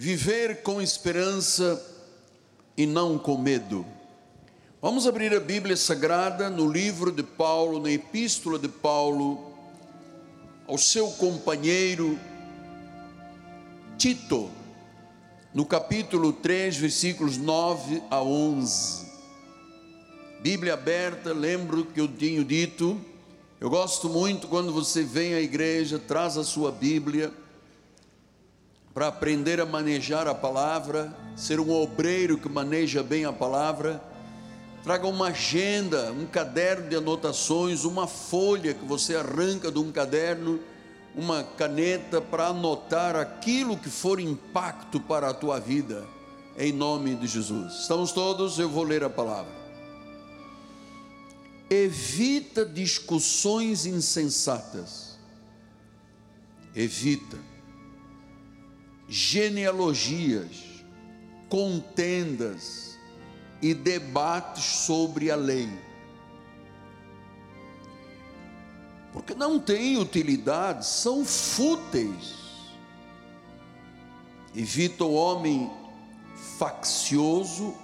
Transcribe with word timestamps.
Viver 0.00 0.62
com 0.62 0.80
esperança 0.80 1.84
e 2.76 2.86
não 2.86 3.18
com 3.18 3.36
medo. 3.36 3.84
Vamos 4.80 5.08
abrir 5.08 5.34
a 5.34 5.40
Bíblia 5.40 5.76
Sagrada 5.76 6.48
no 6.48 6.70
livro 6.70 7.10
de 7.10 7.24
Paulo, 7.24 7.82
na 7.82 7.90
Epístola 7.90 8.60
de 8.60 8.68
Paulo, 8.68 9.52
ao 10.68 10.78
seu 10.78 11.08
companheiro 11.08 12.16
Tito, 13.98 14.48
no 15.52 15.66
capítulo 15.66 16.32
3, 16.32 16.76
versículos 16.76 17.36
9 17.36 18.00
a 18.08 18.22
11. 18.22 19.04
Bíblia 20.40 20.74
aberta, 20.74 21.32
lembro 21.32 21.84
que 21.86 22.00
eu 22.00 22.06
tinha 22.06 22.44
dito, 22.44 22.96
eu 23.60 23.68
gosto 23.68 24.08
muito 24.08 24.46
quando 24.46 24.72
você 24.72 25.02
vem 25.02 25.34
à 25.34 25.40
igreja, 25.40 25.98
traz 25.98 26.36
a 26.36 26.44
sua 26.44 26.70
Bíblia 26.70 27.32
para 28.98 29.06
aprender 29.06 29.60
a 29.60 29.64
manejar 29.64 30.26
a 30.26 30.34
palavra, 30.34 31.16
ser 31.36 31.60
um 31.60 31.70
obreiro 31.70 32.36
que 32.36 32.48
maneja 32.48 33.00
bem 33.00 33.24
a 33.24 33.32
palavra. 33.32 34.02
Traga 34.82 35.06
uma 35.06 35.28
agenda, 35.28 36.10
um 36.10 36.26
caderno 36.26 36.88
de 36.88 36.96
anotações, 36.96 37.84
uma 37.84 38.08
folha 38.08 38.74
que 38.74 38.84
você 38.84 39.14
arranca 39.14 39.70
de 39.70 39.78
um 39.78 39.92
caderno, 39.92 40.58
uma 41.14 41.44
caneta 41.44 42.20
para 42.20 42.48
anotar 42.48 43.14
aquilo 43.14 43.76
que 43.76 43.88
for 43.88 44.18
impacto 44.18 44.98
para 44.98 45.30
a 45.30 45.32
tua 45.32 45.60
vida, 45.60 46.04
em 46.58 46.72
nome 46.72 47.14
de 47.14 47.28
Jesus. 47.28 47.82
Estamos 47.82 48.10
todos? 48.10 48.58
Eu 48.58 48.68
vou 48.68 48.82
ler 48.82 49.04
a 49.04 49.08
palavra. 49.08 49.52
Evita 51.70 52.66
discussões 52.66 53.86
insensatas. 53.86 55.16
Evita 56.74 57.47
genealogias, 59.08 60.84
contendas 61.48 62.98
e 63.62 63.72
debates 63.72 64.64
sobre 64.64 65.30
a 65.30 65.36
lei. 65.36 65.68
Porque 69.12 69.34
não 69.34 69.58
têm 69.58 69.96
utilidade, 69.96 70.86
são 70.86 71.24
fúteis. 71.24 72.36
Evita 74.54 75.04
o 75.04 75.14
homem 75.14 75.70
faccioso, 76.58 77.74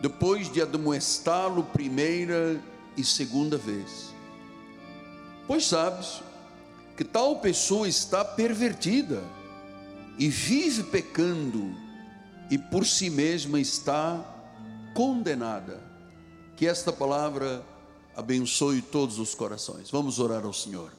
depois 0.00 0.50
de 0.50 0.62
admoestá-lo 0.62 1.64
primeira 1.64 2.62
e 2.96 3.02
segunda 3.04 3.58
vez. 3.58 4.14
Pois 5.46 5.66
sabes 5.66 6.22
que 6.96 7.04
tal 7.04 7.40
pessoa 7.40 7.88
está 7.88 8.24
pervertida 8.24 9.22
e 10.20 10.28
vive 10.28 10.82
pecando 10.82 11.74
e 12.50 12.58
por 12.58 12.84
si 12.84 13.08
mesma 13.08 13.58
está 13.58 14.22
condenada. 14.94 15.82
Que 16.58 16.66
esta 16.66 16.92
palavra 16.92 17.64
abençoe 18.14 18.82
todos 18.82 19.18
os 19.18 19.34
corações. 19.34 19.90
Vamos 19.90 20.18
orar 20.18 20.44
ao 20.44 20.52
Senhor. 20.52 20.92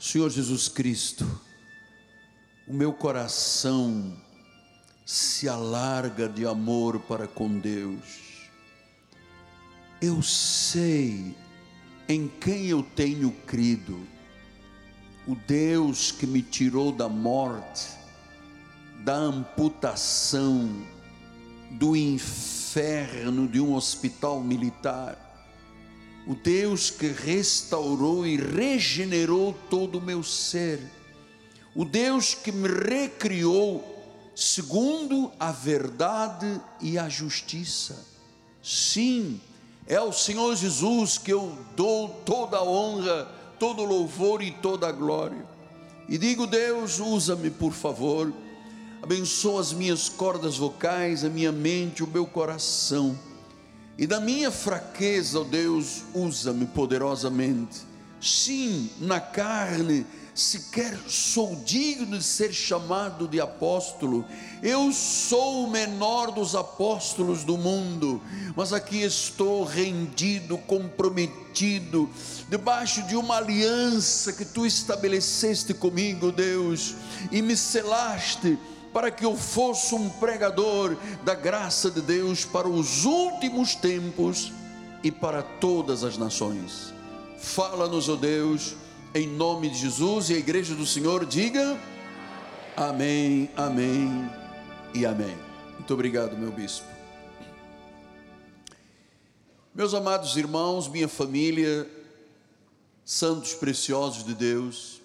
Senhor 0.00 0.28
Jesus 0.28 0.66
Cristo, 0.66 1.24
o 2.66 2.74
meu 2.74 2.92
coração 2.92 4.20
se 5.04 5.48
alarga 5.48 6.28
de 6.28 6.44
amor 6.44 6.98
para 6.98 7.28
com 7.28 7.60
Deus. 7.60 8.48
Eu 10.00 10.20
sei 10.22 11.45
em 12.08 12.28
quem 12.28 12.66
eu 12.66 12.82
tenho 12.82 13.32
crido, 13.46 14.06
o 15.26 15.34
Deus 15.34 16.12
que 16.12 16.26
me 16.26 16.40
tirou 16.40 16.92
da 16.92 17.08
morte, 17.08 17.88
da 19.04 19.14
amputação, 19.14 20.70
do 21.72 21.96
inferno 21.96 23.48
de 23.48 23.60
um 23.60 23.74
hospital 23.74 24.40
militar, 24.40 25.22
o 26.26 26.34
Deus 26.34 26.90
que 26.90 27.08
restaurou 27.08 28.26
e 28.26 28.36
regenerou 28.36 29.52
todo 29.68 29.98
o 29.98 30.02
meu 30.02 30.22
ser, 30.22 30.80
o 31.74 31.84
Deus 31.84 32.34
que 32.34 32.52
me 32.52 32.68
recriou 32.68 33.94
segundo 34.34 35.32
a 35.40 35.50
verdade 35.50 36.60
e 36.80 36.98
a 36.98 37.08
justiça. 37.08 38.06
Sim, 38.62 39.40
é 39.86 39.96
ao 39.96 40.12
Senhor 40.12 40.54
Jesus 40.56 41.16
que 41.16 41.32
eu 41.32 41.56
dou 41.76 42.08
toda 42.24 42.56
a 42.56 42.64
honra, 42.64 43.28
todo 43.58 43.82
o 43.82 43.84
louvor 43.84 44.42
e 44.42 44.50
toda 44.50 44.88
a 44.88 44.92
glória. 44.92 45.46
E 46.08 46.18
digo, 46.18 46.46
Deus, 46.46 46.98
usa-me, 46.98 47.50
por 47.50 47.72
favor. 47.72 48.32
Abençoa 49.02 49.60
as 49.60 49.72
minhas 49.72 50.08
cordas 50.08 50.56
vocais, 50.56 51.24
a 51.24 51.28
minha 51.28 51.52
mente, 51.52 52.02
o 52.02 52.06
meu 52.06 52.26
coração. 52.26 53.16
E 53.96 54.06
da 54.06 54.20
minha 54.20 54.50
fraqueza, 54.50 55.40
ó 55.40 55.44
Deus, 55.44 56.02
usa-me 56.12 56.66
poderosamente. 56.66 57.78
Sim, 58.20 58.90
na 59.00 59.20
carne, 59.20 60.04
sequer 60.40 60.98
sou 61.08 61.56
digno 61.64 62.18
de 62.18 62.24
ser 62.24 62.52
chamado 62.52 63.26
de 63.26 63.40
apóstolo. 63.40 64.24
Eu 64.62 64.92
sou 64.92 65.64
o 65.64 65.70
menor 65.70 66.30
dos 66.30 66.54
apóstolos 66.54 67.42
do 67.42 67.56
mundo, 67.56 68.20
mas 68.54 68.72
aqui 68.72 69.02
estou 69.02 69.64
rendido, 69.64 70.58
comprometido, 70.58 72.10
debaixo 72.50 73.02
de 73.04 73.16
uma 73.16 73.36
aliança 73.36 74.32
que 74.32 74.44
tu 74.44 74.66
estabeleceste 74.66 75.72
comigo, 75.72 76.30
Deus, 76.30 76.94
e 77.32 77.40
me 77.40 77.56
selaste 77.56 78.58
para 78.92 79.10
que 79.10 79.24
eu 79.24 79.36
fosse 79.36 79.94
um 79.94 80.08
pregador 80.08 80.96
da 81.24 81.34
graça 81.34 81.90
de 81.90 82.00
Deus 82.00 82.44
para 82.44 82.68
os 82.68 83.04
últimos 83.04 83.74
tempos 83.74 84.52
e 85.02 85.10
para 85.10 85.42
todas 85.42 86.04
as 86.04 86.18
nações. 86.18 86.94
Fala-nos, 87.38 88.08
ó 88.08 88.14
oh 88.14 88.16
Deus 88.16 88.85
em 89.16 89.26
nome 89.26 89.70
de 89.70 89.78
Jesus 89.78 90.28
e 90.28 90.34
a 90.34 90.36
igreja 90.36 90.74
do 90.74 90.84
Senhor 90.84 91.24
diga 91.24 91.80
amém, 92.76 93.48
amém 93.56 94.30
e 94.92 95.06
amém. 95.06 95.34
Muito 95.72 95.94
obrigado, 95.94 96.36
meu 96.36 96.52
bispo. 96.52 96.84
Meus 99.74 99.94
amados 99.94 100.36
irmãos, 100.36 100.86
minha 100.86 101.08
família, 101.08 101.90
santos 103.06 103.54
preciosos 103.54 104.22
de 104.22 104.34
Deus, 104.34 105.00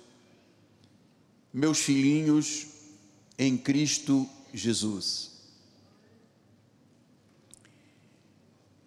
meus 1.53 1.79
filhinhos 1.79 2.67
em 3.39 3.57
Cristo 3.57 4.27
Jesus. 4.53 5.31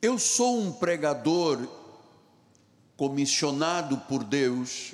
Eu 0.03 0.19
sou 0.19 0.61
um 0.61 0.71
pregador 0.71 1.67
comissionado 2.95 3.97
por 4.07 4.23
Deus 4.23 4.93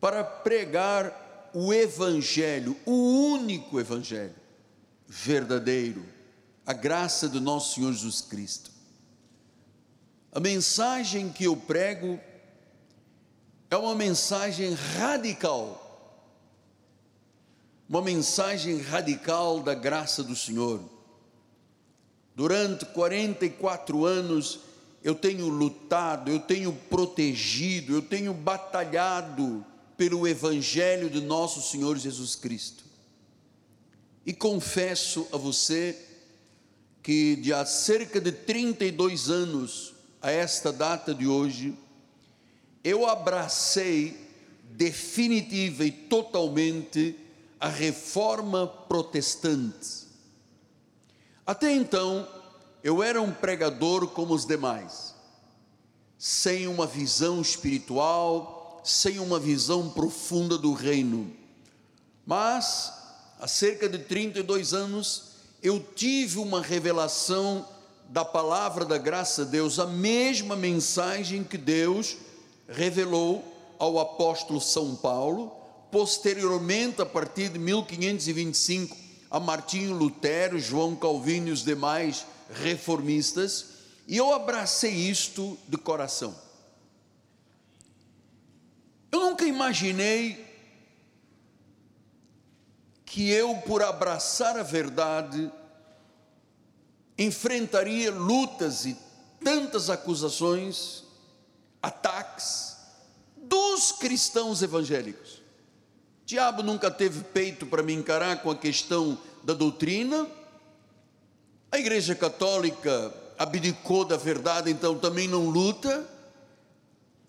para 0.00 0.24
pregar 0.24 1.50
o 1.52 1.72
Evangelho, 1.72 2.76
o 2.86 2.92
único 3.32 3.78
Evangelho 3.78 4.34
verdadeiro, 5.06 6.04
a 6.64 6.72
graça 6.72 7.28
do 7.28 7.40
nosso 7.40 7.74
Senhor 7.74 7.92
Jesus 7.92 8.20
Cristo. 8.20 8.70
A 10.32 10.38
mensagem 10.38 11.28
que 11.30 11.44
eu 11.44 11.56
prego 11.56 12.18
é 13.68 13.76
uma 13.76 13.94
mensagem 13.94 14.72
radical, 14.72 15.86
uma 17.88 18.00
mensagem 18.00 18.80
radical 18.80 19.60
da 19.60 19.74
graça 19.74 20.22
do 20.22 20.36
Senhor. 20.36 20.80
Durante 22.36 22.86
44 22.86 24.06
anos 24.06 24.60
eu 25.02 25.14
tenho 25.14 25.48
lutado, 25.48 26.30
eu 26.30 26.38
tenho 26.38 26.72
protegido, 26.72 27.94
eu 27.94 28.02
tenho 28.02 28.32
batalhado 28.32 29.66
pelo 30.00 30.26
Evangelho 30.26 31.10
de 31.10 31.20
nosso 31.20 31.60
Senhor 31.60 31.98
Jesus 31.98 32.34
Cristo. 32.34 32.84
E 34.24 34.32
confesso 34.32 35.28
a 35.30 35.36
você 35.36 35.94
que 37.02 37.36
de 37.36 37.52
há 37.52 37.66
cerca 37.66 38.18
de 38.18 38.32
32 38.32 39.28
anos 39.28 39.92
a 40.22 40.30
esta 40.30 40.72
data 40.72 41.14
de 41.14 41.26
hoje, 41.26 41.76
eu 42.82 43.06
abracei 43.06 44.16
definitiva 44.70 45.84
e 45.84 45.90
totalmente 45.90 47.14
a 47.60 47.68
reforma 47.68 48.66
protestante. 48.66 50.06
Até 51.44 51.74
então, 51.74 52.26
eu 52.82 53.02
era 53.02 53.20
um 53.20 53.34
pregador 53.34 54.08
como 54.08 54.32
os 54.32 54.46
demais, 54.46 55.14
sem 56.16 56.66
uma 56.66 56.86
visão 56.86 57.42
espiritual, 57.42 58.59
sem 58.82 59.18
uma 59.18 59.38
visão 59.38 59.90
profunda 59.90 60.56
do 60.56 60.72
reino. 60.72 61.32
Mas, 62.26 62.92
há 63.38 63.46
cerca 63.46 63.88
de 63.88 63.98
32 63.98 64.72
anos, 64.74 65.30
eu 65.62 65.80
tive 65.94 66.38
uma 66.38 66.60
revelação 66.60 67.66
da 68.08 68.24
palavra 68.24 68.84
da 68.84 68.98
graça 68.98 69.44
de 69.44 69.52
Deus, 69.52 69.78
a 69.78 69.86
mesma 69.86 70.56
mensagem 70.56 71.44
que 71.44 71.56
Deus 71.56 72.16
revelou 72.68 73.44
ao 73.78 73.98
apóstolo 73.98 74.60
São 74.60 74.96
Paulo, 74.96 75.52
posteriormente, 75.90 77.00
a 77.00 77.06
partir 77.06 77.48
de 77.50 77.58
1525, 77.58 78.96
a 79.30 79.38
Martinho 79.38 79.94
Lutero, 79.94 80.58
João 80.58 80.96
Calvino 80.96 81.48
e 81.48 81.52
os 81.52 81.64
demais 81.64 82.26
reformistas, 82.52 83.66
e 84.08 84.16
eu 84.16 84.34
abracei 84.34 84.92
isto 84.92 85.56
de 85.68 85.76
coração. 85.76 86.34
Eu 89.12 89.20
nunca 89.20 89.44
imaginei 89.44 90.46
que 93.04 93.28
eu, 93.28 93.56
por 93.66 93.82
abraçar 93.82 94.56
a 94.56 94.62
verdade, 94.62 95.50
enfrentaria 97.18 98.12
lutas 98.12 98.86
e 98.86 98.96
tantas 99.42 99.90
acusações, 99.90 101.02
ataques 101.82 102.76
dos 103.36 103.90
cristãos 103.90 104.62
evangélicos. 104.62 105.42
O 106.22 106.26
diabo 106.26 106.62
nunca 106.62 106.88
teve 106.88 107.24
peito 107.24 107.66
para 107.66 107.82
me 107.82 107.92
encarar 107.92 108.42
com 108.42 108.50
a 108.50 108.56
questão 108.56 109.18
da 109.42 109.54
doutrina. 109.54 110.28
A 111.72 111.78
Igreja 111.78 112.14
Católica 112.14 113.12
abdicou 113.36 114.04
da 114.04 114.16
verdade, 114.16 114.70
então 114.70 114.96
também 114.96 115.26
não 115.26 115.48
luta. 115.50 116.06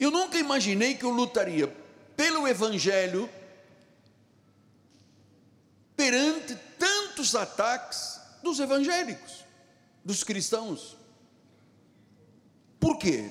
Eu 0.02 0.10
nunca 0.10 0.40
imaginei 0.40 0.96
que 0.96 1.06
eu 1.06 1.12
lutaria 1.12 1.68
pelo 2.18 2.48
Evangelho 2.48 3.30
perante 5.96 6.56
tantos 6.80 7.36
ataques 7.36 8.20
dos 8.42 8.60
evangélicos, 8.60 9.46
dos 10.04 10.24
cristãos. 10.24 10.98
Por 12.80 12.98
quê? 12.98 13.30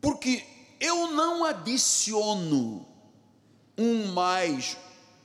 Porque 0.00 0.46
eu 0.78 1.10
não 1.10 1.44
adiciono 1.44 2.86
um 3.76 4.12
mais, 4.12 4.76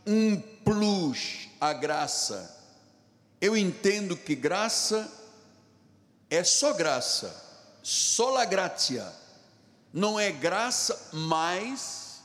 um 0.03 0.41
plus 0.65 1.47
à 1.61 1.73
graça. 1.73 2.59
Eu 3.39 3.55
entendo 3.55 4.17
que 4.17 4.33
graça 4.33 5.07
é 6.27 6.43
só 6.43 6.73
graça, 6.73 7.39
só 7.83 8.31
la 8.31 8.45
gratia. 8.45 9.21
Não 9.93 10.19
é 10.19 10.31
graça 10.31 11.09
mais 11.13 12.21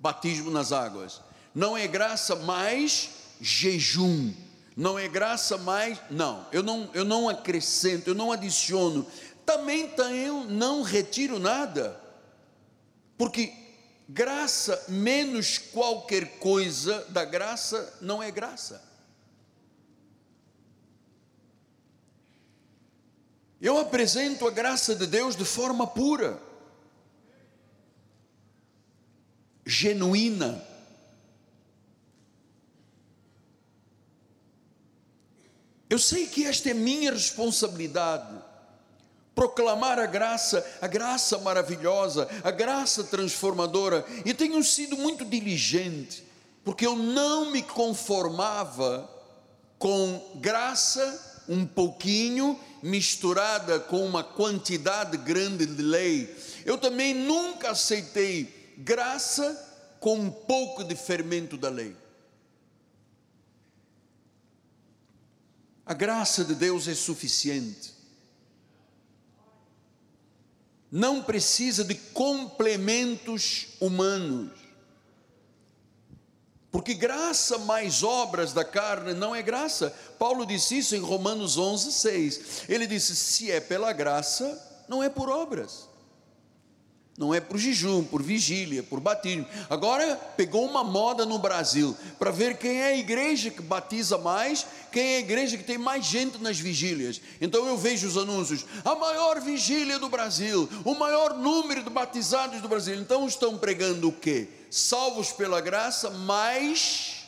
batismo 0.00 0.50
nas 0.50 0.72
águas. 0.72 1.20
Não 1.54 1.76
é 1.76 1.86
graça 1.86 2.34
mais 2.34 3.10
jejum, 3.40 4.32
não 4.76 4.98
é 4.98 5.08
graça 5.08 5.58
mais, 5.58 5.98
não, 6.10 6.46
eu 6.52 6.62
não, 6.62 6.88
eu 6.94 7.04
não 7.04 7.28
acrescento, 7.28 8.08
eu 8.08 8.14
não 8.14 8.30
adiciono, 8.30 9.06
também 9.44 9.92
eu 10.24 10.44
não 10.44 10.82
retiro 10.82 11.38
nada, 11.38 12.00
porque 13.18 13.52
graça 14.08 14.84
menos 14.88 15.58
qualquer 15.58 16.38
coisa 16.38 17.04
da 17.08 17.24
graça 17.24 17.98
não 18.00 18.22
é 18.22 18.30
graça. 18.30 18.88
Eu 23.60 23.76
apresento 23.78 24.46
a 24.46 24.50
graça 24.50 24.94
de 24.94 25.06
Deus 25.06 25.36
de 25.36 25.44
forma 25.44 25.86
pura, 25.86 26.40
genuína, 29.70 30.66
Eu 35.90 35.98
sei 35.98 36.28
que 36.28 36.46
esta 36.46 36.70
é 36.70 36.74
minha 36.74 37.10
responsabilidade. 37.10 38.32
Proclamar 39.34 39.98
a 39.98 40.06
graça, 40.06 40.64
a 40.80 40.86
graça 40.86 41.36
maravilhosa, 41.38 42.28
a 42.44 42.50
graça 42.52 43.02
transformadora, 43.02 44.06
e 44.24 44.32
tenho 44.32 44.62
sido 44.62 44.96
muito 44.96 45.24
diligente, 45.24 46.24
porque 46.64 46.86
eu 46.86 46.94
não 46.94 47.50
me 47.50 47.60
conformava 47.60 49.10
com 49.80 50.36
graça 50.36 51.42
um 51.48 51.66
pouquinho 51.66 52.56
misturada 52.80 53.80
com 53.80 54.06
uma 54.06 54.22
quantidade 54.22 55.16
grande 55.16 55.66
de 55.66 55.82
lei. 55.82 56.32
Eu 56.64 56.78
também 56.78 57.14
nunca 57.14 57.72
aceitei 57.72 58.59
graça 58.80 59.68
com 60.00 60.14
um 60.14 60.30
pouco 60.30 60.82
de 60.82 60.96
fermento 60.96 61.56
da 61.56 61.68
lei. 61.68 61.96
A 65.84 65.92
graça 65.92 66.44
de 66.44 66.54
Deus 66.54 66.88
é 66.88 66.94
suficiente. 66.94 67.94
Não 70.90 71.22
precisa 71.22 71.84
de 71.84 71.94
complementos 71.94 73.68
humanos. 73.80 74.58
Porque 76.70 76.94
graça 76.94 77.58
mais 77.58 78.02
obras 78.02 78.52
da 78.52 78.64
carne 78.64 79.12
não 79.12 79.34
é 79.34 79.42
graça. 79.42 79.90
Paulo 80.18 80.46
disse 80.46 80.78
isso 80.78 80.94
em 80.94 81.00
Romanos 81.00 81.58
11, 81.58 81.92
6. 81.92 82.68
Ele 82.68 82.86
disse: 82.86 83.14
se 83.16 83.50
é 83.50 83.60
pela 83.60 83.92
graça, 83.92 84.84
não 84.88 85.02
é 85.02 85.08
por 85.08 85.28
obras 85.28 85.89
não 87.20 87.34
é 87.34 87.38
por 87.38 87.58
jejum, 87.58 88.02
por 88.02 88.22
vigília, 88.22 88.82
por 88.82 88.98
batismo. 88.98 89.46
Agora 89.68 90.16
pegou 90.38 90.64
uma 90.64 90.82
moda 90.82 91.26
no 91.26 91.38
Brasil 91.38 91.94
para 92.18 92.30
ver 92.30 92.56
quem 92.56 92.80
é 92.80 92.86
a 92.86 92.96
igreja 92.96 93.50
que 93.50 93.60
batiza 93.60 94.16
mais, 94.16 94.66
quem 94.90 95.02
é 95.02 95.16
a 95.18 95.20
igreja 95.20 95.58
que 95.58 95.62
tem 95.62 95.76
mais 95.76 96.06
gente 96.06 96.38
nas 96.38 96.58
vigílias. 96.58 97.20
Então 97.38 97.66
eu 97.66 97.76
vejo 97.76 98.08
os 98.08 98.16
anúncios: 98.16 98.64
a 98.82 98.94
maior 98.94 99.38
vigília 99.38 99.98
do 99.98 100.08
Brasil, 100.08 100.66
o 100.82 100.94
maior 100.94 101.34
número 101.34 101.84
de 101.84 101.90
batizados 101.90 102.62
do 102.62 102.68
Brasil. 102.70 102.94
Então 102.94 103.26
estão 103.26 103.58
pregando 103.58 104.08
o 104.08 104.12
quê? 104.12 104.48
Salvos 104.70 105.30
pela 105.30 105.60
graça, 105.60 106.08
mais, 106.08 107.26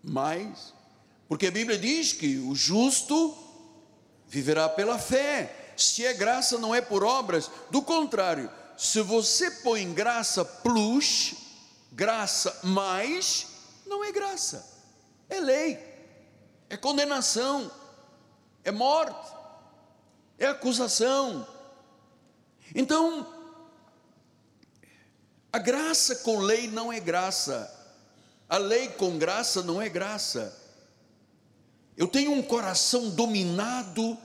mais, 0.00 0.72
porque 1.28 1.48
a 1.48 1.50
Bíblia 1.50 1.76
diz 1.76 2.12
que 2.12 2.38
o 2.38 2.54
justo 2.54 3.36
viverá 4.28 4.68
pela 4.68 4.96
fé. 4.96 5.72
Se 5.76 6.06
é 6.06 6.14
graça, 6.14 6.56
não 6.56 6.72
é 6.72 6.80
por 6.80 7.02
obras, 7.02 7.50
do 7.68 7.82
contrário 7.82 8.48
se 8.76 9.00
você 9.00 9.50
põe 9.50 9.92
graça 9.92 10.44
plus, 10.44 11.34
graça 11.92 12.60
mais, 12.62 13.46
não 13.86 14.04
é 14.04 14.12
graça, 14.12 14.64
é 15.30 15.40
lei, 15.40 15.78
é 16.68 16.76
condenação, 16.76 17.70
é 18.62 18.70
morte, 18.70 19.34
é 20.38 20.46
acusação. 20.46 21.46
Então, 22.74 23.32
a 25.52 25.58
graça 25.58 26.16
com 26.16 26.38
lei 26.38 26.68
não 26.68 26.92
é 26.92 27.00
graça, 27.00 27.72
a 28.48 28.58
lei 28.58 28.88
com 28.88 29.16
graça 29.16 29.62
não 29.62 29.80
é 29.80 29.88
graça. 29.88 30.54
Eu 31.96 32.06
tenho 32.06 32.32
um 32.32 32.42
coração 32.42 33.08
dominado 33.08 34.18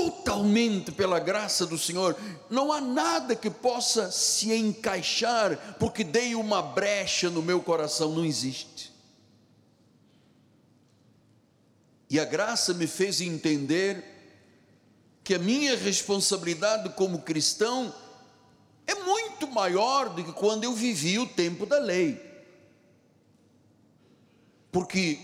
totalmente 0.00 0.90
pela 0.90 1.20
graça 1.20 1.66
do 1.66 1.76
Senhor, 1.76 2.16
não 2.48 2.72
há 2.72 2.80
nada 2.80 3.36
que 3.36 3.50
possa 3.50 4.10
se 4.10 4.50
encaixar, 4.50 5.76
porque 5.78 6.02
dei 6.02 6.34
uma 6.34 6.62
brecha 6.62 7.28
no 7.28 7.42
meu 7.42 7.60
coração, 7.60 8.10
não 8.10 8.24
existe. 8.24 8.90
E 12.08 12.18
a 12.18 12.24
graça 12.24 12.72
me 12.72 12.86
fez 12.86 13.20
entender 13.20 14.02
que 15.22 15.34
a 15.34 15.38
minha 15.38 15.76
responsabilidade 15.76 16.88
como 16.94 17.20
cristão 17.20 17.94
é 18.86 18.94
muito 18.94 19.46
maior 19.48 20.08
do 20.08 20.24
que 20.24 20.32
quando 20.32 20.64
eu 20.64 20.72
vivi 20.72 21.18
o 21.18 21.26
tempo 21.26 21.66
da 21.66 21.78
lei. 21.78 22.18
Porque 24.72 25.18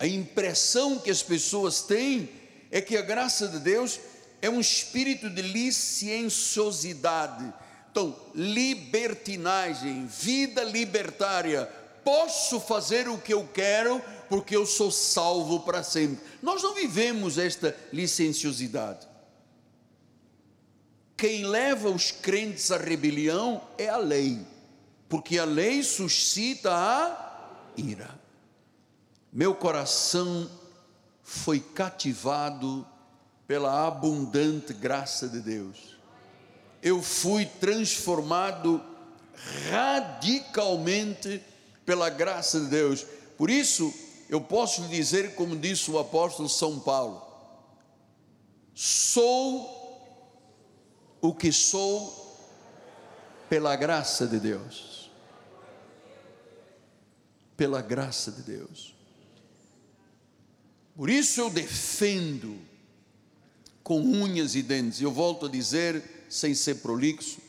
a 0.00 0.06
impressão 0.06 0.98
que 0.98 1.12
as 1.12 1.22
pessoas 1.22 1.82
têm 1.82 2.41
é 2.72 2.80
que 2.80 2.96
a 2.96 3.02
graça 3.02 3.46
de 3.46 3.60
Deus 3.60 4.00
é 4.40 4.48
um 4.48 4.58
espírito 4.58 5.28
de 5.28 5.42
licenciosidade. 5.42 7.52
Então, 7.90 8.18
libertinagem, 8.34 10.06
vida 10.06 10.64
libertária. 10.64 11.66
Posso 12.02 12.58
fazer 12.58 13.06
o 13.08 13.18
que 13.18 13.34
eu 13.34 13.46
quero 13.46 14.02
porque 14.28 14.56
eu 14.56 14.64
sou 14.64 14.90
salvo 14.90 15.60
para 15.60 15.82
sempre. 15.82 16.24
Nós 16.40 16.62
não 16.62 16.74
vivemos 16.74 17.36
esta 17.36 17.76
licenciosidade. 17.92 19.06
Quem 21.14 21.44
leva 21.44 21.90
os 21.90 22.10
crentes 22.10 22.70
à 22.72 22.78
rebelião 22.78 23.60
é 23.76 23.90
a 23.90 23.98
lei, 23.98 24.40
porque 25.08 25.38
a 25.38 25.44
lei 25.44 25.82
suscita 25.82 26.72
a 26.72 27.50
ira. 27.76 28.18
Meu 29.30 29.54
coração 29.54 30.50
foi 31.22 31.60
cativado 31.60 32.86
pela 33.46 33.86
abundante 33.86 34.72
graça 34.72 35.28
de 35.28 35.40
Deus. 35.40 35.96
Eu 36.82 37.02
fui 37.02 37.46
transformado 37.46 38.82
radicalmente 39.70 41.42
pela 41.84 42.08
graça 42.08 42.60
de 42.60 42.66
Deus. 42.66 43.06
Por 43.36 43.50
isso, 43.50 43.92
eu 44.28 44.40
posso 44.40 44.82
lhe 44.82 44.88
dizer, 44.88 45.34
como 45.34 45.56
disse 45.56 45.90
o 45.90 45.98
apóstolo 45.98 46.48
São 46.48 46.80
Paulo: 46.80 47.22
sou 48.74 49.82
o 51.20 51.34
que 51.34 51.52
sou 51.52 52.20
pela 53.48 53.76
graça 53.76 54.26
de 54.26 54.40
Deus. 54.40 55.10
Pela 57.56 57.82
graça 57.82 58.32
de 58.32 58.42
Deus. 58.42 58.94
Por 60.96 61.08
isso 61.08 61.40
eu 61.40 61.48
defendo 61.48 62.58
com 63.82 64.00
unhas 64.00 64.54
e 64.54 64.62
dentes. 64.62 65.00
Eu 65.00 65.10
volto 65.10 65.46
a 65.46 65.48
dizer, 65.48 66.02
sem 66.28 66.54
ser 66.54 66.76
prolixo, 66.76 67.40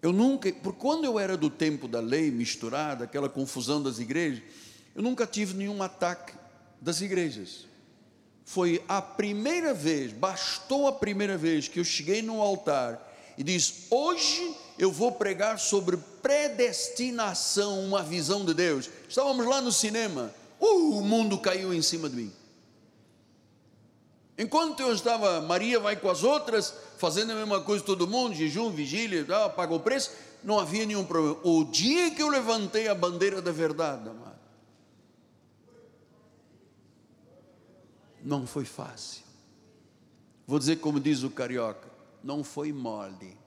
eu 0.00 0.12
nunca, 0.12 0.52
por 0.52 0.74
quando 0.74 1.04
eu 1.04 1.18
era 1.18 1.36
do 1.36 1.48
tempo 1.48 1.88
da 1.88 2.00
lei 2.00 2.30
misturada, 2.30 3.04
aquela 3.04 3.28
confusão 3.28 3.82
das 3.82 3.98
igrejas, 3.98 4.42
eu 4.94 5.02
nunca 5.02 5.26
tive 5.26 5.54
nenhum 5.54 5.82
ataque 5.82 6.34
das 6.80 7.00
igrejas. 7.00 7.66
Foi 8.44 8.84
a 8.86 9.00
primeira 9.00 9.72
vez, 9.72 10.12
bastou 10.12 10.86
a 10.86 10.92
primeira 10.92 11.38
vez 11.38 11.66
que 11.66 11.80
eu 11.80 11.84
cheguei 11.84 12.20
no 12.20 12.42
altar 12.42 13.00
e 13.38 13.42
disse: 13.42 13.86
Hoje 13.90 14.54
eu 14.78 14.92
vou 14.92 15.12
pregar 15.12 15.58
sobre 15.58 15.96
predestinação, 15.96 17.82
uma 17.82 18.02
visão 18.02 18.44
de 18.44 18.52
Deus. 18.52 18.90
Estávamos 19.08 19.46
lá 19.46 19.62
no 19.62 19.72
cinema, 19.72 20.34
uh, 20.60 20.98
o 20.98 21.02
mundo 21.02 21.38
caiu 21.38 21.72
em 21.72 21.80
cima 21.80 22.10
de 22.10 22.16
mim. 22.16 22.32
Enquanto 24.36 24.80
eu 24.80 24.92
estava, 24.92 25.40
Maria 25.40 25.78
vai 25.78 25.94
com 25.94 26.10
as 26.10 26.24
outras, 26.24 26.74
fazendo 26.98 27.32
a 27.32 27.36
mesma 27.36 27.60
coisa 27.60 27.84
todo 27.84 28.06
mundo, 28.06 28.34
jejum, 28.34 28.70
vigília, 28.70 29.24
tal, 29.24 29.50
pagou 29.50 29.78
o 29.78 29.82
preço, 29.82 30.10
não 30.42 30.58
havia 30.58 30.84
nenhum 30.84 31.04
problema. 31.04 31.38
O 31.44 31.64
dia 31.64 32.10
que 32.10 32.20
eu 32.20 32.28
levantei 32.28 32.88
a 32.88 32.94
bandeira 32.94 33.40
da 33.40 33.52
verdade, 33.52 34.08
amado, 34.08 34.34
não 38.22 38.44
foi 38.46 38.64
fácil. 38.64 39.22
Vou 40.46 40.58
dizer 40.58 40.76
como 40.76 40.98
diz 40.98 41.22
o 41.22 41.30
carioca, 41.30 41.88
não 42.22 42.42
foi 42.42 42.72
mole. 42.72 43.38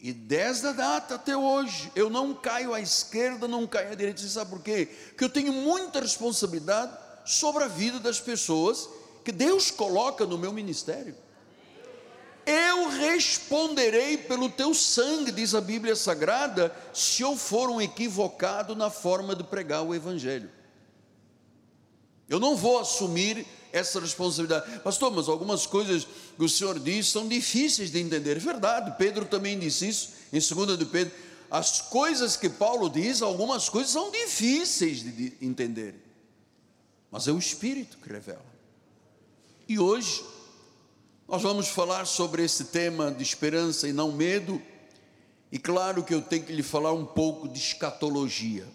E 0.00 0.12
desde 0.12 0.68
a 0.68 0.72
data 0.72 1.16
até 1.16 1.36
hoje, 1.36 1.90
eu 1.96 2.08
não 2.08 2.32
caio 2.32 2.72
à 2.72 2.80
esquerda, 2.80 3.48
não 3.48 3.66
caio 3.66 3.90
à 3.90 3.94
direita. 3.96 4.20
Você 4.20 4.28
sabe 4.28 4.50
por 4.50 4.62
quê? 4.62 4.86
Porque 5.08 5.24
eu 5.24 5.28
tenho 5.28 5.52
muita 5.52 6.00
responsabilidade 6.00 7.07
sobre 7.28 7.62
a 7.62 7.68
vida 7.68 8.00
das 8.00 8.18
pessoas 8.18 8.88
que 9.22 9.30
Deus 9.30 9.70
coloca 9.70 10.24
no 10.24 10.38
meu 10.38 10.50
ministério. 10.50 11.14
Eu 12.46 12.88
responderei 12.88 14.16
pelo 14.16 14.48
teu 14.48 14.72
sangue, 14.72 15.30
diz 15.30 15.54
a 15.54 15.60
Bíblia 15.60 15.94
Sagrada, 15.94 16.74
se 16.94 17.20
eu 17.20 17.36
for 17.36 17.68
um 17.68 17.82
equivocado 17.82 18.74
na 18.74 18.88
forma 18.88 19.36
de 19.36 19.44
pregar 19.44 19.82
o 19.82 19.94
Evangelho. 19.94 20.50
Eu 22.26 22.40
não 22.40 22.56
vou 22.56 22.78
assumir 22.78 23.46
essa 23.70 24.00
responsabilidade. 24.00 24.80
Pastor, 24.80 25.10
mas 25.10 25.28
algumas 25.28 25.66
coisas 25.66 26.06
que 26.38 26.44
o 26.44 26.48
Senhor 26.48 26.78
diz 26.78 27.08
são 27.08 27.28
difíceis 27.28 27.90
de 27.90 28.00
entender. 28.00 28.38
É 28.38 28.40
verdade, 28.40 28.94
Pedro 28.96 29.26
também 29.26 29.58
disse 29.58 29.86
isso 29.86 30.12
em 30.32 30.40
2 30.40 30.78
de 30.78 30.86
Pedro. 30.86 31.12
As 31.50 31.82
coisas 31.82 32.36
que 32.36 32.48
Paulo 32.48 32.88
diz, 32.88 33.20
algumas 33.20 33.68
coisas 33.68 33.92
são 33.92 34.10
difíceis 34.10 35.02
de 35.02 35.34
entender 35.42 36.07
mas 37.10 37.28
é 37.28 37.32
o 37.32 37.38
Espírito 37.38 37.98
que 37.98 38.12
revela. 38.12 38.44
E 39.68 39.78
hoje, 39.78 40.24
nós 41.26 41.42
vamos 41.42 41.68
falar 41.68 42.06
sobre 42.06 42.42
esse 42.42 42.66
tema 42.66 43.10
de 43.10 43.22
esperança 43.22 43.88
e 43.88 43.92
não 43.92 44.12
medo, 44.12 44.60
e 45.50 45.58
claro 45.58 46.02
que 46.02 46.14
eu 46.14 46.22
tenho 46.22 46.44
que 46.44 46.52
lhe 46.52 46.62
falar 46.62 46.92
um 46.92 47.04
pouco 47.04 47.48
de 47.48 47.58
escatologia. 47.58 48.66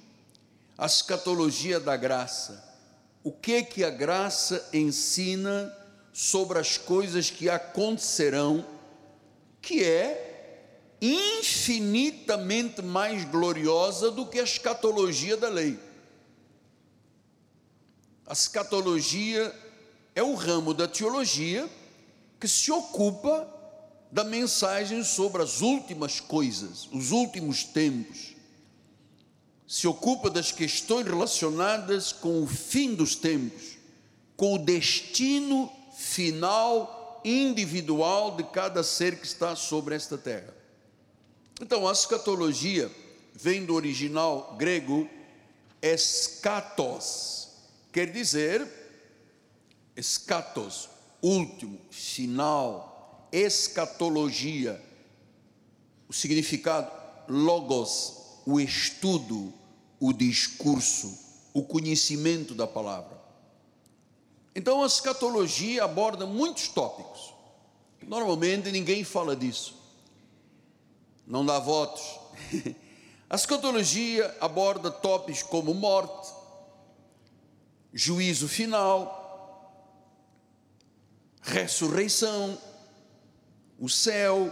A 0.78 0.86
escatologia 0.86 1.80
da 1.80 1.96
graça. 1.96 2.64
O 3.24 3.32
que 3.32 3.64
que 3.64 3.84
a 3.84 3.90
graça 3.90 4.70
ensina 4.74 5.72
sobre 6.12 6.60
as 6.60 6.78
coisas 6.78 7.30
que 7.30 7.50
acontecerão, 7.50 8.66
que 9.62 9.84
é 9.84 10.34
infinitamente 11.02 12.82
mais 12.82 13.26
gloriosa 13.26 14.12
do 14.12 14.26
que 14.26 14.40
a 14.40 14.44
escatologia 14.44 15.36
da 15.36 15.50
lei. 15.50 15.78
A 18.26 18.34
escatologia 18.34 19.54
é 20.16 20.24
o 20.24 20.36
ramo 20.36 20.74
da 20.74 20.88
teologia 20.88 21.70
que 22.40 22.48
se 22.48 22.72
ocupa 22.72 23.48
da 24.12 24.24
mensagem 24.24 25.04
sobre 25.04 25.42
as 25.42 25.62
últimas 25.62 26.20
coisas, 26.20 26.88
os 26.92 27.12
últimos 27.12 27.64
tempos. 27.64 28.36
Se 29.68 29.88
ocupa 29.88 30.30
das 30.30 30.52
questões 30.52 31.06
relacionadas 31.06 32.12
com 32.14 32.44
o 32.44 32.48
fim 32.48 32.94
dos 32.94 33.16
tempos, 33.16 33.78
com 34.38 34.56
o 34.56 34.60
destino 34.60 35.72
final 35.98 37.22
individual 37.26 38.36
de 38.36 38.44
cada 38.44 38.84
ser 38.84 39.20
que 39.20 39.26
está 39.26 39.56
sobre 39.56 39.96
esta 39.96 40.18
terra. 40.18 40.54
Então, 41.62 41.88
a 41.88 41.92
escatologia 41.92 42.92
vem 43.34 43.66
do 43.66 43.74
original 43.74 44.56
grego 44.58 45.10
escatos, 45.82 47.50
Quer 47.94 48.12
dizer, 48.12 48.68
escatos, 49.96 50.90
último, 51.22 51.80
final, 51.92 53.30
escatologia, 53.32 54.84
o 56.10 56.14
significado, 56.14 56.92
logos, 57.30 58.42
o 58.48 58.60
estudo, 58.60 59.54
o 60.00 60.12
discurso, 60.12 61.16
o 61.54 61.62
conhecimento 61.62 62.56
da 62.56 62.66
palavra. 62.66 63.16
Então 64.56 64.82
a 64.82 64.88
escatologia 64.88 65.84
aborda 65.84 66.26
muitos 66.26 66.70
tópicos. 66.70 67.32
Normalmente 68.02 68.72
ninguém 68.72 69.04
fala 69.04 69.36
disso. 69.36 69.76
Não 71.28 71.46
dá 71.46 71.60
votos. 71.60 72.20
A 73.30 73.36
escatologia 73.36 74.36
aborda 74.40 74.92
tópicos 74.92 75.42
como 75.42 75.74
morte, 75.74 76.43
juízo 77.94 78.48
final, 78.48 79.22
ressurreição, 81.42 82.58
o 83.78 83.88
céu, 83.88 84.52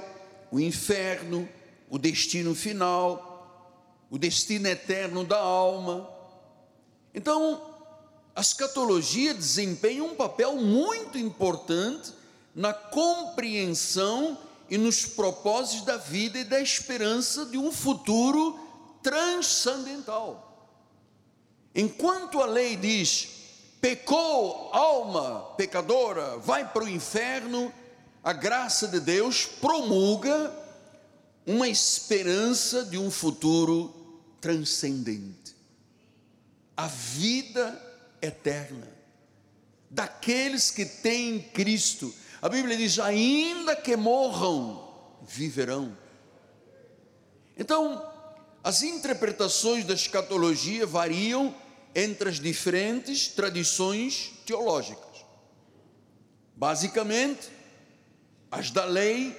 o 0.52 0.60
inferno, 0.60 1.48
o 1.90 1.98
destino 1.98 2.54
final, 2.54 4.06
o 4.10 4.18
destino 4.18 4.68
eterno 4.68 5.24
da 5.24 5.40
alma. 5.40 6.10
Então, 7.14 7.62
a 8.36 8.42
escatologia 8.42 9.34
desempenha 9.34 10.04
um 10.04 10.16
papel 10.16 10.56
muito 10.58 11.18
importante 11.18 12.14
na 12.54 12.74
compreensão 12.74 14.38
e 14.70 14.78
nos 14.78 15.06
propósitos 15.06 15.86
da 15.86 15.98
vida 15.98 16.40
e 16.40 16.44
da 16.44 16.60
esperança 16.60 17.46
de 17.46 17.58
um 17.58 17.72
futuro 17.72 18.60
transcendental. 19.02 20.51
Enquanto 21.74 22.42
a 22.42 22.46
lei 22.46 22.76
diz, 22.76 23.28
pecou, 23.80 24.70
alma 24.74 25.54
pecadora, 25.58 26.38
vai 26.38 26.68
para 26.68 26.84
o 26.84 26.90
inferno, 26.90 27.74
a 28.24 28.34
graça 28.34 28.88
de 28.88 29.00
Deus 29.00 29.46
promulga 29.46 30.54
uma 31.46 31.68
esperança 31.68 32.86
de 32.86 32.98
um 32.98 33.10
futuro 33.10 33.94
transcendente. 34.40 35.56
A 36.76 36.88
vida 36.88 37.80
eterna 38.22 39.02
daqueles 39.92 40.72
que 40.72 40.86
têm 40.86 41.40
Cristo. 41.40 42.14
A 42.42 42.48
Bíblia 42.48 42.78
diz: 42.78 42.98
ainda 42.98 43.76
que 43.76 43.96
morram, 43.96 44.90
viverão. 45.22 45.96
Então, 47.58 48.10
as 48.64 48.82
interpretações 48.82 49.84
da 49.84 49.94
escatologia 49.94 50.86
variam 50.86 51.54
entre 51.94 52.30
as 52.30 52.40
diferentes 52.40 53.28
tradições 53.28 54.34
teológicas. 54.46 55.26
Basicamente, 56.56 57.50
as 58.52 58.72
da 58.72 58.86
lei 58.86 59.36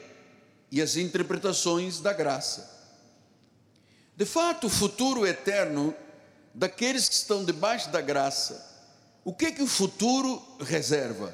e 0.71 0.81
as 0.81 0.97
interpretações 0.97 2.01
da 2.01 2.13
graça. 2.13 2.71
De 4.17 4.25
fato, 4.25 4.67
o 4.67 4.71
futuro 4.71 5.27
eterno 5.27 5.95
daqueles 6.55 7.09
que 7.09 7.15
estão 7.15 7.45
debaixo 7.45 7.91
da 7.91 8.01
graça, 8.01 8.71
o 9.25 9.33
que 9.33 9.47
é 9.47 9.53
que 9.53 9.63
o 9.63 9.67
futuro 9.67 10.43
reserva? 10.61 11.33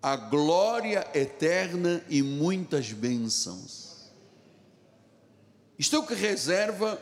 A 0.00 0.16
glória 0.16 1.06
eterna 1.14 2.04
e 2.08 2.22
muitas 2.22 2.92
bênçãos. 2.92 4.10
Isto 5.78 5.96
é 5.96 5.98
o 5.98 6.06
que 6.06 6.14
reserva 6.14 7.00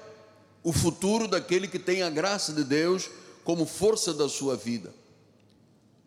o 0.62 0.72
futuro 0.72 1.26
daquele 1.26 1.66
que 1.66 1.78
tem 1.78 2.02
a 2.02 2.10
graça 2.10 2.52
de 2.52 2.64
Deus 2.64 3.10
como 3.44 3.66
força 3.66 4.12
da 4.12 4.28
sua 4.28 4.56
vida. 4.56 4.92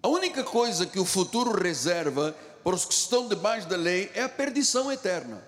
A 0.01 0.07
única 0.07 0.43
coisa 0.43 0.85
que 0.85 0.99
o 0.99 1.05
futuro 1.05 1.51
reserva 1.61 2.35
para 2.63 2.75
os 2.75 2.85
que 2.85 2.93
estão 2.93 3.27
debaixo 3.27 3.67
da 3.67 3.75
lei 3.75 4.11
é 4.13 4.23
a 4.23 4.29
perdição 4.29 4.91
eterna. 4.91 5.47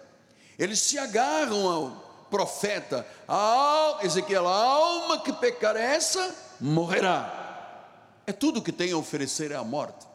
Eles 0.58 0.80
se 0.80 0.98
agarram 0.98 1.70
ao 1.70 2.06
profeta, 2.30 3.06
a 3.28 4.00
Ezequiel, 4.02 4.48
a 4.48 4.56
alma 4.56 5.22
que 5.22 5.32
pecar 5.34 5.76
essa 5.76 6.36
morrerá. 6.60 7.44
É 8.26 8.32
tudo 8.32 8.62
que 8.62 8.72
tem 8.72 8.92
a 8.92 8.98
oferecer 8.98 9.52
é 9.52 9.56
a 9.56 9.64
morte. 9.64 10.06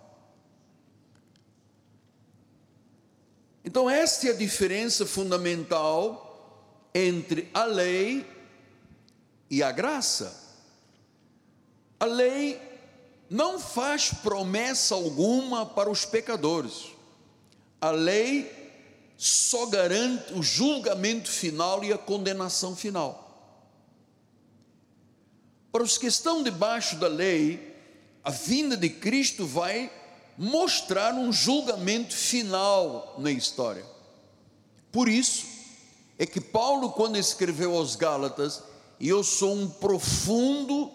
Então, 3.65 3.89
esta 3.89 4.29
é 4.29 4.31
a 4.31 4.37
diferença 4.37 5.05
fundamental 5.07 6.91
entre 6.95 7.49
a 7.53 7.65
lei 7.65 8.27
e 9.51 9.63
a 9.63 9.71
graça. 9.71 10.40
A 12.01 12.07
lei 12.07 12.61
não 13.29 13.61
faz 13.61 14.11
promessa 14.13 14.95
alguma 14.95 15.67
para 15.67 15.91
os 15.91 16.07
pecadores. 16.07 16.87
A 17.79 17.91
lei 17.91 18.51
só 19.19 19.67
garante 19.67 20.33
o 20.33 20.43
julgamento 20.43 21.31
final 21.31 21.85
e 21.85 21.93
a 21.93 21.99
condenação 21.99 22.75
final. 22.75 23.27
Para 25.71 25.83
os 25.83 25.99
que 25.99 26.07
estão 26.07 26.43
debaixo 26.43 26.97
da 26.97 27.07
lei, 27.07 27.77
a 28.25 28.31
vinda 28.31 28.77
de 28.77 28.89
Cristo 28.89 29.47
vai 29.47 29.93
mostrar 30.37 31.15
um 31.15 31.31
julgamento 31.31 32.15
final 32.15 33.15
na 33.19 33.31
história. 33.31 33.85
Por 34.91 35.07
isso 35.07 35.47
é 36.19 36.25
que 36.27 36.41
Paulo, 36.41 36.93
quando 36.93 37.17
escreveu 37.17 37.77
aos 37.77 37.95
Gálatas, 37.95 38.63
e 38.99 39.09
eu 39.09 39.23
sou 39.23 39.55
um 39.55 39.69
profundo, 39.69 40.91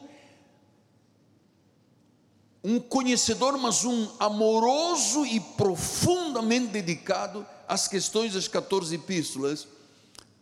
um 2.67 2.79
conhecedor, 2.79 3.55
mas 3.59 3.85
um 3.85 4.09
amoroso 4.19 5.23
e 5.23 5.39
profundamente 5.39 6.69
dedicado 6.69 7.45
às 7.67 7.87
questões 7.87 8.33
das 8.33 8.47
14 8.47 8.95
epístolas, 8.95 9.67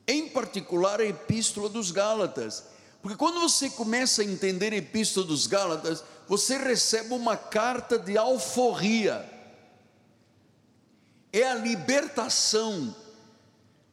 em 0.08 0.30
particular 0.30 1.02
a 1.02 1.06
epístola 1.06 1.68
dos 1.68 1.92
Gálatas. 1.92 2.64
Porque 3.02 3.18
quando 3.18 3.42
você 3.42 3.70
começa 3.70 4.22
a 4.22 4.26
entender 4.26 4.72
a 4.72 4.78
epístola 4.78 5.26
dos 5.26 5.48
Gálatas, 5.48 6.02
você 6.26 6.58
recebe 6.58 7.14
uma 7.14 7.36
carta 7.36 8.00
de 8.00 8.18
alforria. 8.18 9.30
É 11.34 11.44
a 11.44 11.56
libertação, 11.56 12.96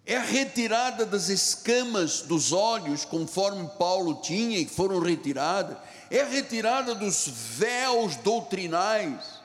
é 0.06 0.16
a 0.16 0.22
retirada 0.22 1.04
das 1.04 1.28
escamas 1.28 2.20
dos 2.22 2.52
olhos, 2.52 3.04
conforme 3.04 3.68
Paulo 3.76 4.20
tinha 4.22 4.56
e 4.56 4.66
foram 4.66 5.00
retiradas, 5.00 5.76
é 6.10 6.24
retirada 6.24 6.94
dos 6.94 7.28
véus 7.28 8.16
doutrinais, 8.16 9.40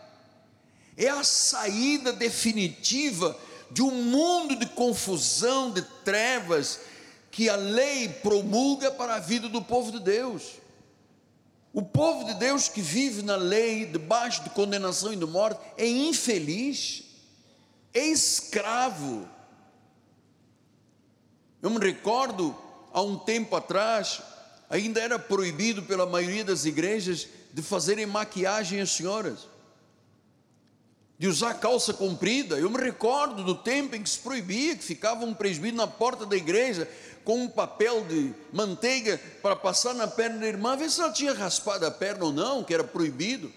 é 0.97 1.07
a 1.09 1.23
saída 1.23 2.11
definitiva 2.11 3.37
de 3.69 3.81
um 3.81 3.91
mundo 3.91 4.55
de 4.55 4.65
confusão, 4.67 5.71
de 5.71 5.81
trevas, 6.03 6.79
que 7.29 7.49
a 7.49 7.55
lei 7.55 8.07
promulga 8.07 8.89
para 8.89 9.15
a 9.15 9.19
vida 9.19 9.49
do 9.49 9.61
povo 9.61 9.91
de 9.91 9.99
Deus. 9.99 10.53
O 11.73 11.81
povo 11.81 12.23
de 12.23 12.33
Deus 12.35 12.69
que 12.69 12.81
vive 12.81 13.21
na 13.21 13.35
lei, 13.35 13.85
debaixo 13.85 14.43
de 14.43 14.49
condenação 14.51 15.11
e 15.11 15.17
de 15.17 15.25
morte, 15.25 15.59
é 15.77 15.85
infeliz, 15.85 17.03
é 17.93 18.07
escravo. 18.07 19.27
Eu 21.61 21.69
me 21.69 21.79
recordo, 21.79 22.55
há 22.93 23.01
um 23.01 23.17
tempo 23.17 23.53
atrás, 23.57 24.21
ainda 24.69 24.99
era 24.99 25.19
proibido 25.19 25.83
pela 25.83 26.05
maioria 26.05 26.43
das 26.43 26.65
igrejas 26.65 27.27
de 27.53 27.61
fazerem 27.61 28.05
maquiagem 28.05 28.81
às 28.81 28.91
senhoras, 28.91 29.47
de 31.17 31.27
usar 31.27 31.55
calça 31.55 31.93
comprida. 31.93 32.57
Eu 32.57 32.69
me 32.69 32.77
recordo 32.77 33.43
do 33.43 33.55
tempo 33.55 33.95
em 33.95 34.03
que 34.03 34.09
se 34.09 34.19
proibia, 34.19 34.75
que 34.75 34.83
ficava 34.83 35.23
um 35.23 35.33
presbítero 35.33 35.77
na 35.77 35.87
porta 35.87 36.25
da 36.25 36.35
igreja 36.35 36.89
com 37.23 37.43
um 37.43 37.47
papel 37.47 38.05
de 38.05 38.33
manteiga 38.53 39.19
para 39.41 39.55
passar 39.55 39.93
na 39.95 40.07
perna 40.07 40.39
da 40.39 40.47
irmã, 40.47 40.75
ver 40.75 40.91
se 40.91 41.01
ela 41.01 41.11
tinha 41.11 41.33
raspado 41.33 41.85
a 41.85 41.91
perna 41.91 42.25
ou 42.25 42.31
não, 42.31 42.63
que 42.63 42.73
era 42.73 42.83
proibido. 42.83 43.51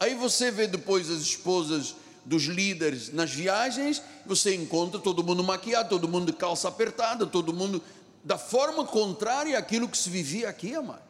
Aí 0.00 0.14
você 0.14 0.50
vê 0.50 0.66
depois 0.66 1.08
as 1.08 1.20
esposas 1.20 1.94
dos 2.24 2.44
líderes 2.44 3.12
nas 3.12 3.30
viagens, 3.30 4.02
você 4.26 4.54
encontra 4.54 4.98
todo 4.98 5.22
mundo 5.22 5.44
maquiado, 5.44 5.90
todo 5.90 6.08
mundo 6.08 6.32
de 6.32 6.32
calça 6.32 6.68
apertada, 6.68 7.26
todo 7.26 7.52
mundo 7.52 7.82
da 8.24 8.38
forma 8.38 8.86
contrária 8.86 9.58
àquilo 9.58 9.88
que 9.88 9.98
se 9.98 10.08
vivia 10.08 10.48
aqui, 10.48 10.74
amado. 10.74 11.04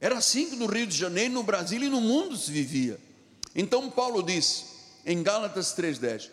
Era 0.00 0.18
assim 0.18 0.48
que 0.48 0.56
no 0.56 0.66
Rio 0.66 0.86
de 0.86 0.96
Janeiro, 0.96 1.34
no 1.34 1.42
Brasil 1.42 1.82
e 1.82 1.88
no 1.88 2.00
mundo 2.00 2.36
se 2.36 2.52
vivia. 2.52 3.00
Então 3.54 3.90
Paulo 3.90 4.22
disse 4.22 4.64
em 5.04 5.22
Gálatas 5.22 5.72
3:10, 5.74 6.30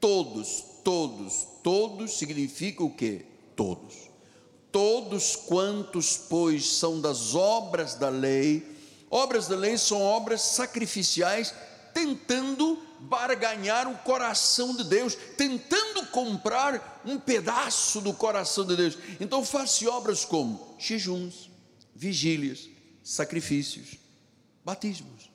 todos, 0.00 0.64
todos, 0.82 1.46
todos 1.62 2.16
significa 2.16 2.82
o 2.82 2.90
que? 2.90 3.26
Todos. 3.54 4.10
Todos 4.70 5.36
quantos, 5.36 6.16
pois, 6.16 6.66
são 6.66 6.98
das 6.98 7.34
obras 7.34 7.94
da 7.94 8.08
lei, 8.08 8.66
obras 9.10 9.46
da 9.46 9.54
lei 9.54 9.76
são 9.76 10.00
obras 10.00 10.40
sacrificiais, 10.40 11.54
tentando 11.92 12.82
barganhar 13.02 13.88
o 13.88 13.98
coração 13.98 14.74
de 14.76 14.84
Deus, 14.84 15.16
tentando 15.36 16.06
comprar 16.06 17.02
um 17.04 17.18
pedaço 17.18 18.00
do 18.00 18.12
coração 18.12 18.64
de 18.64 18.76
Deus. 18.76 18.96
Então 19.20 19.44
faça 19.44 19.90
obras 19.90 20.24
como 20.24 20.76
jejuns, 20.78 21.50
vigílias, 21.94 22.68
sacrifícios, 23.02 23.96
batismos. 24.64 25.30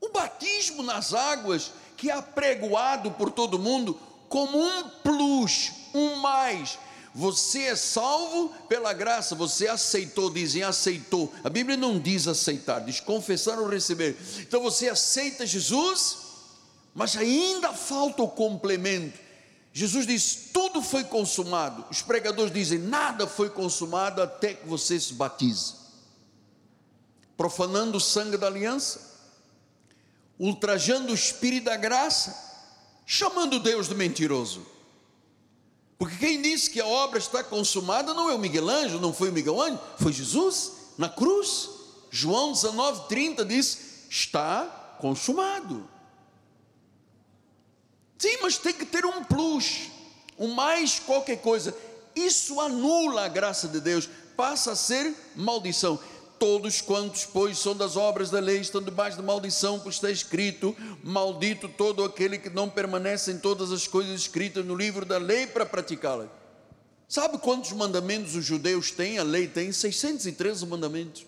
O 0.00 0.10
batismo 0.10 0.82
nas 0.82 1.12
águas, 1.12 1.72
que 1.96 2.10
é 2.10 2.14
apregoado 2.14 3.10
por 3.12 3.30
todo 3.30 3.58
mundo, 3.58 4.00
como 4.28 4.58
um 4.58 4.88
plus, 5.02 5.72
um 5.92 6.16
mais. 6.16 6.78
Você 7.14 7.64
é 7.64 7.76
salvo 7.76 8.50
pela 8.68 8.92
graça, 8.92 9.34
você 9.34 9.66
aceitou, 9.66 10.30
dizem 10.30 10.62
aceitou. 10.62 11.32
A 11.42 11.50
Bíblia 11.50 11.76
não 11.76 11.98
diz 11.98 12.28
aceitar, 12.28 12.80
diz 12.80 13.00
confessar 13.00 13.58
ou 13.58 13.68
receber. 13.68 14.16
Então 14.40 14.62
você 14.62 14.88
aceita 14.88 15.44
Jesus, 15.44 16.27
mas 16.98 17.16
ainda 17.16 17.72
falta 17.72 18.24
o 18.24 18.28
complemento. 18.28 19.16
Jesus 19.72 20.04
diz: 20.04 20.50
tudo 20.52 20.82
foi 20.82 21.04
consumado. 21.04 21.84
Os 21.88 22.02
pregadores 22.02 22.52
dizem: 22.52 22.80
nada 22.80 23.24
foi 23.24 23.48
consumado 23.48 24.20
até 24.20 24.54
que 24.54 24.66
você 24.66 24.98
se 24.98 25.14
batize. 25.14 25.74
Profanando 27.36 27.98
o 27.98 28.00
sangue 28.00 28.36
da 28.36 28.48
aliança, 28.48 29.16
ultrajando 30.40 31.12
o 31.12 31.14
espírito 31.14 31.66
da 31.66 31.76
graça, 31.76 32.36
chamando 33.06 33.60
Deus 33.60 33.88
de 33.88 33.94
mentiroso. 33.94 34.66
Porque 35.96 36.16
quem 36.16 36.42
disse 36.42 36.68
que 36.68 36.80
a 36.80 36.86
obra 36.86 37.20
está 37.20 37.44
consumada 37.44 38.12
não 38.12 38.28
é 38.28 38.34
o 38.34 38.40
Miguel 38.40 38.68
Ângelo, 38.68 39.00
não 39.00 39.12
foi 39.12 39.30
o 39.30 39.32
Miguel 39.32 39.60
Ângelo, 39.60 39.80
foi 40.00 40.12
Jesus 40.12 40.72
na 40.98 41.08
cruz. 41.08 41.70
João 42.10 42.50
19:30 42.50 43.44
diz: 43.44 43.78
está 44.10 44.96
consumado. 45.00 45.88
Sim, 48.18 48.38
mas 48.42 48.58
tem 48.58 48.72
que 48.72 48.84
ter 48.84 49.06
um 49.06 49.22
plus, 49.22 49.90
um 50.36 50.48
mais 50.48 50.98
qualquer 50.98 51.40
coisa. 51.40 51.74
Isso 52.16 52.60
anula 52.60 53.24
a 53.24 53.28
graça 53.28 53.68
de 53.68 53.80
Deus, 53.80 54.08
passa 54.36 54.72
a 54.72 54.76
ser 54.76 55.14
maldição. 55.36 55.98
Todos 56.36 56.80
quantos, 56.80 57.24
pois, 57.24 57.58
são 57.58 57.76
das 57.76 57.96
obras 57.96 58.30
da 58.30 58.40
lei, 58.40 58.58
estão 58.58 58.82
debaixo 58.82 59.16
de 59.16 59.22
maldição, 59.22 59.78
pois 59.78 59.96
está 59.96 60.10
escrito: 60.10 60.76
Maldito 61.02 61.68
todo 61.68 62.04
aquele 62.04 62.38
que 62.38 62.50
não 62.50 62.68
permanece 62.68 63.30
em 63.30 63.38
todas 63.38 63.70
as 63.72 63.86
coisas 63.86 64.20
escritas 64.20 64.64
no 64.64 64.74
livro 64.74 65.04
da 65.04 65.18
lei 65.18 65.46
para 65.46 65.66
praticá-las. 65.66 66.28
Sabe 67.08 67.38
quantos 67.38 67.72
mandamentos 67.72 68.34
os 68.34 68.44
judeus 68.44 68.90
têm? 68.90 69.18
A 69.18 69.22
lei 69.22 69.48
tem 69.48 69.72
613 69.72 70.66
mandamentos. 70.66 71.26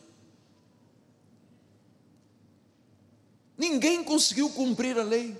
Ninguém 3.57 4.05
conseguiu 4.05 4.50
cumprir 4.50 4.98
a 4.98 5.03
lei. 5.03 5.37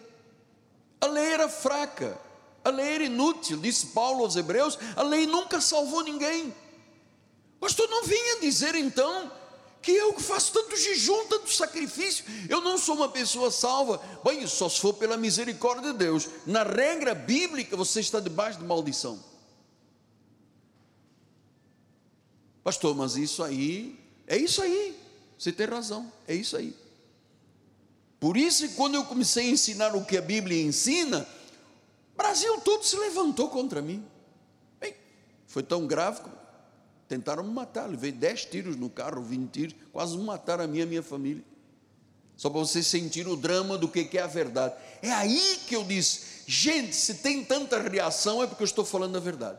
A 1.00 1.06
lei 1.06 1.32
era 1.32 1.48
fraca, 1.48 2.20
a 2.62 2.70
lei 2.70 2.94
era 2.94 3.04
inútil, 3.04 3.56
disse 3.56 3.86
Paulo 3.88 4.22
aos 4.22 4.36
Hebreus. 4.36 4.78
A 4.94 5.02
lei 5.02 5.26
nunca 5.26 5.60
salvou 5.60 6.02
ninguém. 6.02 6.54
Pastor, 7.58 7.88
não 7.88 8.04
vinha 8.04 8.40
dizer 8.40 8.74
então 8.74 9.32
que 9.82 9.92
eu 9.92 10.12
que 10.12 10.22
faço 10.22 10.52
tanto 10.52 10.76
jejum, 10.76 11.26
tanto 11.26 11.50
sacrifício, 11.50 12.24
eu 12.48 12.60
não 12.60 12.76
sou 12.76 12.94
uma 12.96 13.08
pessoa 13.08 13.50
salva. 13.50 14.00
Bem, 14.22 14.46
só 14.46 14.68
se 14.68 14.78
for 14.78 14.92
pela 14.94 15.16
misericórdia 15.16 15.92
de 15.92 15.98
Deus. 15.98 16.28
Na 16.46 16.62
regra 16.62 17.14
bíblica, 17.14 17.76
você 17.76 18.00
está 18.00 18.20
debaixo 18.20 18.58
de 18.58 18.64
maldição. 18.64 19.18
Pastor, 22.62 22.94
mas 22.94 23.16
isso 23.16 23.42
aí, 23.42 23.98
é 24.26 24.36
isso 24.36 24.60
aí. 24.60 24.98
Você 25.38 25.50
tem 25.50 25.66
razão, 25.66 26.12
é 26.28 26.34
isso 26.34 26.56
aí. 26.56 26.76
Por 28.20 28.37
isso, 28.37 28.68
quando 28.74 28.94
eu 28.94 29.04
comecei 29.04 29.48
a 29.48 29.50
ensinar 29.50 29.96
o 29.96 30.04
que 30.04 30.16
a 30.16 30.22
Bíblia 30.22 30.62
ensina, 30.62 31.26
o 32.14 32.16
Brasil 32.16 32.61
todo 32.61 32.85
se 32.85 32.96
levantou 32.96 33.48
contra 33.48 33.83
mim. 33.83 34.04
Bem, 34.78 34.94
foi 35.46 35.62
tão 35.62 35.87
grave 35.87 36.20
Tentaram 37.11 37.42
me 37.42 37.52
matar, 37.52 37.90
levei 37.90 38.12
10 38.12 38.44
tiros 38.44 38.76
no 38.76 38.88
carro, 38.88 39.20
20 39.20 39.50
tiros, 39.50 39.74
quase 39.92 40.16
me 40.16 40.22
mataram 40.22 40.62
a 40.62 40.66
minha 40.68 40.85
e 40.85 40.87
a 40.87 40.88
minha 40.88 41.02
família. 41.02 41.42
Só 42.37 42.48
para 42.48 42.61
vocês 42.61 42.87
sentirem 42.87 43.33
o 43.33 43.37
drama 43.37 43.76
do 43.76 43.88
que 43.88 44.16
é 44.16 44.22
a 44.22 44.28
verdade. 44.28 44.76
É 45.02 45.11
aí 45.11 45.59
que 45.66 45.74
eu 45.74 45.83
disse, 45.83 46.44
gente, 46.46 46.94
se 46.94 47.14
tem 47.14 47.44
tanta 47.44 47.80
reação 47.80 48.44
é 48.44 48.46
porque 48.46 48.62
eu 48.62 48.64
estou 48.64 48.85
falando 48.85 49.16
a 49.16 49.18
verdade. 49.18 49.59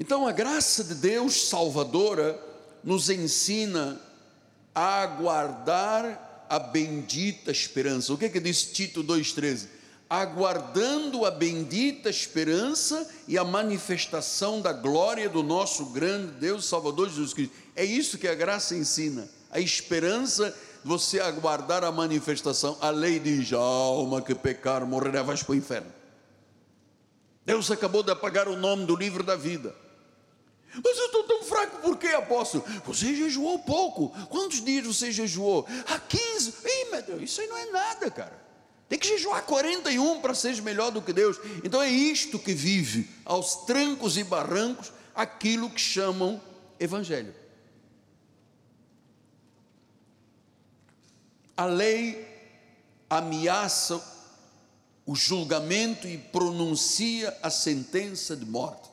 Então 0.00 0.26
a 0.26 0.32
graça 0.32 0.82
de 0.82 0.94
Deus 0.94 1.48
salvadora 1.48 2.42
nos 2.82 3.10
ensina 3.10 4.00
a 4.74 5.02
aguardar 5.02 6.46
a 6.48 6.58
bendita 6.58 7.50
esperança. 7.50 8.10
O 8.10 8.16
que, 8.16 8.24
é 8.24 8.28
que 8.30 8.40
diz 8.40 8.62
Tito 8.62 9.04
2,13? 9.04 9.68
Aguardando 10.08 11.26
a 11.26 11.30
bendita 11.30 12.08
esperança 12.08 13.06
e 13.28 13.36
a 13.36 13.44
manifestação 13.44 14.62
da 14.62 14.72
glória 14.72 15.28
do 15.28 15.42
nosso 15.42 15.84
grande 15.90 16.32
Deus 16.32 16.64
Salvador 16.64 17.10
Jesus 17.10 17.34
Cristo. 17.34 17.54
É 17.76 17.84
isso 17.84 18.16
que 18.16 18.26
a 18.26 18.34
graça 18.34 18.74
ensina. 18.74 19.28
A 19.50 19.60
esperança 19.60 20.56
você 20.82 21.20
aguardar 21.20 21.84
a 21.84 21.92
manifestação. 21.92 22.78
A 22.80 22.88
lei 22.88 23.20
diz: 23.20 23.52
alma 23.52 24.22
que 24.22 24.34
pecar 24.34 24.86
morrerá, 24.86 25.22
vais 25.22 25.42
para 25.42 25.52
o 25.52 25.56
inferno. 25.56 25.92
Deus 27.44 27.70
acabou 27.70 28.02
de 28.02 28.10
apagar 28.10 28.48
o 28.48 28.56
nome 28.56 28.86
do 28.86 28.96
livro 28.96 29.22
da 29.22 29.36
vida. 29.36 29.74
Mas 30.72 30.98
eu 30.98 31.06
estou 31.06 31.24
tão 31.24 31.42
fraco, 31.42 31.78
por 31.78 31.96
quê, 31.98 32.08
apóstolo? 32.08 32.64
Você 32.84 33.14
jejuou 33.14 33.58
pouco. 33.58 34.10
Quantos 34.26 34.64
dias 34.64 34.86
você 34.86 35.10
jejuou? 35.10 35.66
Há 35.86 35.98
15. 35.98 36.54
Ih, 36.64 36.90
meu 36.90 37.02
Deus, 37.02 37.22
isso 37.22 37.40
aí 37.40 37.46
não 37.48 37.58
é 37.58 37.66
nada, 37.66 38.10
cara. 38.10 38.40
Tem 38.88 38.98
que 38.98 39.06
jejuar 39.06 39.44
41 39.44 40.20
para 40.20 40.34
ser 40.34 40.60
melhor 40.62 40.90
do 40.90 41.00
que 41.00 41.12
Deus. 41.12 41.38
Então 41.62 41.80
é 41.80 41.88
isto 41.88 42.38
que 42.38 42.52
vive 42.52 43.08
aos 43.24 43.64
trancos 43.64 44.16
e 44.16 44.24
barrancos 44.24 44.92
aquilo 45.14 45.70
que 45.70 45.80
chamam 45.80 46.40
evangelho. 46.78 47.34
A 51.56 51.66
lei 51.66 52.26
ameaça 53.08 54.02
o 55.06 55.14
julgamento 55.14 56.08
e 56.08 56.18
pronuncia 56.18 57.36
a 57.42 57.50
sentença 57.50 58.36
de 58.36 58.44
morte. 58.44 58.89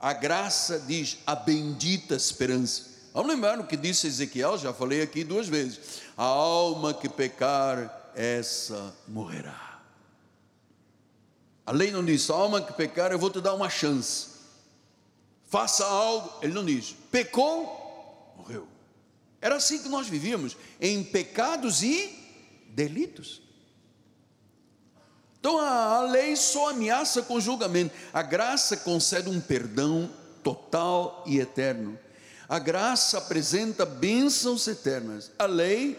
A 0.00 0.12
graça 0.12 0.78
diz 0.86 1.18
a 1.26 1.34
bendita 1.34 2.14
esperança. 2.14 2.86
Vamos 3.12 3.32
lembrar 3.32 3.58
o 3.58 3.66
que 3.66 3.76
disse 3.76 4.06
Ezequiel, 4.06 4.56
já 4.56 4.72
falei 4.72 5.02
aqui 5.02 5.24
duas 5.24 5.48
vezes: 5.48 6.02
a 6.16 6.22
alma 6.22 6.94
que 6.94 7.08
pecar, 7.08 8.12
essa 8.14 8.94
morrerá. 9.08 9.80
A 11.66 11.72
lei 11.72 11.90
não 11.90 12.04
diz, 12.04 12.30
a 12.30 12.34
alma 12.34 12.62
que 12.62 12.72
pecar, 12.72 13.12
eu 13.12 13.18
vou 13.18 13.30
te 13.30 13.40
dar 13.40 13.54
uma 13.54 13.68
chance. 13.68 14.28
Faça 15.48 15.84
algo, 15.84 16.32
ele 16.42 16.52
não 16.52 16.64
diz, 16.64 16.94
pecou, 17.10 18.34
morreu. 18.36 18.68
Era 19.40 19.56
assim 19.56 19.82
que 19.82 19.88
nós 19.88 20.08
vivíamos, 20.08 20.56
em 20.80 21.02
pecados 21.02 21.82
e 21.82 22.16
delitos. 22.68 23.42
Então 25.40 25.58
a, 25.58 26.00
lei 26.02 26.34
só 26.36 26.70
ameaça 26.70 27.22
com 27.22 27.40
julgamento. 27.40 27.94
A 28.12 28.22
graça 28.22 28.76
concede 28.76 29.28
um 29.28 29.40
perdão 29.40 30.10
total 30.42 31.22
e 31.26 31.38
eterno. 31.38 31.98
A 32.48 32.58
graça 32.58 33.18
apresenta 33.18 33.84
bênçãos 33.84 34.66
eternas. 34.66 35.30
A 35.38 35.46
lei 35.46 35.96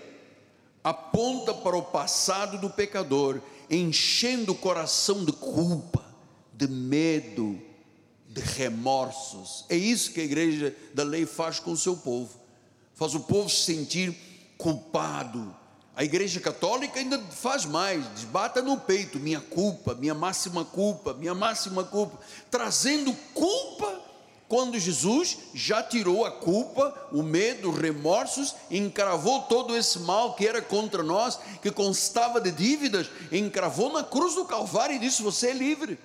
aponta 0.83 1.53
para 1.53 1.77
o 1.77 1.83
passado 1.83 2.57
do 2.57 2.69
pecador, 2.69 3.41
enchendo 3.69 4.53
o 4.53 4.57
coração 4.57 5.23
de 5.23 5.31
culpa, 5.31 6.03
de 6.53 6.67
medo, 6.67 7.59
de 8.27 8.41
remorsos. 8.41 9.65
É 9.69 9.75
isso 9.75 10.11
que 10.11 10.21
a 10.21 10.23
igreja 10.23 10.75
da 10.93 11.03
lei 11.03 11.25
faz 11.25 11.59
com 11.59 11.71
o 11.71 11.77
seu 11.77 11.95
povo. 11.95 12.39
Faz 12.95 13.15
o 13.15 13.21
povo 13.21 13.49
se 13.49 13.73
sentir 13.73 14.15
culpado, 14.57 15.55
a 15.99 16.03
Igreja 16.05 16.39
Católica 16.39 16.97
ainda 16.97 17.19
faz 17.29 17.65
mais, 17.65 18.07
desbata 18.13 18.61
no 18.61 18.79
peito, 18.79 19.19
minha 19.19 19.41
culpa, 19.41 19.93
minha 19.93 20.13
máxima 20.13 20.63
culpa, 20.63 21.13
minha 21.13 21.35
máxima 21.35 21.83
culpa, 21.83 22.17
trazendo 22.49 23.13
culpa 23.33 23.99
quando 24.47 24.79
Jesus 24.79 25.37
já 25.53 25.83
tirou 25.83 26.23
a 26.23 26.31
culpa, 26.31 27.09
o 27.11 27.21
medo, 27.21 27.69
os 27.69 27.77
remorsos, 27.77 28.55
encravou 28.71 29.41
todo 29.41 29.75
esse 29.75 29.99
mal 29.99 30.35
que 30.35 30.47
era 30.47 30.61
contra 30.61 31.03
nós, 31.03 31.37
que 31.61 31.69
constava 31.69 32.39
de 32.39 32.53
dívidas, 32.53 33.11
encravou 33.29 33.91
na 33.91 34.01
cruz 34.01 34.35
do 34.35 34.45
Calvário 34.45 34.95
e 34.95 34.99
disse: 34.99 35.21
Você 35.21 35.47
é 35.47 35.53
livre. 35.53 35.99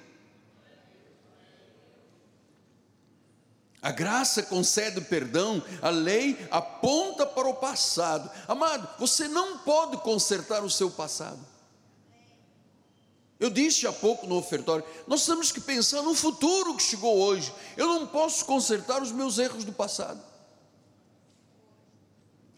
A 3.84 3.90
graça 3.90 4.42
concede 4.42 4.98
perdão, 5.02 5.62
a 5.82 5.90
lei 5.90 6.48
aponta 6.50 7.26
para 7.26 7.46
o 7.46 7.52
passado. 7.52 8.30
Amado, 8.48 8.88
você 8.98 9.28
não 9.28 9.58
pode 9.58 9.98
consertar 9.98 10.64
o 10.64 10.70
seu 10.70 10.90
passado. 10.90 11.38
Eu 13.38 13.50
disse 13.50 13.86
há 13.86 13.92
pouco 13.92 14.26
no 14.26 14.36
ofertório, 14.36 14.86
nós 15.06 15.26
temos 15.26 15.52
que 15.52 15.60
pensar 15.60 16.00
no 16.00 16.14
futuro 16.14 16.74
que 16.74 16.82
chegou 16.82 17.14
hoje. 17.18 17.52
Eu 17.76 17.86
não 17.88 18.06
posso 18.06 18.46
consertar 18.46 19.02
os 19.02 19.12
meus 19.12 19.36
erros 19.36 19.64
do 19.64 19.72
passado. 19.72 20.18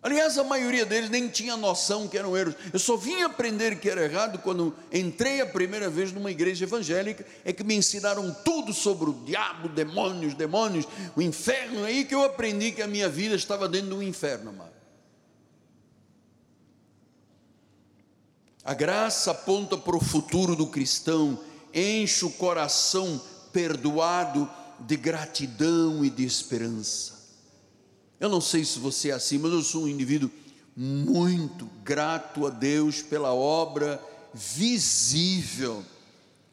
Aliás, 0.03 0.39
a 0.39 0.45
maioria 0.45 0.87
deles 0.87 1.11
nem 1.11 1.29
tinha 1.29 1.57
noção 1.57 2.07
que 2.07 2.17
eram 2.17 2.37
erros. 2.37 2.55
Eu 2.73 2.79
só 2.79 2.97
vim 2.97 3.23
aprender 3.23 3.81
que 3.81 3.91
era 3.91 4.05
errado 4.05 4.39
quando 4.39 4.75
entrei 4.93 5.41
a 5.41 5.47
primeira 5.47 5.91
vez 5.91 6.13
numa 6.13 6.31
igreja 6.31 6.65
evangélica, 6.65 7.27
é 7.45 7.53
que 7.53 7.65
me 7.65 7.75
ensinaram 7.75 8.33
tudo 8.45 8.73
sobre 8.73 9.11
o 9.11 9.13
diabo, 9.25 9.69
demônios, 9.69 10.35
demônios, 10.35 10.87
o 11.17 11.23
inferno. 11.23 11.85
É 11.85 11.89
aí 11.89 12.05
que 12.05 12.15
eu 12.15 12.23
aprendi 12.23 12.71
que 12.73 12.83
a 12.83 12.87
minha 12.87 13.09
vida 13.09 13.35
estava 13.35 13.69
dentro 13.69 13.97
do 13.97 14.03
inferno, 14.03 14.51
amado. 14.51 14.77
A 18.63 18.75
graça 18.75 19.31
aponta 19.31 19.77
para 19.77 19.97
o 19.97 20.05
futuro 20.05 20.55
do 20.55 20.67
cristão, 20.67 21.39
enche 21.73 22.25
o 22.25 22.31
coração 22.31 23.21
perdoado 23.53 24.49
de 24.81 24.97
gratidão 24.97 26.05
e 26.05 26.11
de 26.11 26.25
esperança. 26.25 27.16
Eu 28.19 28.29
não 28.29 28.41
sei 28.41 28.65
se 28.65 28.79
você 28.79 29.11
é 29.11 29.13
assim, 29.13 29.39
mas 29.39 29.53
eu 29.53 29.63
sou 29.63 29.85
um 29.85 29.89
indivíduo 29.89 30.31
muito 30.75 31.67
grato 31.83 32.47
a 32.47 32.51
Deus 32.51 33.03
pela 33.03 33.33
obra 33.33 34.03
visível. 34.33 35.85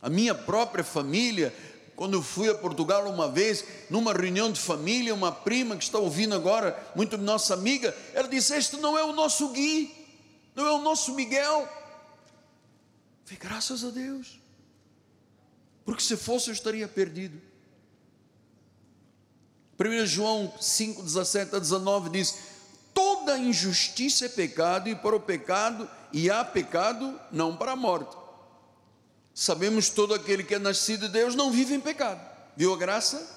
A 0.02 0.10
minha 0.10 0.36
própria 0.36 0.84
família, 0.84 1.54
quando 1.96 2.16
eu 2.16 2.22
fui 2.22 2.50
a 2.50 2.56
Portugal 2.56 3.10
uma 3.10 3.30
vez, 3.30 3.64
numa 3.90 4.14
reunião 4.14 4.52
de 4.52 4.60
família, 4.60 5.14
uma 5.14 5.32
prima 5.32 5.78
que 5.78 5.84
está 5.84 5.98
ouvindo 6.00 6.36
agora, 6.36 6.78
muito 6.96 7.18
nossa 7.18 7.54
amiga, 7.54 7.96
ela 8.14 8.28
disse: 8.28 8.54
Este 8.54 8.78
não 8.78 8.98
é 8.98 9.04
o 9.04 9.14
nosso 9.14 9.50
Gui, 9.50 9.94
não 10.56 10.68
é 10.68 10.72
o 10.72 10.82
nosso 10.82 11.14
Miguel. 11.14 11.68
Falei, 13.24 13.40
graças 13.40 13.86
a 13.86 13.90
Deus, 13.90 14.40
porque 15.86 16.04
se 16.04 16.18
fosse 16.18 16.50
eu 16.50 16.54
estaria 16.54 16.88
perdido. 16.88 17.53
1 19.80 20.06
João 20.06 20.54
5, 20.60 21.02
17 21.02 21.56
a 21.56 21.60
19 21.60 22.10
diz: 22.10 22.36
Toda 22.94 23.38
injustiça 23.38 24.26
é 24.26 24.30
pecado, 24.30 24.88
e 24.88 24.96
para 24.96 25.16
o 25.16 25.20
pecado, 25.20 25.90
e 26.12 26.30
há 26.30 26.44
pecado, 26.44 27.20
não 27.32 27.56
para 27.56 27.72
a 27.72 27.76
morte. 27.76 28.16
Sabemos 29.34 29.90
todo 29.90 30.14
aquele 30.14 30.44
que 30.44 30.54
é 30.54 30.60
nascido 30.60 31.08
de 31.08 31.14
Deus 31.14 31.34
não 31.34 31.52
vive 31.52 31.74
em 31.74 31.80
pecado. 31.80 32.22
Viu 32.56 32.74
a 32.74 32.78
graça? 32.78 33.28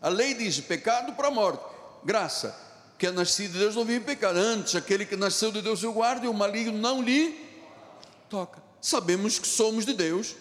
A 0.00 0.08
lei 0.08 0.34
diz: 0.34 0.60
pecado 0.60 1.14
para 1.14 1.28
a 1.28 1.30
morte. 1.30 1.64
Graça, 2.04 2.54
que 2.98 3.06
é 3.06 3.10
nascido 3.10 3.52
de 3.52 3.58
Deus 3.60 3.74
não 3.74 3.84
vive 3.84 4.00
em 4.00 4.04
pecado. 4.04 4.38
Antes, 4.38 4.74
aquele 4.76 5.06
que 5.06 5.16
nasceu 5.16 5.50
de 5.50 5.62
Deus 5.62 5.82
o 5.82 5.92
guarda, 5.92 6.26
e 6.26 6.28
o 6.28 6.34
maligno 6.34 6.76
não 6.76 7.02
lhe 7.02 7.34
toca. 8.28 8.62
Sabemos 8.80 9.38
que 9.38 9.48
somos 9.48 9.86
de 9.86 9.94
Deus 9.94 10.36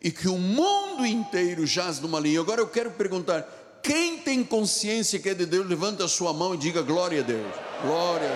e 0.00 0.10
que 0.10 0.28
o 0.28 0.38
mundo 0.38 1.04
inteiro 1.04 1.66
jaz 1.66 2.00
no 2.00 2.08
maligno. 2.08 2.40
Agora 2.40 2.60
eu 2.60 2.68
quero 2.68 2.90
perguntar: 2.92 3.46
quem 3.86 4.18
tem 4.18 4.42
consciência 4.42 5.20
que 5.20 5.28
é 5.28 5.34
de 5.34 5.46
Deus, 5.46 5.64
levanta 5.64 6.04
a 6.04 6.08
sua 6.08 6.32
mão 6.32 6.54
e 6.54 6.58
diga 6.58 6.82
glória 6.82 7.20
a 7.20 7.22
Deus. 7.22 7.54
Glória. 7.82 8.28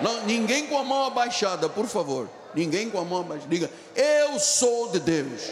Não, 0.00 0.24
ninguém 0.24 0.66
com 0.66 0.78
a 0.78 0.82
mão 0.82 1.04
abaixada, 1.04 1.68
por 1.68 1.86
favor. 1.86 2.26
Ninguém 2.54 2.88
com 2.88 2.98
a 2.98 3.04
mão 3.04 3.20
abaixada. 3.20 3.50
Diga, 3.50 3.70
eu 3.94 4.38
sou 4.38 4.88
de 4.88 5.00
Deus. 5.00 5.42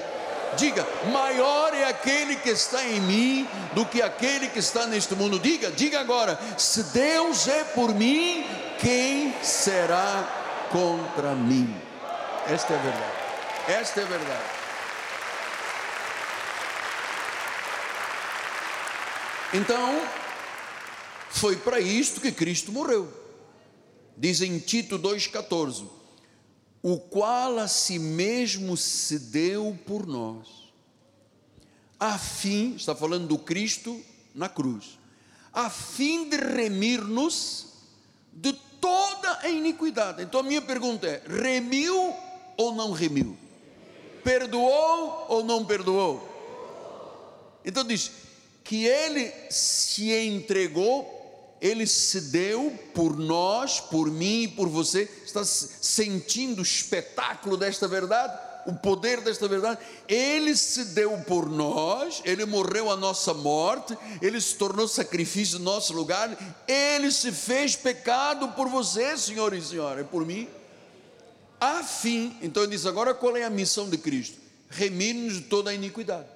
Diga, 0.56 0.86
maior 1.12 1.74
é 1.74 1.84
aquele 1.84 2.36
que 2.36 2.48
está 2.48 2.82
em 2.82 3.00
mim 3.00 3.48
do 3.74 3.84
que 3.84 4.00
aquele 4.00 4.48
que 4.48 4.58
está 4.58 4.86
neste 4.86 5.14
mundo. 5.14 5.38
Diga, 5.38 5.70
diga 5.70 6.00
agora: 6.00 6.38
se 6.56 6.84
Deus 6.84 7.46
é 7.46 7.62
por 7.62 7.94
mim, 7.94 8.46
quem 8.78 9.34
será 9.42 10.26
contra 10.70 11.34
mim? 11.34 11.74
Esta 12.48 12.72
é 12.72 12.78
a 12.78 12.82
verdade. 12.82 13.12
Esta 13.68 14.00
é 14.00 14.04
a 14.04 14.06
verdade. 14.06 14.61
Então, 19.52 20.00
foi 21.30 21.56
para 21.56 21.78
isto 21.78 22.20
que 22.20 22.32
Cristo 22.32 22.72
morreu. 22.72 23.12
Diz 24.16 24.40
em 24.40 24.58
Tito 24.58 24.98
2,14: 24.98 25.86
O 26.82 26.98
qual 26.98 27.58
a 27.58 27.68
si 27.68 27.98
mesmo 27.98 28.76
se 28.76 29.18
deu 29.18 29.78
por 29.86 30.06
nós, 30.06 30.48
a 32.00 32.18
fim, 32.18 32.74
está 32.76 32.94
falando 32.94 33.28
do 33.28 33.38
Cristo 33.38 34.00
na 34.34 34.48
cruz, 34.48 34.98
a 35.52 35.68
fim 35.68 36.28
de 36.28 36.36
remir-nos 36.36 37.66
de 38.32 38.54
toda 38.80 39.38
a 39.40 39.48
iniquidade. 39.48 40.22
Então 40.22 40.40
a 40.40 40.42
minha 40.42 40.62
pergunta 40.62 41.06
é: 41.06 41.22
remiu 41.28 42.14
ou 42.56 42.74
não 42.74 42.92
remiu? 42.92 43.36
Perdoou 44.24 45.26
ou 45.28 45.44
não 45.44 45.64
perdoou? 45.64 46.28
Então 47.64 47.84
diz: 47.84 48.10
que 48.64 48.86
ele 48.86 49.32
se 49.50 50.12
entregou 50.12 51.22
ele 51.62 51.86
se 51.86 52.20
deu 52.20 52.76
por 52.92 53.16
nós, 53.16 53.78
por 53.78 54.10
mim 54.10 54.42
e 54.42 54.48
por 54.48 54.68
você. 54.68 55.08
Está 55.24 55.44
sentindo 55.44 56.58
o 56.58 56.62
espetáculo 56.62 57.56
desta 57.56 57.86
verdade? 57.86 58.36
O 58.66 58.74
poder 58.74 59.20
desta 59.20 59.46
verdade? 59.46 59.78
Ele 60.08 60.56
se 60.56 60.86
deu 60.86 61.16
por 61.18 61.48
nós, 61.48 62.20
ele 62.24 62.44
morreu 62.44 62.90
a 62.90 62.96
nossa 62.96 63.32
morte, 63.32 63.96
ele 64.20 64.40
se 64.40 64.56
tornou 64.56 64.88
sacrifício 64.88 65.60
no 65.60 65.64
nosso 65.66 65.92
lugar, 65.92 66.36
ele 66.66 67.12
se 67.12 67.30
fez 67.30 67.76
pecado 67.76 68.48
por 68.48 68.68
você, 68.68 69.16
senhor 69.16 69.54
e 69.54 69.62
senhora, 69.62 70.00
e 70.00 70.04
por 70.04 70.26
mim. 70.26 70.48
A 71.60 71.84
fim, 71.84 72.36
então 72.42 72.64
ele 72.64 72.72
diz: 72.72 72.86
agora 72.86 73.14
qual 73.14 73.36
é 73.36 73.44
a 73.44 73.50
missão 73.50 73.88
de 73.88 73.98
Cristo? 73.98 74.36
Remir-nos 74.68 75.34
de 75.34 75.42
toda 75.42 75.70
a 75.70 75.74
iniquidade. 75.74 76.26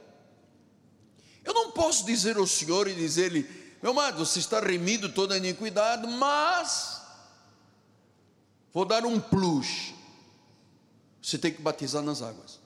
Eu 1.47 1.55
não 1.55 1.71
posso 1.71 2.05
dizer 2.05 2.37
ao 2.37 2.47
Senhor 2.47 2.89
e 2.89 2.95
dizer-lhe, 2.95 3.49
meu 3.81 3.93
amado, 3.93 4.19
você 4.27 4.41
está 4.41 4.59
remido 4.59 5.09
toda 5.09 5.35
a 5.35 5.39
iniquidade, 5.39 6.05
mas 6.09 7.01
vou 8.75 8.85
dar 8.85 9.07
um 9.07 9.21
plus. 9.21 9.95
Você 11.23 11.39
tem 11.39 11.53
que 11.53 11.63
batizar 11.63 12.03
nas 12.03 12.21
águas. 12.21 12.59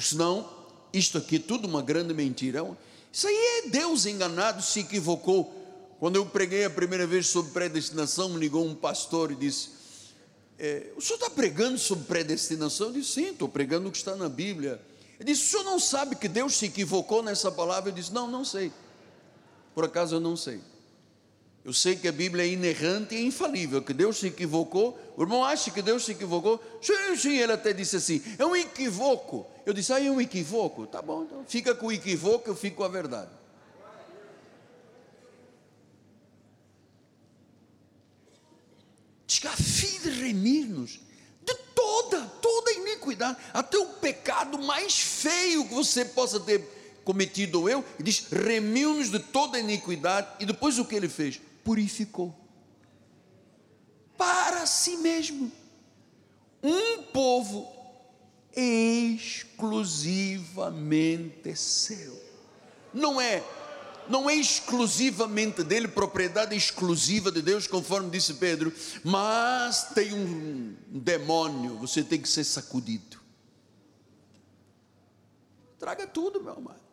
Senão, 0.00 0.50
isto 0.92 1.16
aqui 1.16 1.36
é 1.36 1.38
tudo 1.38 1.68
uma 1.68 1.80
grande 1.80 2.12
mentira. 2.12 2.66
Isso 3.12 3.28
aí 3.28 3.62
é 3.64 3.68
Deus 3.68 4.04
enganado, 4.04 4.60
se 4.62 4.80
equivocou. 4.80 5.62
Quando 6.00 6.16
eu 6.16 6.26
preguei 6.26 6.64
a 6.64 6.70
primeira 6.70 7.06
vez 7.06 7.28
sobre 7.28 7.52
predestinação, 7.52 8.30
me 8.30 8.40
ligou 8.40 8.66
um 8.66 8.74
pastor 8.74 9.30
e 9.30 9.36
disse: 9.36 9.70
é, 10.58 10.92
O 10.96 11.00
senhor 11.00 11.18
está 11.18 11.30
pregando 11.30 11.78
sobre 11.78 12.04
predestinação? 12.04 12.88
Eu 12.88 12.94
disse: 12.94 13.12
Sim, 13.12 13.26
estou 13.26 13.48
pregando 13.48 13.88
o 13.88 13.92
que 13.92 13.98
está 13.98 14.16
na 14.16 14.28
Bíblia. 14.28 14.80
Ele 15.18 15.32
disse: 15.32 15.46
O 15.46 15.50
senhor 15.50 15.64
não 15.64 15.78
sabe 15.78 16.16
que 16.16 16.28
Deus 16.28 16.54
se 16.54 16.66
equivocou 16.66 17.22
nessa 17.22 17.50
palavra? 17.50 17.90
Eu 17.90 17.94
disse: 17.94 18.12
Não, 18.12 18.28
não 18.28 18.44
sei. 18.44 18.72
Por 19.74 19.84
acaso 19.84 20.16
eu 20.16 20.20
não 20.20 20.36
sei. 20.36 20.60
Eu 21.64 21.72
sei 21.72 21.96
que 21.96 22.06
a 22.06 22.12
Bíblia 22.12 22.44
é 22.44 22.48
inerrante 22.48 23.14
e 23.14 23.24
infalível, 23.24 23.80
que 23.80 23.94
Deus 23.94 24.18
se 24.18 24.26
equivocou. 24.26 24.98
O 25.16 25.22
irmão 25.22 25.42
acha 25.42 25.70
que 25.70 25.80
Deus 25.80 26.04
se 26.04 26.12
equivocou? 26.12 26.62
Sim, 26.82 27.16
sim, 27.16 27.38
ele 27.38 27.52
até 27.52 27.72
disse 27.72 27.96
assim: 27.96 28.22
é 28.38 28.44
um 28.44 28.54
equivoco. 28.54 29.46
Eu 29.64 29.72
disse: 29.72 29.92
ah, 29.92 29.98
é 29.98 30.10
um 30.10 30.20
equivoco. 30.20 30.86
Tá 30.86 31.00
bom, 31.00 31.24
então 31.24 31.42
fica 31.46 31.74
com 31.74 31.86
o 31.86 31.92
equivoco, 31.92 32.48
eu 32.50 32.54
fico 32.54 32.76
com 32.76 32.84
a 32.84 32.88
verdade. 32.88 33.30
Diz 39.26 39.38
que 39.38 39.48
fim 39.48 40.00
de 40.00 40.10
remir-nos 40.10 41.00
de 41.42 41.54
toda, 41.74 42.30
iniquidade, 43.04 43.38
até 43.52 43.78
o 43.78 43.86
pecado 43.86 44.58
mais 44.62 44.98
feio 44.98 45.66
que 45.66 45.74
você 45.74 46.04
possa 46.04 46.40
ter 46.40 47.00
cometido 47.04 47.68
eu, 47.68 47.84
e 47.98 48.02
diz: 48.02 48.26
remiu-nos 48.30 49.10
de 49.10 49.18
toda 49.18 49.58
iniquidade, 49.58 50.28
e 50.40 50.46
depois 50.46 50.78
o 50.78 50.84
que 50.84 50.94
ele 50.94 51.08
fez? 51.08 51.40
Purificou 51.62 52.34
para 54.16 54.66
si 54.66 54.96
mesmo 54.96 55.52
um 56.62 57.02
povo 57.02 57.70
exclusivamente 58.56 61.54
seu. 61.56 62.22
Não 62.92 63.20
é 63.20 63.42
não 64.08 64.28
é 64.28 64.34
exclusivamente 64.34 65.62
dele, 65.62 65.88
propriedade 65.88 66.56
exclusiva 66.56 67.30
de 67.30 67.42
Deus, 67.42 67.66
conforme 67.66 68.10
disse 68.10 68.34
Pedro, 68.34 68.72
mas 69.02 69.88
tem 69.94 70.12
um 70.12 70.76
demônio, 70.88 71.78
você 71.78 72.02
tem 72.02 72.20
que 72.20 72.28
ser 72.28 72.44
sacudido. 72.44 73.18
Traga 75.78 76.06
tudo, 76.06 76.42
meu 76.42 76.54
amado 76.54 76.84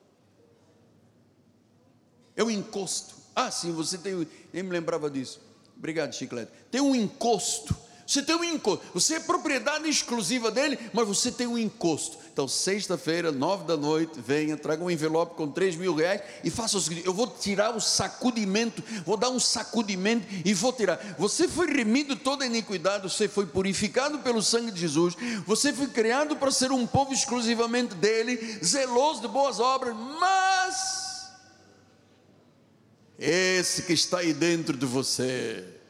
é 2.35 2.43
o 2.43 2.49
encosto. 2.51 3.15
Ah, 3.35 3.51
sim, 3.51 3.71
você 3.71 3.97
tem, 3.97 4.27
nem 4.51 4.63
me 4.63 4.71
lembrava 4.71 5.09
disso. 5.09 5.39
Obrigado, 5.77 6.13
Chiclete. 6.13 6.51
Tem 6.69 6.81
um 6.81 6.95
encosto. 6.95 7.75
Você 8.11 8.21
tem 8.21 8.35
um 8.35 8.43
encosto. 8.43 8.83
Você 8.93 9.13
é 9.13 9.19
propriedade 9.21 9.87
exclusiva 9.87 10.51
dele, 10.51 10.77
mas 10.91 11.07
você 11.07 11.31
tem 11.31 11.47
um 11.47 11.57
encosto. 11.57 12.17
Então, 12.33 12.45
sexta-feira, 12.45 13.31
nove 13.31 13.63
da 13.63 13.77
noite, 13.77 14.19
venha, 14.19 14.57
traga 14.57 14.83
um 14.83 14.91
envelope 14.91 15.37
com 15.37 15.49
três 15.49 15.77
mil 15.77 15.95
reais 15.95 16.19
e 16.43 16.49
faça 16.49 16.75
o 16.75 16.81
seguinte: 16.81 17.05
eu 17.05 17.13
vou 17.13 17.25
tirar 17.25 17.73
o 17.73 17.79
sacudimento, 17.79 18.83
vou 19.05 19.15
dar 19.15 19.29
um 19.29 19.39
sacudimento 19.39 20.27
e 20.43 20.53
vou 20.53 20.73
tirar. 20.73 21.15
Você 21.17 21.47
foi 21.47 21.67
remido 21.67 22.17
toda 22.17 22.43
a 22.43 22.47
iniquidade, 22.47 23.09
você 23.09 23.29
foi 23.29 23.45
purificado 23.45 24.19
pelo 24.19 24.41
sangue 24.41 24.71
de 24.71 24.81
Jesus, 24.81 25.15
você 25.47 25.71
foi 25.71 25.87
criado 25.87 26.35
para 26.35 26.51
ser 26.51 26.69
um 26.69 26.85
povo 26.85 27.13
exclusivamente 27.13 27.95
dele, 27.95 28.59
zeloso 28.61 29.21
de 29.21 29.29
boas 29.29 29.57
obras, 29.57 29.95
mas 30.19 31.31
esse 33.17 33.83
que 33.83 33.93
está 33.93 34.17
aí 34.17 34.33
dentro 34.33 34.75
de 34.75 34.85
você. 34.85 35.80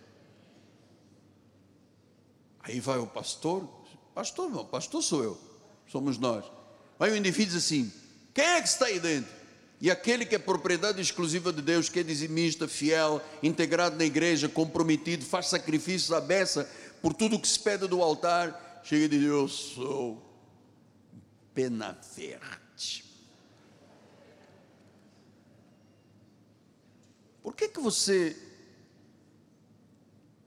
Aí 2.64 2.80
vai 2.80 3.00
o 3.00 3.08
pastor, 3.08 3.68
pastor 4.14 4.50
não, 4.50 4.66
pastor 4.66 5.02
sou 5.02 5.24
eu, 5.24 5.38
somos 5.88 6.18
nós. 6.18 6.46
Vai 7.00 7.12
o 7.12 7.18
indivíduo 7.18 7.56
diz 7.56 7.66
assim: 7.66 7.92
quem 8.34 8.46
é 8.46 8.62
que 8.62 8.68
está 8.68 8.86
aí 8.86 9.00
dentro? 9.00 9.32
E 9.80 9.90
aquele 9.90 10.26
que 10.26 10.36
é 10.36 10.40
propriedade 10.40 11.02
exclusiva 11.02 11.52
de 11.52 11.62
Deus, 11.62 11.90
que 11.90 12.00
é 12.00 12.04
dizimista, 12.04 12.68
fiel, 12.68 13.20
integrado 13.42 13.98
na 13.98 14.06
igreja, 14.06 14.48
comprometido, 14.48 15.26
faz 15.26 15.48
sacrifícios 15.48 16.12
à 16.12 16.22
beça 16.22 16.70
por 17.02 17.16
tudo 17.16 17.40
que 17.40 17.48
se 17.48 17.60
pede 17.60 17.88
do 17.88 18.04
altar, 18.04 18.82
chega 18.84 19.06
e 19.06 19.08
diz: 19.08 19.24
Eu 19.24 19.48
sou 19.48 20.22
pena 21.54 21.98
verde. 22.16 23.04
Por 27.42 27.56
que, 27.56 27.68
que 27.68 27.80
você 27.80 28.38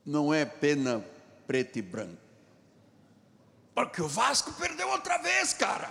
não 0.07 0.33
é 0.33 0.45
pena 0.45 1.05
preto 1.47 1.79
e 1.79 1.83
branco? 1.83 2.23
Porque 3.75 4.01
o 4.01 4.09
Vasco 4.09 4.53
perdeu 4.53 4.89
outra 4.89 5.19
vez, 5.19 5.53
cara. 5.53 5.91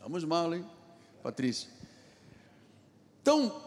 Vamos 0.00 0.24
mal, 0.24 0.54
hein, 0.54 0.64
Patrícia? 1.22 1.70
Então, 3.22 3.62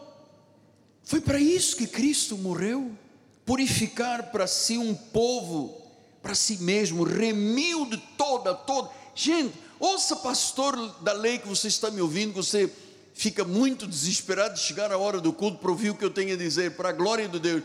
foi 1.02 1.20
para 1.20 1.40
isso 1.40 1.76
que 1.76 1.86
Cristo 1.86 2.36
morreu 2.36 2.96
purificar 3.44 4.30
para 4.30 4.46
si 4.46 4.76
um 4.76 4.94
povo, 4.94 5.90
para 6.20 6.34
si 6.34 6.58
mesmo, 6.58 7.02
remiu 7.02 7.86
de 7.86 7.96
toda, 8.16 8.54
toda. 8.54 8.90
Gente, 9.14 9.54
ouça, 9.80 10.16
pastor 10.16 10.76
da 11.00 11.12
lei 11.12 11.38
que 11.38 11.48
você 11.48 11.66
está 11.66 11.90
me 11.90 12.00
ouvindo, 12.00 12.34
você 12.34 12.70
fica 13.14 13.44
muito 13.44 13.86
desesperado 13.86 14.54
de 14.54 14.60
chegar 14.60 14.92
a 14.92 14.98
hora 14.98 15.20
do 15.20 15.32
culto 15.32 15.58
para 15.58 15.70
ouvir 15.70 15.90
o 15.90 15.96
que 15.96 16.04
eu 16.04 16.10
tenho 16.10 16.34
a 16.34 16.36
dizer, 16.36 16.76
para 16.76 16.90
a 16.90 16.92
glória 16.92 17.26
de 17.26 17.40
Deus. 17.40 17.64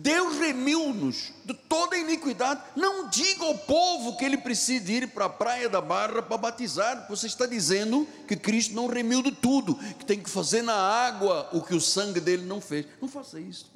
Deus 0.00 0.38
remiu-nos 0.38 1.32
de 1.44 1.52
toda 1.52 1.98
iniquidade. 1.98 2.62
Não 2.76 3.08
diga 3.08 3.44
ao 3.44 3.58
povo 3.58 4.16
que 4.16 4.24
ele 4.24 4.38
precisa 4.38 4.92
ir 4.92 5.08
para 5.08 5.24
a 5.24 5.28
praia 5.28 5.68
da 5.68 5.80
Barra 5.80 6.22
para 6.22 6.38
batizar. 6.38 7.08
Você 7.08 7.26
está 7.26 7.46
dizendo 7.46 8.06
que 8.28 8.36
Cristo 8.36 8.76
não 8.76 8.86
remiu 8.86 9.24
de 9.24 9.32
tudo, 9.32 9.74
que 9.74 10.04
tem 10.04 10.20
que 10.20 10.30
fazer 10.30 10.62
na 10.62 10.76
água 10.76 11.48
o 11.52 11.60
que 11.60 11.74
o 11.74 11.80
sangue 11.80 12.20
dele 12.20 12.44
não 12.44 12.60
fez. 12.60 12.86
Não 13.02 13.08
faça 13.08 13.40
isso. 13.40 13.72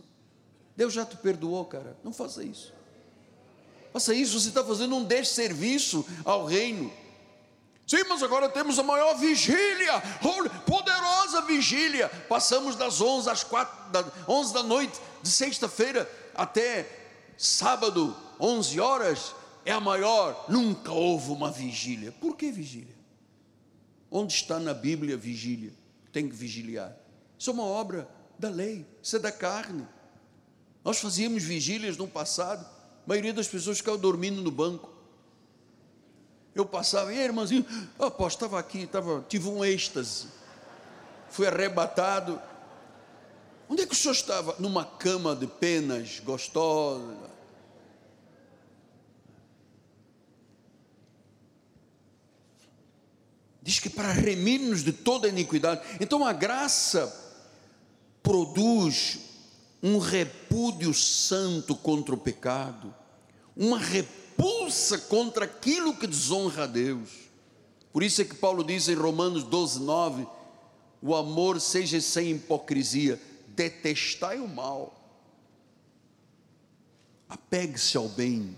Deus 0.77 0.93
já 0.93 1.05
te 1.05 1.17
perdoou, 1.17 1.65
cara. 1.65 1.97
Não 2.05 2.13
faça 2.13 2.45
isso. 2.45 2.73
Faça 3.93 4.15
isso, 4.15 4.39
você 4.39 4.49
está 4.49 4.63
fazendo 4.63 4.95
um 4.95 5.03
desserviço 5.03 6.07
ao 6.25 6.47
reino. 6.47 6.93
Sim, 7.87 8.05
mas 8.09 8.23
agora 8.23 8.49
temos 8.49 8.79
a 8.79 8.83
maior 8.83 9.15
vigília, 9.15 10.01
poderosa 10.67 11.43
vigília. 11.43 12.09
Passamos 12.29 12.77
das 12.77 13.01
11 13.01 13.29
às 13.29 13.45
4, 13.45 13.91
da, 13.91 14.05
11 14.29 14.55
da 14.55 14.63
noite 14.63 15.01
de 15.23 15.29
sexta-feira 15.29 16.11
até 16.35 16.89
sábado, 17.37 18.17
11 18.41 18.81
horas, 18.81 19.35
é 19.65 19.73
a 19.73 19.81
maior. 19.81 20.47
Nunca 20.49 20.93
houve 20.93 21.31
uma 21.31 21.51
vigília. 21.51 22.13
Por 22.13 22.37
que 22.37 22.51
vigília? 22.51 22.95
Onde 24.11 24.33
está 24.33 24.59
na 24.59 24.75
Bíblia 24.75 25.17
vigília? 25.17 25.73
Tem 26.13 26.29
que 26.29 26.35
vigiliar. 26.35 26.97
Isso 27.39 27.51
é 27.51 27.53
uma 27.53 27.65
obra 27.65 28.09
da 28.39 28.49
lei, 28.49 28.87
isso 29.03 29.17
é 29.17 29.19
da 29.19 29.33
carne. 29.33 29.87
Nós 30.85 30.99
fazíamos 30.99 31.43
vigílias 31.43 31.97
no 31.97 32.07
passado, 32.07 32.65
a 32.65 33.09
maioria 33.09 33.33
das 33.33 33.49
pessoas 33.49 33.79
ficava 33.79 33.99
dormindo 33.99 34.43
no 34.43 34.51
banco. 34.51 34.92
Eu 36.55 36.67
passava, 36.67 37.13
e 37.13 37.19
aí, 37.19 37.25
irmãozinho, 37.25 37.65
oh, 37.99 38.05
apóstolo, 38.05 38.47
estava 38.47 38.59
aqui, 38.59 38.87
tava, 38.87 39.25
tive 39.27 39.49
um 39.49 39.65
êxtase, 39.65 40.27
fui 41.31 41.47
arrebatado. 41.47 42.41
Onde 43.69 43.83
é 43.83 43.87
que 43.87 43.95
o 43.95 43.97
senhor 43.97 44.13
estava? 44.13 44.55
Numa 44.59 44.85
cama 44.85 45.35
de 45.35 45.47
penas 45.47 46.21
gostosa. 46.21 47.33
Diz 53.63 53.79
que 53.79 53.89
para 53.89 54.13
remir-nos 54.13 54.83
de 54.83 54.93
toda 54.93 55.29
iniquidade. 55.29 55.81
Então 56.01 56.27
a 56.27 56.35
graça 56.35 57.11
produz 58.23 59.21
um 59.83 59.99
repúdio 59.99 60.93
santo 60.93 61.75
contra 61.75 62.15
o 62.15 62.19
pecado, 62.19 62.95
uma 63.57 63.79
repúdio 63.79 64.22
repulsa 64.43 64.99
contra 64.99 65.45
aquilo 65.45 65.95
que 65.95 66.07
desonra 66.07 66.65
a 66.65 66.67
Deus. 66.67 67.11
Por 67.93 68.03
isso 68.03 68.21
é 68.21 68.25
que 68.25 68.35
Paulo 68.35 68.65
diz 68.65 68.89
em 68.89 68.95
Romanos 68.95 69.45
12, 69.45 69.81
9: 69.81 70.27
o 71.01 71.15
amor 71.15 71.61
seja 71.61 72.01
sem 72.01 72.33
hipocrisia, 72.33 73.21
detestai 73.49 74.41
o 74.41 74.49
mal. 74.49 74.99
Apegue-se 77.29 77.97
ao 77.97 78.09
bem. 78.09 78.57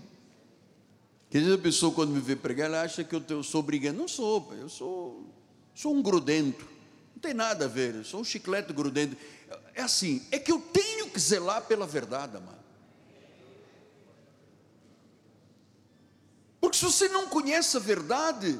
Quer 1.29 1.39
dizer, 1.39 1.53
a 1.53 1.57
pessoa 1.57 1.93
quando 1.93 2.11
me 2.11 2.19
vê 2.19 2.35
pregar, 2.35 2.67
ela 2.67 2.81
acha 2.81 3.03
que 3.03 3.15
eu 3.15 3.43
sou 3.43 3.61
brigando. 3.61 3.99
Não 3.99 4.07
sou, 4.07 4.53
eu 4.57 4.69
sou, 4.69 5.25
sou 5.73 5.93
um 5.93 6.01
grudento. 6.01 6.65
Não 7.13 7.21
tem 7.21 7.33
nada 7.33 7.65
a 7.65 7.67
ver, 7.67 7.95
eu 7.95 8.03
sou 8.03 8.21
um 8.21 8.23
chiclete 8.23 8.73
grudento. 8.73 9.15
É 9.73 9.81
assim, 9.81 10.25
é 10.31 10.39
que 10.39 10.51
eu 10.51 10.59
tenho 10.59 11.09
que 11.09 11.19
zelar 11.19 11.61
pela 11.63 11.85
verdade, 11.85 12.37
amado. 12.37 12.64
Porque 16.65 16.79
se 16.79 16.85
você 16.85 17.07
não 17.09 17.27
conhece 17.27 17.77
a 17.77 17.79
verdade, 17.79 18.59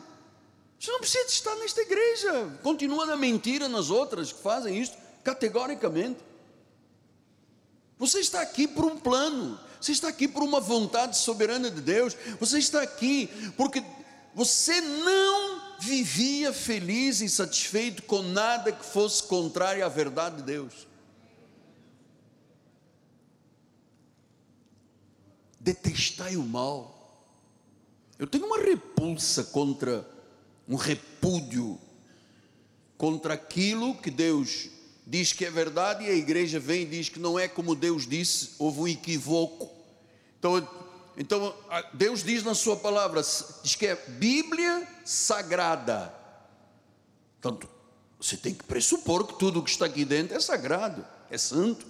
você 0.80 0.92
não 0.92 1.00
precisa 1.00 1.26
estar 1.26 1.56
nesta 1.56 1.82
igreja. 1.82 2.56
Continua 2.62 3.04
na 3.04 3.18
mentira 3.18 3.68
nas 3.68 3.90
outras 3.90 4.32
que 4.32 4.44
fazem 4.44 4.80
isso, 4.80 4.94
categoricamente. 5.24 6.20
Você 7.98 8.20
está 8.20 8.42
aqui 8.42 8.68
por 8.68 8.86
um 8.86 8.96
plano, 8.96 9.60
você 9.82 9.92
está 9.92 10.08
aqui 10.08 10.28
por 10.28 10.44
uma 10.44 10.60
vontade 10.60 11.18
soberana 11.18 11.72
de 11.72 11.82
Deus, 11.82 12.16
você 12.40 12.60
está 12.60 12.84
aqui 12.84 13.28
porque 13.58 13.84
você 14.36 14.80
não 14.82 15.80
vivia 15.80 16.54
feliz 16.54 17.22
e 17.22 17.28
satisfeito 17.28 18.04
com 18.04 18.22
nada 18.22 18.72
que 18.72 18.86
fosse 18.86 19.24
contrário 19.24 19.84
à 19.84 19.90
verdade 19.90 20.36
de 20.36 20.44
Deus. 20.44 20.88
Detestai 25.60 26.36
o 26.36 26.44
mal. 26.44 26.95
Eu 28.18 28.28
tenho 28.28 28.46
uma 28.46 28.60
repulsa 28.60 29.44
contra, 29.44 30.08
um 30.68 30.76
repúdio 30.76 31.80
contra 32.98 33.34
aquilo 33.34 33.96
que 33.96 34.10
Deus 34.10 34.70
diz 35.06 35.34
que 35.34 35.46
é 35.46 35.52
verdade 35.52 36.06
e 36.06 36.10
a 36.10 36.14
igreja 36.14 36.60
vem 36.60 36.84
e 36.84 36.86
diz 36.86 37.10
que 37.10 37.20
não 37.20 37.38
é 37.38 37.48
como 37.48 37.76
Deus 37.76 38.08
disse, 38.08 38.52
houve 38.58 38.80
um 38.80 38.88
equívoco. 38.88 39.70
Então, 40.40 40.68
então 41.18 41.54
Deus 41.94 42.24
diz 42.24 42.44
na 42.44 42.56
sua 42.56 42.78
palavra, 42.78 43.22
diz 43.62 43.76
que 43.76 43.86
é 43.86 43.96
Bíblia 43.96 44.88
sagrada. 45.04 46.14
Portanto, 47.42 47.70
você 48.20 48.38
tem 48.38 48.54
que 48.54 48.64
pressupor 48.64 49.28
que 49.28 49.38
tudo 49.38 49.62
que 49.62 49.70
está 49.70 49.86
aqui 49.86 50.06
dentro 50.06 50.38
é 50.38 50.40
sagrado, 50.40 51.06
é 51.30 51.38
santo. 51.38 51.86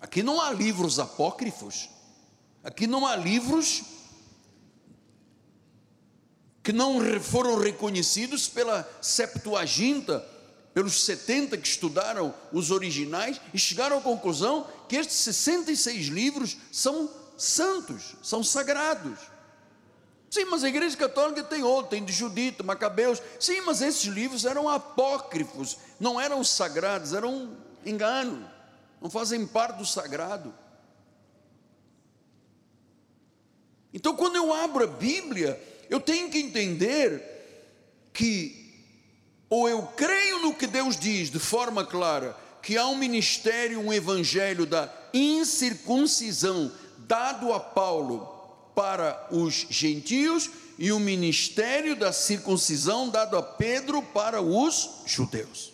Aqui 0.00 0.22
não 0.22 0.40
há 0.40 0.50
livros 0.50 0.98
apócrifos, 0.98 1.90
aqui 2.64 2.86
não 2.86 3.06
há 3.06 3.14
livros 3.14 3.84
que 6.62 6.72
não 6.72 7.00
foram 7.20 7.58
reconhecidos 7.58 8.48
pela 8.48 8.88
Septuaginta, 9.00 10.24
pelos 10.74 11.04
70 11.04 11.56
que 11.56 11.68
estudaram 11.68 12.34
os 12.52 12.70
originais 12.70 13.40
e 13.52 13.58
chegaram 13.58 13.98
à 13.98 14.00
conclusão 14.00 14.66
que 14.88 14.96
estes 14.96 15.16
66 15.16 16.06
livros 16.06 16.56
são 16.70 17.10
santos, 17.36 18.14
são 18.22 18.42
sagrados. 18.42 19.18
Sim, 20.30 20.44
mas 20.44 20.62
a 20.62 20.68
Igreja 20.68 20.96
Católica 20.96 21.42
tem 21.42 21.64
outro, 21.64 21.90
tem 21.90 22.04
de 22.04 22.12
Judito, 22.12 22.62
Macabeus. 22.62 23.20
Sim, 23.40 23.62
mas 23.62 23.82
esses 23.82 24.04
livros 24.04 24.44
eram 24.44 24.68
apócrifos, 24.68 25.76
não 25.98 26.20
eram 26.20 26.44
sagrados, 26.44 27.12
eram 27.12 27.56
engano, 27.84 28.48
não 29.00 29.10
fazem 29.10 29.44
parte 29.44 29.78
do 29.78 29.86
sagrado. 29.86 30.54
Então, 33.92 34.14
quando 34.14 34.36
eu 34.36 34.54
abro 34.54 34.84
a 34.84 34.86
Bíblia, 34.86 35.60
eu 35.90 36.00
tenho 36.00 36.30
que 36.30 36.38
entender 36.38 37.20
que 38.12 38.56
ou 39.50 39.68
eu 39.68 39.82
creio 39.82 40.38
no 40.38 40.54
que 40.54 40.68
Deus 40.68 40.96
diz 40.96 41.28
de 41.28 41.40
forma 41.40 41.84
clara, 41.84 42.36
que 42.62 42.78
há 42.78 42.86
um 42.86 42.96
ministério, 42.96 43.80
um 43.80 43.92
evangelho 43.92 44.64
da 44.64 44.88
incircuncisão 45.12 46.70
dado 46.98 47.52
a 47.52 47.58
Paulo 47.58 48.38
para 48.76 49.26
os 49.32 49.66
gentios 49.68 50.48
e 50.78 50.92
o 50.92 50.96
um 50.96 51.00
ministério 51.00 51.96
da 51.96 52.12
circuncisão 52.12 53.08
dado 53.08 53.36
a 53.36 53.42
Pedro 53.42 54.00
para 54.00 54.40
os 54.40 55.02
judeus. 55.04 55.72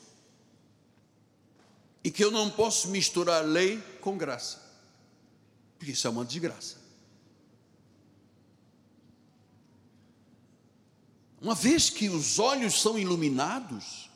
E 2.03 2.11
que 2.11 2.25
eu 2.25 2.31
não 2.31 2.49
posso 2.49 2.89
misturar 2.89 3.45
lei 3.45 3.83
com 4.01 4.17
graça, 4.17 4.63
porque 5.79 5.93
isso 5.93 6.07
é 6.07 6.11
uma 6.11 6.25
desgraça. 6.25 6.76
Uma 11.47 11.55
vez 11.55 11.89
que 11.89 12.09
os 12.09 12.41
olhos 12.41 12.83
são 12.83 12.99
iluminados, 12.99 14.11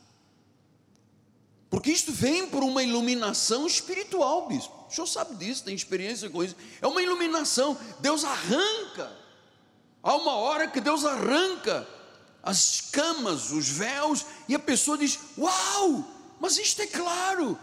porque 1.71 1.93
isto 1.93 2.11
vem 2.11 2.49
por 2.49 2.64
uma 2.64 2.83
iluminação 2.83 3.69
espiritual, 3.69 4.49
bispo. 4.49 4.87
O 4.88 4.93
senhor 4.93 5.07
sabe 5.07 5.37
disso, 5.37 5.62
tem 5.62 5.73
experiência 5.73 6.29
com 6.29 6.43
isso. 6.43 6.57
É 6.83 6.88
uma 6.88 7.01
iluminação. 7.01 7.79
Deus 8.01 8.25
arranca. 8.25 9.16
Há 10.03 10.16
uma 10.16 10.33
hora 10.33 10.66
que 10.66 10.81
Deus 10.81 11.05
arranca 11.05 11.87
as 12.43 12.81
camas, 12.90 13.53
os 13.53 13.69
véus, 13.69 14.27
e 14.49 14.57
a 14.57 14.59
pessoa 14.59 14.99
diz: 14.99 15.16
Uau, 15.38 16.05
mas 16.40 16.59
isto 16.59 16.83
é 16.83 16.87
claro. 16.88 17.57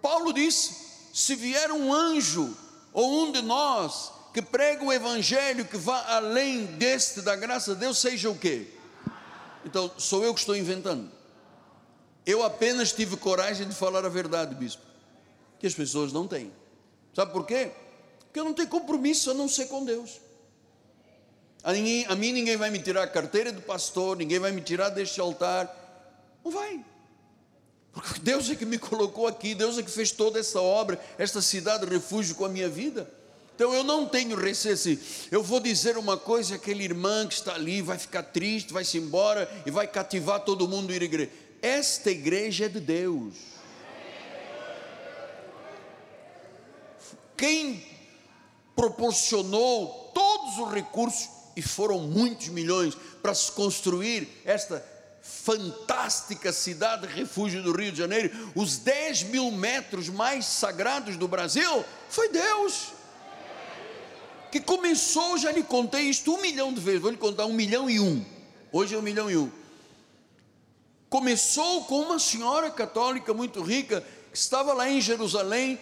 Paulo 0.00 0.32
disse: 0.32 0.76
se 1.12 1.34
vier 1.34 1.72
um 1.72 1.92
anjo 1.92 2.56
ou 2.92 3.24
um 3.24 3.32
de 3.32 3.42
nós 3.42 4.12
que 4.32 4.42
prega 4.42 4.84
o 4.84 4.92
evangelho 4.92 5.64
que 5.64 5.76
vá 5.76 6.04
além 6.14 6.66
deste 6.66 7.22
da 7.22 7.34
graça 7.34 7.74
de 7.74 7.80
Deus, 7.80 7.98
seja 7.98 8.30
o 8.30 8.38
quê? 8.38 8.68
Então, 9.64 9.90
sou 9.98 10.24
eu 10.24 10.32
que 10.32 10.40
estou 10.40 10.56
inventando. 10.56 11.10
Eu 12.24 12.42
apenas 12.42 12.92
tive 12.92 13.16
coragem 13.16 13.66
de 13.66 13.74
falar 13.74 14.04
a 14.04 14.08
verdade, 14.08 14.54
bispo, 14.54 14.82
que 15.58 15.66
as 15.66 15.74
pessoas 15.74 16.12
não 16.12 16.28
têm. 16.28 16.52
Sabe 17.14 17.32
por 17.32 17.46
quê? 17.46 17.72
Porque 18.20 18.38
eu 18.38 18.44
não 18.44 18.52
tenho 18.52 18.68
compromisso 18.68 19.30
a 19.30 19.34
não 19.34 19.48
ser 19.48 19.66
com 19.66 19.84
Deus. 19.84 20.20
A, 21.62 21.72
ninguém, 21.72 22.06
a 22.06 22.14
mim 22.14 22.32
ninguém 22.32 22.56
vai 22.56 22.70
me 22.70 22.78
tirar 22.78 23.02
a 23.02 23.08
carteira 23.08 23.50
do 23.50 23.62
pastor, 23.62 24.16
ninguém 24.16 24.38
vai 24.38 24.52
me 24.52 24.60
tirar 24.60 24.90
deste 24.90 25.20
altar. 25.20 25.74
Não 26.44 26.52
vai. 26.52 26.84
Porque 27.92 28.20
Deus 28.20 28.48
é 28.48 28.54
que 28.54 28.64
me 28.64 28.78
colocou 28.78 29.26
aqui, 29.26 29.54
Deus 29.54 29.76
é 29.78 29.82
que 29.82 29.90
fez 29.90 30.12
toda 30.12 30.38
essa 30.38 30.60
obra, 30.60 31.00
esta 31.16 31.42
cidade 31.42 31.84
refúgio 31.86 32.34
com 32.36 32.44
a 32.44 32.48
minha 32.48 32.68
vida. 32.68 33.10
Então 33.58 33.74
eu 33.74 33.82
não 33.82 34.06
tenho 34.06 34.36
receio 34.36 34.74
assim, 34.74 34.96
eu 35.32 35.42
vou 35.42 35.58
dizer 35.58 35.98
uma 35.98 36.16
coisa, 36.16 36.54
aquele 36.54 36.84
irmã 36.84 37.26
que 37.26 37.34
está 37.34 37.54
ali 37.54 37.82
vai 37.82 37.98
ficar 37.98 38.22
triste, 38.22 38.72
vai 38.72 38.84
se 38.84 38.98
embora 38.98 39.50
e 39.66 39.70
vai 39.72 39.84
cativar 39.84 40.44
todo 40.44 40.68
mundo 40.68 40.94
ir 40.94 41.02
à 41.02 41.04
igreja. 41.04 41.30
Esta 41.60 42.08
igreja 42.08 42.66
é 42.66 42.68
de 42.68 42.78
Deus. 42.78 43.34
Quem 47.36 47.84
proporcionou 48.76 50.12
todos 50.14 50.58
os 50.58 50.72
recursos, 50.72 51.28
e 51.56 51.60
foram 51.60 51.98
muitos 51.98 52.50
milhões, 52.50 52.96
para 53.20 53.34
se 53.34 53.50
construir 53.50 54.40
esta 54.44 54.86
fantástica 55.20 56.52
cidade 56.52 57.08
refúgio 57.08 57.60
do 57.60 57.72
Rio 57.72 57.90
de 57.90 57.98
Janeiro, 57.98 58.52
os 58.54 58.78
10 58.78 59.24
mil 59.24 59.50
metros 59.50 60.08
mais 60.08 60.46
sagrados 60.46 61.16
do 61.16 61.26
Brasil, 61.26 61.84
foi 62.08 62.28
Deus 62.28 62.97
que 64.50 64.60
começou, 64.60 65.38
já 65.38 65.52
lhe 65.52 65.62
contei 65.62 66.02
isto 66.02 66.32
um 66.32 66.40
milhão 66.40 66.72
de 66.72 66.80
vezes, 66.80 67.00
vou 67.00 67.10
lhe 67.10 67.16
contar 67.16 67.46
um 67.46 67.52
milhão 67.52 67.88
e 67.88 68.00
um. 68.00 68.24
Hoje 68.72 68.94
é 68.94 68.98
um 68.98 69.02
milhão 69.02 69.30
e 69.30 69.36
um. 69.36 69.50
Começou 71.08 71.84
com 71.84 72.00
uma 72.02 72.18
senhora 72.18 72.70
católica 72.70 73.32
muito 73.32 73.62
rica, 73.62 74.04
que 74.30 74.36
estava 74.36 74.72
lá 74.74 74.88
em 74.88 75.00
Jerusalém, 75.00 75.78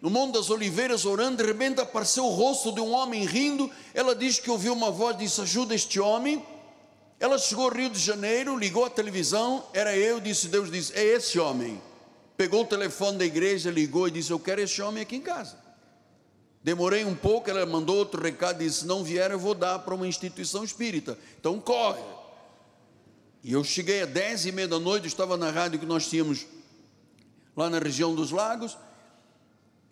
no 0.00 0.10
Monte 0.10 0.34
das 0.34 0.50
Oliveiras, 0.50 1.06
orando, 1.06 1.38
de 1.38 1.44
repente 1.44 1.80
apareceu 1.80 2.24
o 2.24 2.30
rosto 2.30 2.70
de 2.70 2.80
um 2.80 2.92
homem 2.92 3.24
rindo. 3.24 3.70
Ela 3.94 4.14
disse 4.14 4.40
que 4.40 4.50
ouviu 4.50 4.74
uma 4.74 4.90
voz, 4.90 5.16
disse: 5.16 5.40
Ajuda 5.40 5.74
este 5.74 5.98
homem. 5.98 6.44
Ela 7.18 7.38
chegou 7.38 7.64
ao 7.64 7.74
Rio 7.74 7.88
de 7.88 7.98
Janeiro, 7.98 8.58
ligou 8.58 8.84
a 8.84 8.90
televisão, 8.90 9.64
era 9.72 9.96
eu, 9.96 10.20
disse: 10.20 10.48
Deus 10.48 10.70
disse: 10.70 10.92
É 10.92 11.02
esse 11.02 11.38
homem. 11.38 11.80
Pegou 12.36 12.62
o 12.62 12.66
telefone 12.66 13.16
da 13.16 13.24
igreja, 13.24 13.70
ligou 13.70 14.06
e 14.06 14.10
disse: 14.10 14.30
Eu 14.30 14.38
quero 14.38 14.60
esse 14.60 14.80
homem 14.82 15.02
aqui 15.02 15.16
em 15.16 15.22
casa. 15.22 15.65
Demorei 16.66 17.04
um 17.04 17.14
pouco, 17.14 17.48
ela 17.48 17.64
mandou 17.64 17.94
outro 17.96 18.20
recado, 18.20 18.58
disse: 18.58 18.84
não 18.84 19.04
vier, 19.04 19.30
eu 19.30 19.38
vou 19.38 19.54
dar 19.54 19.78
para 19.78 19.94
uma 19.94 20.04
instituição 20.04 20.64
espírita. 20.64 21.16
Então 21.38 21.60
corre. 21.60 22.02
E 23.44 23.52
eu 23.52 23.62
cheguei 23.62 24.02
às 24.02 24.10
dez 24.10 24.46
e 24.46 24.50
meia 24.50 24.66
da 24.66 24.80
noite, 24.80 25.06
estava 25.06 25.36
na 25.36 25.48
rádio 25.48 25.78
que 25.78 25.86
nós 25.86 26.08
tínhamos 26.08 26.44
lá 27.56 27.70
na 27.70 27.78
região 27.78 28.16
dos 28.16 28.32
lagos, 28.32 28.76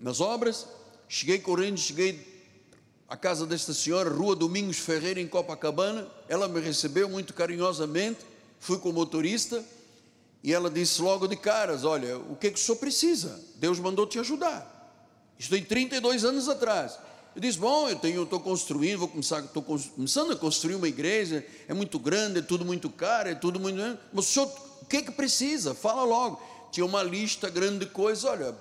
nas 0.01 0.21
obras. 0.21 0.67
Cheguei 1.09 1.39
correndo, 1.39 1.79
cheguei 1.79 2.43
à 3.09 3.17
casa 3.17 3.47
desta 3.47 3.73
senhora, 3.73 4.11
Rua 4.11 4.35
Domingos 4.35 4.79
Ferreira, 4.79 5.21
em 5.21 5.29
Copacabana. 5.29 6.09
Ela 6.29 6.49
me 6.49 6.59
recebeu 6.59 7.09
muito 7.09 7.33
carinhosamente. 7.35 8.19
Fui 8.59 8.81
com 8.81 8.91
o 8.91 8.93
motorista 8.93 9.65
e 10.43 10.53
ela 10.53 10.69
disse 10.69 11.01
logo 11.01 11.29
de 11.29 11.37
caras: 11.37 11.85
Olha, 11.85 12.19
o 12.19 12.35
que, 12.35 12.49
é 12.49 12.51
que 12.51 12.59
o 12.59 12.61
senhor 12.61 12.79
precisa? 12.79 13.41
Deus 13.59 13.79
mandou 13.79 14.09
te 14.09 14.19
ajudar. 14.19 14.74
Isso 15.39 15.51
tem 15.51 15.63
32 15.63 16.25
anos 16.25 16.49
atrás. 16.49 16.99
Eu 17.35 17.41
disse: 17.41 17.59
Bom, 17.59 17.89
eu 17.89 17.97
tenho, 17.97 18.23
estou 18.23 18.41
construindo, 18.41 18.99
vou 18.99 19.09
começar, 19.09 19.41
estou 19.41 19.63
começando 19.63 20.33
a 20.33 20.37
construir 20.37 20.77
uma 20.77 20.89
igreja, 20.89 21.45
é 21.67 21.75
muito 21.75 21.99
grande, 21.99 22.39
é 22.39 22.43
tudo 22.43 22.65
muito 22.65 22.89
caro, 22.89 23.29
é 23.29 23.35
tudo 23.35 23.59
muito. 23.59 23.77
Mas 24.13 24.27
o 24.27 24.29
senhor, 24.29 24.53
o 24.83 24.87
que 24.87 24.99
é 24.99 25.03
que 25.03 25.11
precisa? 25.11 25.75
Fala 25.75 26.05
logo. 26.05 26.41
Tinha 26.71 26.87
uma 26.87 27.03
lista 27.03 27.49
grande 27.49 27.81
de 27.81 27.87
coisas, 27.87 28.25
olha, 28.25 28.55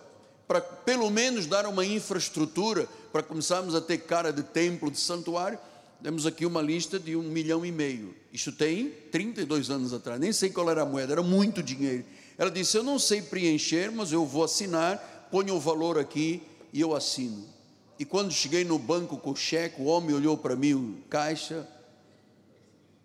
para 0.48 0.62
pelo 0.62 1.10
menos 1.10 1.46
dar 1.46 1.66
uma 1.66 1.86
infraestrutura 1.86 2.88
para 3.12 3.24
começarmos 3.24 3.76
a 3.76 3.82
ter 3.82 4.00
cara 4.00 4.32
de 4.32 4.44
templo, 4.44 4.90
de 4.90 5.00
santuário. 5.00 5.58
Temos 6.02 6.26
aqui 6.26 6.46
uma 6.46 6.62
lista 6.62 7.00
de 7.00 7.16
um 7.16 7.24
milhão 7.24 7.66
e 7.66 7.72
meio. 7.72 8.14
Isso 8.32 8.52
tem 8.52 8.90
32 9.12 9.70
anos 9.70 9.94
atrás, 9.94 10.20
nem 10.20 10.34
sei 10.34 10.50
qual 10.50 10.70
era 10.70 10.82
a 10.82 10.86
moeda, 10.86 11.14
era 11.14 11.24
muito 11.24 11.64
dinheiro. 11.64 12.04
Ela 12.38 12.52
disse: 12.52 12.78
Eu 12.78 12.84
não 12.84 13.00
sei 13.00 13.22
preencher, 13.22 13.92
mas 13.92 14.12
eu 14.12 14.26
vou 14.26 14.44
assinar, 14.44 15.28
ponho 15.32 15.56
o 15.56 15.60
valor 15.60 15.98
aqui 15.98 16.42
e 16.74 16.82
eu 16.82 16.96
assino. 16.96 17.48
E 18.00 18.04
quando 18.04 18.34
cheguei 18.34 18.66
no 18.66 18.80
banco 18.80 19.16
com 19.18 19.32
o 19.32 19.36
cheque, 19.36 19.80
o 19.80 19.86
homem 19.86 20.16
olhou 20.16 20.36
para 20.36 20.56
mim, 20.56 21.04
caixa, 21.08 21.70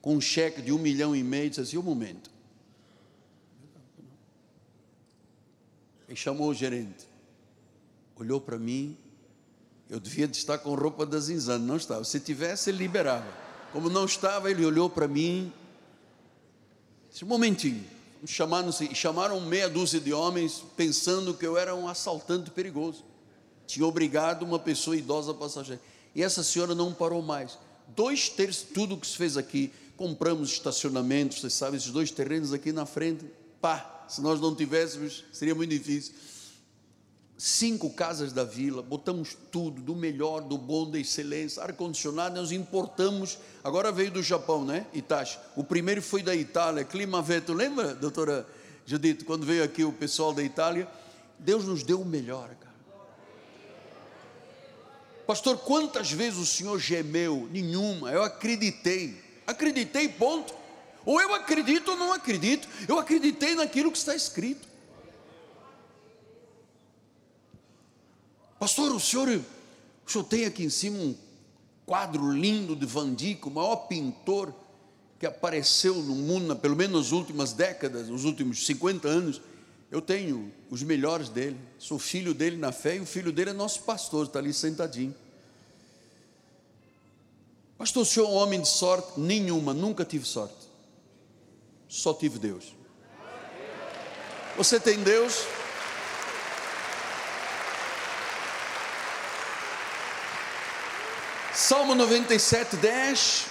com 0.01 0.17
um 0.17 0.21
cheque 0.21 0.63
de 0.63 0.73
um 0.73 0.79
milhão 0.79 1.15
e 1.15 1.23
meio, 1.23 1.51
disse 1.51 1.61
assim: 1.61 1.77
Um 1.77 1.83
momento. 1.83 2.31
E 6.09 6.17
chamou 6.17 6.49
o 6.49 6.55
gerente, 6.55 7.07
olhou 8.17 8.41
para 8.41 8.59
mim, 8.59 8.97
eu 9.91 10.01
devia 10.01 10.27
de 10.27 10.39
estar 10.39 10.57
com 10.57 10.75
roupa 10.75 11.05
da 11.05 11.21
Zinzano, 11.21 11.67
não 11.67 11.77
estava. 11.77 12.03
Se 12.05 12.19
tivesse, 12.19 12.71
ele 12.71 12.79
liberava. 12.79 13.31
Como 13.73 13.91
não 13.91 14.07
estava, 14.07 14.51
ele 14.51 14.65
olhou 14.65 14.89
para 14.89 15.07
mim, 15.07 15.53
disse: 17.11 17.25
Um 17.25 17.29
momentinho. 17.29 17.85
Chamaram, 18.27 18.73
chamaram 18.73 19.41
meia 19.43 19.69
dúzia 19.69 20.01
de 20.01 20.13
homens, 20.13 20.65
pensando 20.77 21.35
que 21.35 21.47
eu 21.47 21.57
era 21.57 21.77
um 21.77 21.87
assaltante 21.87 22.51
perigoso 22.51 23.05
tinha 23.69 23.87
obrigado 23.87 24.43
uma 24.45 24.59
pessoa 24.59 24.97
idosa 24.97 25.33
a 25.33 25.35
passageira. 25.35 25.81
E 26.15 26.23
essa 26.23 26.43
senhora 26.43 26.75
não 26.75 26.93
parou 26.93 27.21
mais. 27.21 27.59
Dois 27.89 28.31
terços, 28.31 28.67
tudo 28.75 28.97
que 28.97 29.07
se 29.07 29.17
fez 29.17 29.37
aqui, 29.37 29.71
compramos 29.95 30.51
estacionamentos, 30.51 31.41
vocês 31.41 31.53
sabem, 31.53 31.77
esses 31.77 31.91
dois 31.91 32.11
terrenos 32.11 32.53
aqui 32.53 32.73
na 32.73 32.87
frente, 32.87 33.27
pá, 33.61 34.07
se 34.09 34.23
nós 34.23 34.41
não 34.41 34.55
tivéssemos, 34.55 35.23
seria 35.33 35.55
muito 35.55 35.71
difícil. 35.71 36.15
Cinco 37.37 37.91
casas 37.91 38.33
da 38.33 38.43
vila, 38.43 38.83
botamos 38.83 39.37
tudo, 39.53 39.83
do 39.83 39.95
melhor, 39.95 40.41
do 40.41 40.57
bom, 40.57 40.91
da 40.91 40.99
excelência, 40.99 41.63
ar-condicionado, 41.63 42.41
nós 42.41 42.51
importamos, 42.51 43.39
agora 43.63 43.93
veio 43.93 44.11
do 44.11 44.23
Japão, 44.23 44.65
né? 44.65 44.87
Itachi. 44.95 45.39
O 45.55 45.63
primeiro 45.63 46.01
foi 46.01 46.23
da 46.23 46.35
Itália, 46.35 46.85
Climaveto, 46.85 47.53
lembra, 47.53 47.95
doutora 47.95 48.49
Judito, 48.87 49.25
quando 49.27 49.45
veio 49.45 49.63
aqui 49.63 49.85
o 49.85 49.93
pessoal 49.93 50.33
da 50.33 50.43
Itália? 50.43 50.89
Deus 51.39 51.65
nos 51.65 51.83
deu 51.83 52.01
o 52.01 52.05
melhor, 52.05 52.49
cara. 52.57 52.68
Pastor, 55.29 55.59
quantas 55.59 56.11
vezes 56.11 56.39
o 56.39 56.47
senhor 56.47 56.79
gemeu? 56.79 57.47
Nenhuma, 57.53 58.11
eu 58.11 58.23
acreditei. 58.23 59.23
Acreditei, 59.47 60.09
ponto. 60.09 60.55
Ou 61.05 61.21
eu 61.21 61.35
acredito 61.35 61.91
ou 61.91 61.99
não 61.99 62.15
acredito. 62.15 62.67
Eu 62.89 62.99
acreditei 62.99 63.55
naquilo 63.55 63.93
que 63.93 63.99
está 63.99 64.15
escrito. 64.15 64.67
Pastor, 68.59 68.91
o 68.91 68.99
senhor, 68.99 69.29
o 69.29 70.11
senhor 70.11 70.25
tem 70.25 70.47
aqui 70.47 70.65
em 70.65 70.71
cima 70.71 70.97
um 70.99 71.15
quadro 71.85 72.33
lindo 72.33 72.75
de 72.75 72.87
Van 72.87 73.13
Dyck, 73.13 73.49
o 73.49 73.51
maior 73.51 73.87
pintor 73.87 74.55
que 75.21 75.27
apareceu 75.27 75.97
no 75.97 76.15
mundo, 76.15 76.57
pelo 76.57 76.75
menos 76.75 77.11
nas 77.11 77.13
últimas 77.13 77.53
décadas, 77.53 78.09
nos 78.09 78.25
últimos 78.25 78.65
50 78.65 79.07
anos. 79.07 79.43
Eu 79.91 80.03
tenho 80.03 80.53
os 80.69 80.83
melhores 80.83 81.31
dele, 81.31 81.59
sou 81.79 81.99
filho 81.99 82.35
dele 82.35 82.57
na 82.57 82.73
fé 82.73 82.97
e 82.97 83.01
o 83.01 83.07
filho 83.07 83.33
dele 83.33 83.51
é 83.51 83.53
nosso 83.55 83.83
pastor, 83.83 84.27
está 84.27 84.39
ali 84.39 84.53
sentadinho. 84.53 85.15
Pastor, 87.79 88.03
o 88.03 88.07
senhor 88.07 88.27
é 88.27 88.29
um 88.29 88.35
homem 88.35 88.61
de 88.61 88.69
sorte? 88.69 89.19
Nenhuma, 89.19 89.73
nunca 89.73 90.05
tive 90.05 90.27
sorte. 90.27 90.69
Só 91.89 92.13
tive 92.13 92.39
Deus. 92.39 92.75
Você 94.57 94.79
tem 94.79 95.03
Deus? 95.03 95.47
Salmo 101.55 101.95
97, 101.95 102.77
10. 102.77 103.47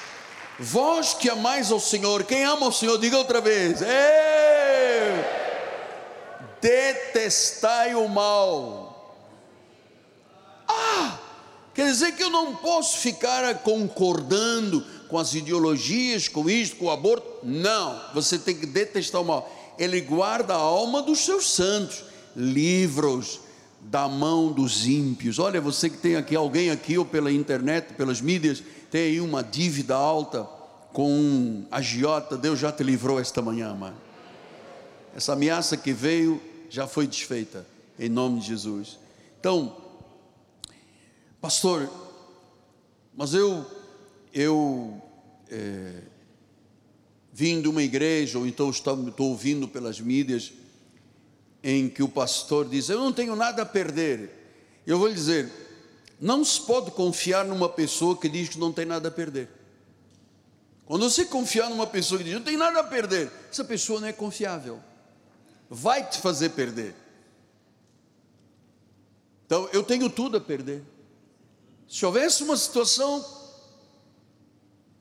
Vós 0.60 1.14
que 1.14 1.30
amais 1.30 1.72
ao 1.72 1.80
Senhor, 1.80 2.24
quem 2.26 2.44
ama 2.44 2.66
ao 2.66 2.72
Senhor, 2.72 2.98
diga 3.00 3.18
outra 3.18 3.42
vez. 3.42 3.82
Ei! 3.82 4.37
Detestai 6.68 7.96
o 7.96 8.10
mal. 8.10 9.16
Ah, 10.68 11.18
quer 11.74 11.86
dizer 11.86 12.12
que 12.12 12.24
eu 12.24 12.30
não 12.30 12.56
posso 12.56 12.98
ficar 12.98 13.60
concordando 13.60 14.84
com 15.08 15.18
as 15.18 15.34
ideologias, 15.34 16.28
com 16.28 16.50
isso, 16.50 16.76
com 16.76 16.86
o 16.86 16.92
aborto. 16.92 17.26
Não, 17.42 18.02
você 18.14 18.38
tem 18.38 18.54
que 18.54 18.66
detestar 18.66 19.22
o 19.22 19.26
mal. 19.26 19.50
Ele 19.80 20.02
guarda 20.02 20.56
a 20.56 20.58
alma 20.58 21.02
dos 21.02 21.20
seus 21.20 21.50
santos, 21.50 22.04
livros 22.36 23.40
da 23.80 24.10
mão 24.10 24.52
dos 24.52 24.86
ímpios. 24.86 25.40
Olha, 25.40 25.62
você 25.62 25.90
que 25.90 25.98
tem 25.98 26.18
aqui 26.18 26.36
alguém 26.36 26.70
aqui 26.70 26.98
ou 26.98 27.06
pela 27.06 27.32
internet, 27.32 27.94
pelas 27.94 28.20
mídias, 28.20 28.62
tem 28.92 29.04
aí 29.04 29.22
uma 29.22 29.42
dívida 29.42 29.96
alta 29.96 30.46
com 30.92 31.10
um 31.10 31.66
agiota, 31.72 32.36
Deus 32.36 32.60
já 32.60 32.72
te 32.74 32.84
livrou 32.84 33.20
esta 33.20 33.42
manhã, 33.42 33.74
mano. 33.74 33.96
Essa 35.16 35.34
ameaça 35.34 35.78
que 35.78 35.94
veio 35.94 36.42
já 36.70 36.88
foi 36.88 37.08
desfeita, 37.08 37.66
em 38.00 38.10
nome 38.10 38.40
de 38.40 38.48
Jesus. 38.48 39.00
Então, 39.40 39.76
pastor, 41.40 41.90
mas 43.16 43.34
eu, 43.34 43.66
eu 44.34 45.02
é, 45.50 46.02
vim 47.32 47.62
de 47.62 47.68
uma 47.68 47.82
igreja, 47.82 48.38
ou 48.38 48.46
então 48.46 48.70
estou, 48.70 49.08
estou 49.08 49.30
ouvindo 49.30 49.68
pelas 49.68 50.00
mídias, 50.00 50.52
em 51.64 51.90
que 51.90 52.04
o 52.04 52.10
pastor 52.10 52.68
diz: 52.68 52.90
Eu 52.90 53.00
não 53.00 53.12
tenho 53.12 53.36
nada 53.36 53.64
a 53.64 53.66
perder. 53.66 54.30
Eu 54.86 55.00
vou 55.00 55.08
lhe 55.08 55.14
dizer: 55.14 55.52
não 56.20 56.44
se 56.44 56.62
pode 56.62 56.92
confiar 56.92 57.46
numa 57.46 57.70
pessoa 57.70 58.18
que 58.18 58.30
diz 58.30 58.50
que 58.50 58.60
não 58.60 58.72
tem 58.72 58.86
nada 58.86 59.08
a 59.08 59.12
perder. 59.12 59.50
Quando 60.86 61.10
você 61.10 61.26
confiar 61.26 61.70
numa 61.70 61.86
pessoa 61.86 62.18
que 62.18 62.24
diz 62.24 62.34
não 62.34 62.42
tem 62.42 62.56
nada 62.56 62.80
a 62.80 62.84
perder, 62.84 63.32
essa 63.52 63.64
pessoa 63.64 64.00
não 64.00 64.08
é 64.08 64.14
confiável 64.14 64.80
vai 65.70 66.08
te 66.08 66.20
fazer 66.20 66.50
perder. 66.50 66.96
Então, 69.46 69.70
eu 69.72 69.84
tenho 69.84 70.10
tudo 70.10 70.38
a 70.38 70.42
perder. 70.42 70.84
Se 71.88 72.06
houvesse 72.06 72.44
uma 72.44 72.58
situação 72.58 73.26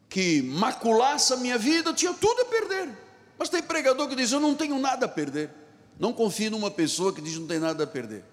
que 0.09 0.41
maculasse 0.43 1.33
a 1.33 1.37
minha 1.37 1.59
vida, 1.59 1.91
eu 1.91 1.95
tinha 1.95 2.15
tudo 2.15 2.43
a 2.43 2.45
perder. 2.45 2.97
Mas 3.39 3.49
tem 3.49 3.63
pregador 3.63 4.09
que 4.09 4.15
diz: 4.15 4.31
Eu 4.31 4.41
não 4.41 4.55
tenho 4.55 4.79
nada 4.79 5.07
a 5.07 5.09
perder. 5.09 5.51
Não 5.99 6.13
confie 6.13 6.49
numa 6.49 6.71
pessoa 6.71 7.13
que 7.13 7.21
diz: 7.21 7.37
Não 7.39 7.47
tem 7.47 7.59
nada 7.59 7.85
a 7.85 7.87
perder. 7.87 8.25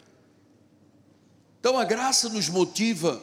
Então, 1.60 1.78
a 1.78 1.84
graça 1.84 2.30
nos 2.30 2.48
motiva 2.50 3.22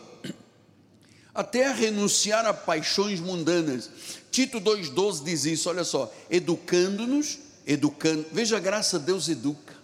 até 1.34 1.66
a 1.66 1.72
renunciar 1.72 2.44
a 2.44 2.52
paixões 2.52 3.20
mundanas. 3.20 3.90
Tito 4.30 4.60
2,12 4.60 5.24
diz 5.24 5.44
isso: 5.44 5.68
olha 5.68 5.84
só, 5.84 6.12
educando-nos 6.28 7.38
educando, 7.66 8.26
veja 8.32 8.56
a 8.56 8.60
graça, 8.60 8.98
Deus 8.98 9.28
educa, 9.28 9.74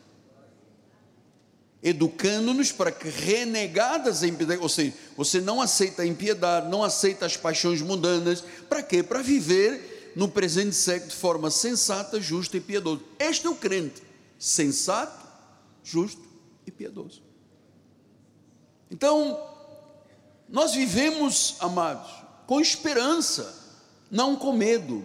educando-nos 1.82 2.72
para 2.72 2.90
que 2.90 3.08
renegadas 3.08 4.22
em 4.22 4.36
ou 4.60 4.68
seja, 4.68 4.94
você 5.16 5.40
não 5.40 5.60
aceita 5.60 6.02
a 6.02 6.06
impiedade, 6.06 6.68
não 6.68 6.82
aceita 6.82 7.26
as 7.26 7.36
paixões 7.36 7.80
mundanas, 7.80 8.42
para 8.68 8.82
quê? 8.82 9.02
Para 9.02 9.22
viver 9.22 10.12
no 10.16 10.28
presente 10.28 10.74
século 10.74 11.10
de 11.10 11.16
forma 11.16 11.50
sensata, 11.50 12.20
justa 12.20 12.56
e 12.56 12.60
piedosa. 12.60 13.02
Este 13.18 13.46
é 13.46 13.50
o 13.50 13.54
crente, 13.54 14.02
sensato, 14.38 15.26
justo 15.84 16.22
e 16.66 16.70
piedoso. 16.70 17.22
Então, 18.90 19.38
nós 20.48 20.74
vivemos, 20.74 21.56
amados, 21.60 22.10
com 22.46 22.60
esperança, 22.60 23.54
não 24.10 24.36
com 24.36 24.52
medo. 24.52 25.04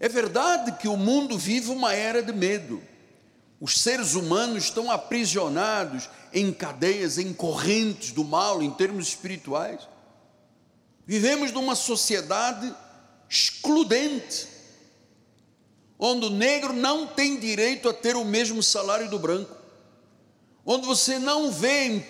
É 0.00 0.08
verdade 0.08 0.72
que 0.72 0.88
o 0.88 0.96
mundo 0.96 1.36
vive 1.36 1.70
uma 1.70 1.92
era 1.92 2.22
de 2.22 2.32
medo. 2.32 2.82
Os 3.60 3.82
seres 3.82 4.14
humanos 4.14 4.64
estão 4.64 4.90
aprisionados 4.90 6.08
em 6.32 6.50
cadeias, 6.50 7.18
em 7.18 7.34
correntes 7.34 8.10
do 8.10 8.24
mal, 8.24 8.62
em 8.62 8.70
termos 8.70 9.08
espirituais. 9.08 9.86
Vivemos 11.06 11.52
numa 11.52 11.74
sociedade 11.74 12.74
excludente, 13.28 14.48
onde 15.98 16.26
o 16.26 16.30
negro 16.30 16.72
não 16.72 17.06
tem 17.06 17.38
direito 17.38 17.86
a 17.86 17.92
ter 17.92 18.16
o 18.16 18.24
mesmo 18.24 18.62
salário 18.62 19.10
do 19.10 19.18
branco, 19.18 19.54
onde 20.64 20.86
você 20.86 21.18
não 21.18 21.52
vê 21.52 21.88
em 21.88 22.06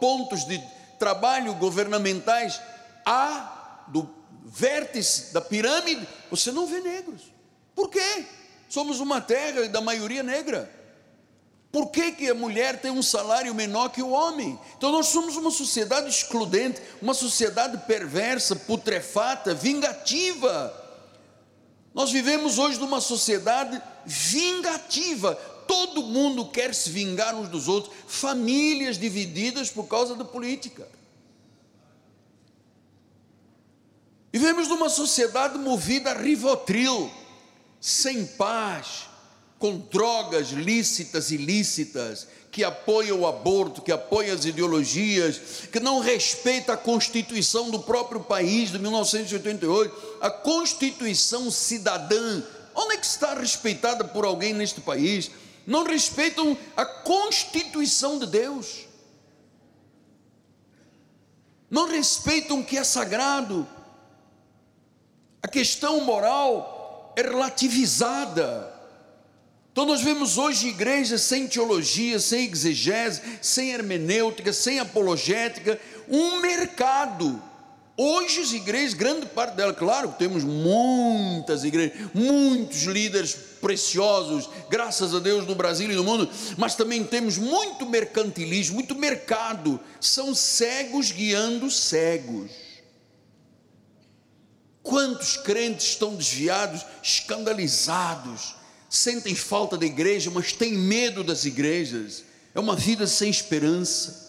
pontos 0.00 0.46
de 0.46 0.58
trabalho 0.98 1.52
governamentais 1.56 2.58
a 3.04 3.84
do 3.88 4.15
vértice 4.48 5.34
da 5.34 5.40
pirâmide, 5.40 6.06
você 6.30 6.52
não 6.52 6.66
vê 6.66 6.80
negros. 6.80 7.20
Por 7.74 7.90
quê? 7.90 8.24
Somos 8.68 9.00
uma 9.00 9.20
terra 9.20 9.68
da 9.68 9.80
maioria 9.80 10.22
negra. 10.22 10.72
Por 11.72 11.88
que, 11.88 12.12
que 12.12 12.30
a 12.30 12.34
mulher 12.34 12.80
tem 12.80 12.90
um 12.90 13.02
salário 13.02 13.52
menor 13.54 13.90
que 13.90 14.00
o 14.00 14.10
homem? 14.10 14.58
Então 14.78 14.92
nós 14.92 15.08
somos 15.08 15.36
uma 15.36 15.50
sociedade 15.50 16.08
excludente, 16.08 16.80
uma 17.02 17.12
sociedade 17.12 17.76
perversa, 17.86 18.54
putrefata, 18.54 19.52
vingativa. 19.52 20.72
Nós 21.92 22.12
vivemos 22.12 22.56
hoje 22.56 22.78
numa 22.78 23.00
sociedade 23.00 23.82
vingativa. 24.06 25.34
Todo 25.66 26.04
mundo 26.04 26.48
quer 26.48 26.72
se 26.72 26.88
vingar 26.88 27.34
uns 27.34 27.48
dos 27.48 27.66
outros, 27.66 27.94
famílias 28.06 28.96
divididas 28.96 29.70
por 29.70 29.84
causa 29.84 30.14
da 30.14 30.24
política. 30.24 30.88
Vivemos 34.36 34.68
numa 34.68 34.90
sociedade 34.90 35.56
movida 35.56 36.10
a 36.10 36.14
rivotril, 36.14 37.10
sem 37.80 38.26
paz, 38.26 39.08
com 39.58 39.78
drogas 39.78 40.48
lícitas 40.50 41.30
e 41.30 41.36
ilícitas, 41.36 42.28
que 42.52 42.62
apoia 42.62 43.14
o 43.14 43.26
aborto, 43.26 43.80
que 43.80 43.90
apoia 43.90 44.34
as 44.34 44.44
ideologias, 44.44 45.40
que 45.72 45.80
não 45.80 46.00
respeita 46.00 46.74
a 46.74 46.76
Constituição 46.76 47.70
do 47.70 47.80
próprio 47.80 48.20
país 48.20 48.70
de 48.70 48.78
1988, 48.78 50.18
a 50.20 50.28
Constituição 50.28 51.50
cidadã. 51.50 52.42
Onde 52.74 52.92
é 52.92 52.98
que 52.98 53.06
está 53.06 53.32
respeitada 53.32 54.04
por 54.04 54.26
alguém 54.26 54.52
neste 54.52 54.82
país? 54.82 55.30
Não 55.66 55.82
respeitam 55.82 56.58
a 56.76 56.84
Constituição 56.84 58.18
de 58.18 58.26
Deus. 58.26 58.86
Não 61.70 61.88
respeitam 61.88 62.60
o 62.60 62.64
que 62.66 62.76
é 62.76 62.84
sagrado. 62.84 63.66
A 65.46 65.48
questão 65.48 66.00
moral 66.00 67.14
é 67.14 67.22
relativizada. 67.22 68.68
Então 69.70 69.86
nós 69.86 70.00
vemos 70.00 70.38
hoje 70.38 70.66
igrejas 70.66 71.20
sem 71.20 71.46
teologia, 71.46 72.18
sem 72.18 72.50
exegese, 72.50 73.22
sem 73.40 73.70
hermenêutica, 73.70 74.52
sem 74.52 74.80
apologética, 74.80 75.78
um 76.08 76.40
mercado. 76.40 77.40
Hoje 77.96 78.40
as 78.40 78.52
igrejas, 78.54 78.94
grande 78.94 79.26
parte 79.26 79.54
delas, 79.54 79.78
claro 79.78 80.16
temos 80.18 80.42
muitas 80.42 81.62
igrejas, 81.62 81.96
muitos 82.12 82.82
líderes 82.82 83.36
preciosos, 83.60 84.50
graças 84.68 85.14
a 85.14 85.20
Deus 85.20 85.46
no 85.46 85.54
Brasil 85.54 85.88
e 85.88 85.94
no 85.94 86.02
mundo, 86.02 86.28
mas 86.58 86.74
também 86.74 87.04
temos 87.04 87.38
muito 87.38 87.86
mercantilismo, 87.86 88.74
muito 88.74 88.96
mercado. 88.96 89.78
São 90.00 90.34
cegos 90.34 91.12
guiando 91.12 91.70
cegos. 91.70 92.65
Quantos 94.86 95.36
crentes 95.36 95.88
estão 95.88 96.14
desviados, 96.14 96.86
escandalizados, 97.02 98.54
sentem 98.88 99.34
falta 99.34 99.76
da 99.76 99.84
igreja, 99.84 100.30
mas 100.30 100.52
têm 100.52 100.74
medo 100.74 101.24
das 101.24 101.44
igrejas. 101.44 102.22
É 102.54 102.60
uma 102.60 102.76
vida 102.76 103.04
sem 103.04 103.28
esperança. 103.28 104.24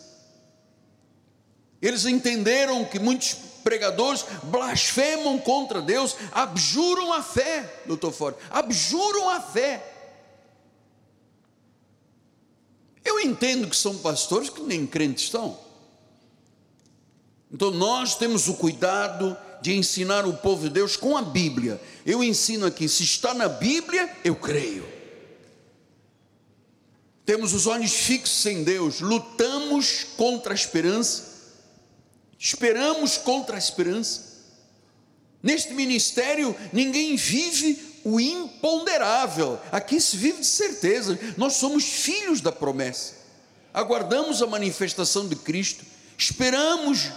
Eles 1.80 2.08
entenderam 2.08 2.84
que 2.86 2.98
muitos 2.98 3.36
pregadores 3.64 4.26
blasfemam 4.42 5.38
contra 5.38 5.80
Deus, 5.80 6.16
abjuram 6.32 7.14
a 7.14 7.22
fé, 7.22 7.84
doutor 7.86 8.12
Ford, 8.12 8.36
abjuram 8.50 9.30
a 9.30 9.40
fé. 9.40 9.94
Eu 13.06 13.20
entendo 13.20 13.70
que 13.70 13.76
são 13.76 13.96
pastores 14.00 14.50
que 14.50 14.64
nem 14.64 14.88
crentes 14.88 15.26
estão. 15.26 15.56
Então 17.52 17.70
nós 17.70 18.16
temos 18.16 18.48
o 18.48 18.56
cuidado 18.56 19.38
de 19.68 19.74
ensinar 19.74 20.26
o 20.26 20.32
povo 20.38 20.64
de 20.64 20.70
Deus 20.70 20.96
com 20.96 21.18
a 21.18 21.22
Bíblia. 21.22 21.82
Eu 22.06 22.24
ensino 22.24 22.66
aqui, 22.66 22.88
se 22.88 23.04
está 23.04 23.34
na 23.34 23.50
Bíblia, 23.50 24.10
eu 24.24 24.34
creio. 24.34 24.88
Temos 27.26 27.54
os 27.54 27.68
olhos 27.68 27.92
fixos 27.92 28.46
em 28.46 28.64
Deus, 28.64 29.02
lutamos 29.02 30.06
contra 30.16 30.54
a 30.54 30.56
esperança, 30.56 31.26
esperamos 32.40 33.18
contra 33.18 33.56
a 33.56 33.60
esperança. 33.60 34.38
Neste 35.44 35.74
ministério, 35.74 36.56
ninguém 36.72 37.18
vive 37.18 38.00
o 38.06 38.22
imponderável, 38.22 39.60
aqui 39.70 40.00
se 40.00 40.16
vive 40.16 40.40
de 40.40 40.48
certeza, 40.48 41.20
nós 41.36 41.56
somos 41.56 41.84
filhos 41.84 42.40
da 42.40 42.54
promessa, 42.54 43.16
aguardamos 43.74 44.42
a 44.42 44.48
manifestação 44.48 45.28
de 45.28 45.36
Cristo, 45.36 45.84
esperamos 46.18 47.12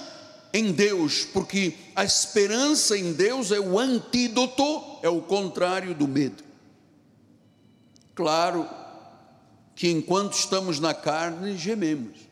em 0.52 0.72
Deus, 0.72 1.24
porque 1.24 1.74
a 1.94 2.04
esperança 2.04 2.96
em 2.96 3.12
Deus 3.12 3.52
é 3.52 3.60
o 3.60 3.78
antídoto, 3.78 4.98
é 5.02 5.08
o 5.08 5.20
contrário 5.22 5.94
do 5.94 6.08
medo. 6.08 6.42
Claro 8.14 8.68
que 9.74 9.88
enquanto 9.88 10.34
estamos 10.34 10.78
na 10.78 10.92
carne, 10.92 11.56
gememos. 11.56 12.30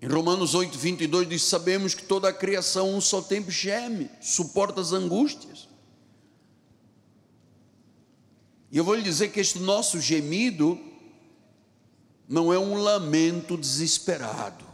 Em 0.00 0.06
Romanos 0.06 0.54
8, 0.54 0.78
22 0.78 1.28
diz: 1.28 1.42
Sabemos 1.42 1.94
que 1.94 2.04
toda 2.04 2.28
a 2.28 2.32
criação 2.32 2.94
um 2.94 3.00
só 3.00 3.20
tempo 3.20 3.50
geme, 3.50 4.10
suporta 4.20 4.80
as 4.80 4.92
angústias. 4.92 5.68
E 8.70 8.76
eu 8.76 8.84
vou 8.84 8.94
lhe 8.94 9.02
dizer 9.02 9.28
que 9.30 9.40
este 9.40 9.58
nosso 9.58 10.00
gemido 10.00 10.78
não 12.28 12.52
é 12.52 12.58
um 12.58 12.74
lamento 12.74 13.56
desesperado, 13.56 14.64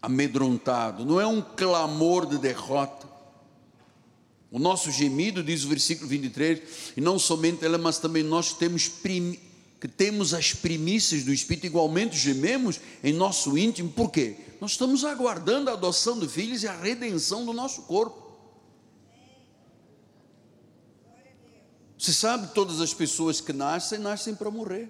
amedrontado, 0.00 1.04
não 1.04 1.20
é 1.20 1.26
um 1.26 1.42
clamor 1.42 2.26
de 2.26 2.38
derrota. 2.38 3.08
O 4.50 4.58
nosso 4.58 4.92
gemido, 4.92 5.42
diz 5.42 5.64
o 5.64 5.68
versículo 5.68 6.08
23, 6.08 6.92
e 6.96 7.00
não 7.00 7.18
somente 7.18 7.64
ela, 7.64 7.76
mas 7.76 7.98
também 7.98 8.22
nós 8.22 8.52
temos 8.52 8.88
prim, 8.88 9.36
que 9.80 9.88
temos 9.88 10.32
as 10.32 10.52
primícias 10.54 11.24
do 11.24 11.32
Espírito, 11.32 11.66
igualmente 11.66 12.16
gememos 12.16 12.80
em 13.02 13.12
nosso 13.12 13.58
íntimo, 13.58 13.90
por 13.90 14.10
quê? 14.10 14.36
Nós 14.60 14.70
estamos 14.70 15.04
aguardando 15.04 15.68
a 15.68 15.72
adoção 15.72 16.18
de 16.18 16.28
filhos 16.28 16.62
e 16.62 16.68
a 16.68 16.72
redenção 16.72 17.44
do 17.44 17.52
nosso 17.52 17.82
corpo. 17.82 18.24
Você 21.98 22.12
sabe, 22.12 22.54
todas 22.54 22.80
as 22.80 22.94
pessoas 22.94 23.40
que 23.40 23.52
nascem, 23.52 23.98
nascem 23.98 24.34
para 24.34 24.50
morrer. 24.50 24.88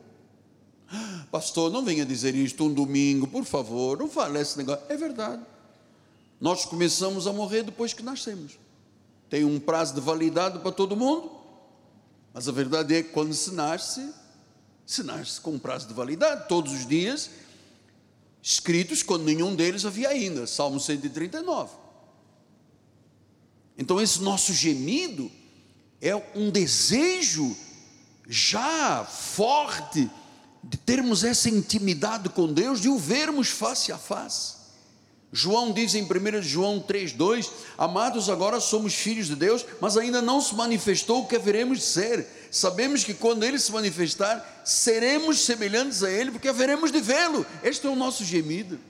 Pastor, 1.31 1.70
não 1.70 1.85
venha 1.85 2.05
dizer 2.05 2.35
isto 2.35 2.64
um 2.64 2.72
domingo, 2.72 3.27
por 3.27 3.45
favor, 3.45 3.99
não 3.99 4.09
fale 4.09 4.41
esse 4.41 4.57
negócio. 4.57 4.85
É 4.89 4.97
verdade. 4.97 5.43
Nós 6.41 6.64
começamos 6.64 7.27
a 7.27 7.33
morrer 7.33 7.62
depois 7.62 7.93
que 7.93 8.03
nascemos. 8.03 8.59
Tem 9.29 9.45
um 9.45 9.59
prazo 9.59 9.95
de 9.95 10.01
validade 10.01 10.59
para 10.61 10.70
todo 10.70 10.97
mundo, 10.97 11.31
mas 12.33 12.49
a 12.49 12.53
verdade 12.53 12.95
é 12.95 13.03
que 13.03 13.11
quando 13.11 13.35
se 13.35 13.53
nasce, 13.53 14.12
se 14.85 15.03
nasce 15.03 15.41
com 15.41 15.53
um 15.53 15.59
prazo 15.59 15.89
de 15.89 15.95
validade, 15.95 16.49
todos 16.49 16.72
os 16.72 16.87
dias, 16.87 17.31
escritos 18.43 19.03
quando 19.03 19.24
nenhum 19.24 19.57
deles 19.57 19.85
havia 19.85 20.11
ainda. 20.11 20.47
Salmo 20.47 20.79
139. 20.79 21.74
Então, 23.77 24.01
esse 24.01 24.22
nosso 24.22 24.53
gemido 24.53 25.31
é 26.01 26.14
um 26.35 26.51
desejo 26.51 27.57
já 28.29 29.05
forte 29.05 30.11
de 30.69 30.77
termos 30.77 31.23
essa 31.23 31.49
intimidade 31.49 32.29
com 32.29 32.53
Deus, 32.53 32.81
de 32.81 32.89
o 32.89 32.99
vermos 32.99 33.49
face 33.49 33.93
a 33.93 33.99
face. 33.99 34.57
João 35.33 35.73
diz 35.73 35.95
em 35.95 36.03
1 36.03 36.43
João 36.43 36.81
3,2: 36.81 37.51
Amados, 37.77 38.31
agora 38.31 38.59
somos 38.59 38.95
filhos 38.95 39.27
de 39.27 39.37
Deus, 39.37 39.64
mas 39.81 39.97
ainda 39.97 40.23
não 40.23 40.41
se 40.41 40.55
manifestou 40.55 41.23
o 41.23 41.27
que 41.27 41.37
haveremos 41.37 41.79
de 41.79 41.85
ser. 41.85 42.27
Sabemos 42.51 43.05
que 43.05 43.12
quando 43.12 43.45
Ele 43.45 43.59
se 43.59 43.71
manifestar, 43.71 44.62
seremos 44.64 45.41
semelhantes 45.41 46.03
a 46.03 46.11
Ele, 46.11 46.31
porque 46.31 46.49
haveremos 46.49 46.91
de 46.91 47.01
vê-lo. 47.01 47.45
Este 47.62 47.87
é 47.87 47.91
o 47.91 47.97
nosso 47.97 48.25
gemido. 48.25 48.81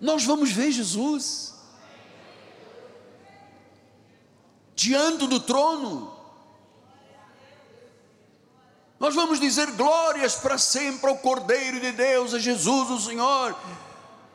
Nós 0.00 0.24
vamos 0.24 0.50
ver 0.50 0.72
Jesus 0.72 1.54
diante 4.74 5.26
do 5.26 5.40
trono. 5.40 6.15
Nós 8.98 9.14
vamos 9.14 9.38
dizer 9.38 9.70
glórias 9.72 10.36
para 10.36 10.56
sempre 10.56 11.08
ao 11.08 11.18
Cordeiro 11.18 11.80
de 11.80 11.92
Deus, 11.92 12.32
a 12.32 12.38
Jesus 12.38 12.90
o 12.90 13.00
Senhor, 13.00 13.54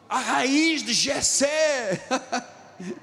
a 0.08 0.20
raiz 0.20 0.84
de 0.84 0.94
Jessé. 0.94 2.06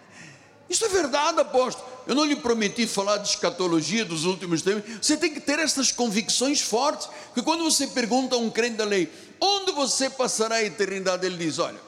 Isso 0.70 0.84
é 0.84 0.88
verdade, 0.88 1.40
apóstolo. 1.40 1.88
Eu 2.06 2.14
não 2.14 2.24
lhe 2.24 2.36
prometi 2.36 2.86
falar 2.86 3.18
de 3.18 3.28
escatologia 3.28 4.04
dos 4.04 4.24
últimos 4.24 4.62
tempos. 4.62 5.04
Você 5.04 5.16
tem 5.16 5.32
que 5.32 5.40
ter 5.40 5.58
essas 5.58 5.90
convicções 5.90 6.60
fortes. 6.60 7.08
Que 7.34 7.42
quando 7.42 7.64
você 7.64 7.86
pergunta 7.86 8.34
a 8.34 8.38
um 8.38 8.50
crente 8.50 8.76
da 8.76 8.84
lei, 8.84 9.12
onde 9.40 9.72
você 9.72 10.08
passará 10.08 10.56
a 10.56 10.64
eternidade, 10.64 11.26
ele 11.26 11.36
diz: 11.36 11.58
Olha, 11.58 11.80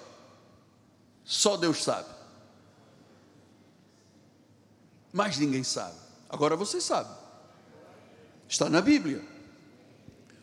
só 1.24 1.56
Deus 1.56 1.82
sabe. 1.82 2.08
Mas 5.12 5.38
ninguém 5.38 5.62
sabe. 5.62 5.96
Agora 6.28 6.56
você 6.56 6.80
sabe. 6.80 7.10
Está 8.48 8.68
na 8.68 8.80
Bíblia. 8.80 9.29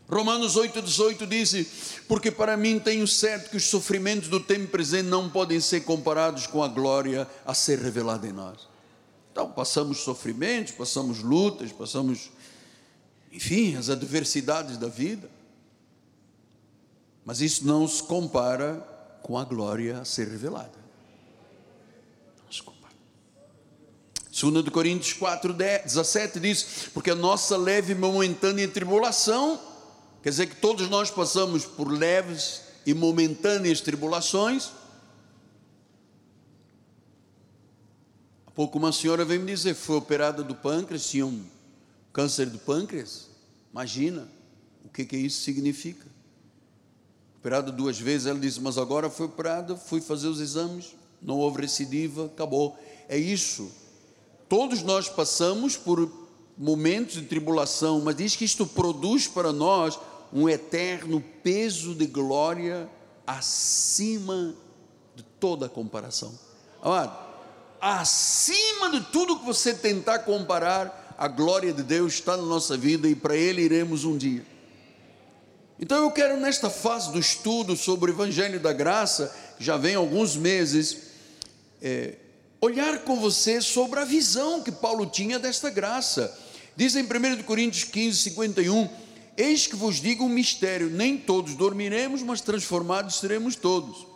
Romanos 0.10 0.56
8,18 0.56 1.28
diz: 1.28 2.00
Porque 2.08 2.32
para 2.32 2.56
mim 2.56 2.80
tenho 2.80 3.06
certo 3.06 3.50
que 3.50 3.58
os 3.58 3.66
sofrimentos 3.66 4.30
do 4.30 4.40
tempo 4.40 4.68
presente 4.68 5.08
não 5.08 5.30
podem 5.30 5.60
ser 5.60 5.82
comparados 5.82 6.48
com 6.48 6.64
a 6.64 6.68
glória 6.68 7.28
a 7.46 7.54
ser 7.54 7.80
revelada 7.80 8.26
em 8.26 8.32
nós. 8.32 8.68
Então, 9.32 9.52
passamos 9.52 10.00
sofrimentos, 10.00 10.74
passamos 10.74 11.20
lutas, 11.22 11.72
passamos, 11.72 12.32
enfim, 13.32 13.76
as 13.76 13.90
adversidades 13.90 14.78
da 14.78 14.88
vida, 14.88 15.30
mas 17.26 17.42
isso 17.42 17.68
não 17.68 17.86
se 17.88 18.02
compara 18.02 18.76
com 19.22 19.38
a 19.38 19.44
glória 19.44 20.00
a 20.00 20.06
ser 20.06 20.30
revelada. 20.30 20.80
Não 22.46 22.52
se 22.52 22.64
compara. 22.64 22.96
2 24.32 24.64
de 24.64 24.72
Coríntios 24.72 25.14
4, 25.14 25.54
17 25.54 26.40
diz: 26.40 26.88
Porque 26.94 27.12
a 27.12 27.16
nossa 27.16 27.58
leve 27.58 27.92
e 27.92 27.96
momentânea 27.96 28.68
tribulação, 28.70 29.60
quer 30.28 30.32
dizer 30.32 30.48
que 30.48 30.58
todos 30.58 30.90
nós 30.90 31.10
passamos 31.10 31.66
por 31.66 31.90
leves 31.90 32.64
e 32.86 32.94
momentâneas 32.94 33.80
tribulações. 33.80 34.74
Há 38.46 38.52
pouco 38.52 38.78
uma 38.78 38.92
senhora 38.92 39.24
veio 39.24 39.40
me 39.40 39.54
dizer: 39.54 39.74
foi 39.74 39.96
operada 39.96 40.44
do 40.44 40.54
pâncreas, 40.54 41.10
tinha 41.10 41.26
um 41.26 41.46
câncer 42.12 42.48
do 42.48 42.60
pâncreas. 42.60 43.30
Imagina 43.72 44.28
o 44.84 44.90
que, 44.90 45.06
que 45.06 45.16
isso 45.16 45.44
significa. 45.44 46.06
Operada 47.40 47.72
duas 47.72 47.98
vezes, 47.98 48.28
ela 48.28 48.38
disse: 48.38 48.60
Mas 48.60 48.78
agora 48.78 49.10
foi 49.10 49.28
operada, 49.28 49.78
fui 49.78 50.02
fazer 50.02 50.28
os 50.28 50.42
exames, 50.42 50.94
não 51.22 51.38
houve 51.38 51.62
recidiva, 51.62 52.26
acabou. 52.26 52.78
É 53.08 53.18
isso 53.18 53.72
Todos 54.50 54.82
nós 54.82 55.10
passamos 55.10 55.76
por 55.76 56.10
momentos 56.58 57.16
de 57.16 57.24
tribulação, 57.24 58.02
mas 58.02 58.16
diz 58.16 58.36
que 58.36 58.46
isto 58.46 58.66
produz 58.66 59.28
para 59.28 59.52
nós 59.52 60.00
um 60.32 60.48
eterno 60.48 61.24
peso 61.44 61.96
de 61.96 62.06
glória 62.06 62.90
acima 63.26 64.54
de 65.16 65.24
toda 65.24 65.68
comparação. 65.68 66.38
Amado, 66.82 67.18
acima 67.82 68.92
de 68.92 69.02
tudo 69.12 69.40
que 69.40 69.46
você 69.46 69.74
tentar 69.74 70.20
comparar, 70.20 71.16
a 71.18 71.28
glória 71.28 71.74
de 71.74 71.82
Deus 71.82 72.14
está 72.14 72.38
na 72.38 72.44
nossa 72.44 72.78
vida 72.78 73.08
e 73.08 73.16
para 73.16 73.36
Ele 73.36 73.64
iremos 73.64 74.06
um 74.06 74.16
dia. 74.16 74.46
Então 75.80 76.04
eu 76.04 76.12
quero, 76.12 76.40
nesta 76.40 76.70
fase 76.70 77.12
do 77.12 77.20
estudo 77.20 77.76
sobre 77.76 78.12
o 78.12 78.14
Evangelho 78.14 78.60
da 78.60 78.74
Graça, 78.74 79.36
já 79.60 79.78
vem 79.78 79.96
alguns 79.96 80.36
meses, 80.36 80.98
é, 81.82 82.16
olhar 82.62 83.00
com 83.00 83.20
você 83.20 83.62
sobre 83.62 84.00
a 84.00 84.06
visão 84.06 84.62
que 84.62 84.72
Paulo 84.72 85.06
tinha 85.06 85.38
desta 85.38 85.70
graça. 85.70 86.36
Diz 86.76 86.96
em 86.96 87.04
1 87.04 87.44
Coríntios 87.44 87.84
15, 87.84 88.18
51, 88.30 88.90
Eis 89.38 89.68
que 89.68 89.76
vos 89.76 90.02
digo 90.02 90.26
um 90.26 90.30
mistério: 90.30 90.90
nem 90.90 91.16
todos 91.16 91.54
dormiremos, 91.54 92.24
mas 92.24 92.42
transformados 92.42 93.20
seremos 93.20 93.56
todos. 93.56 94.08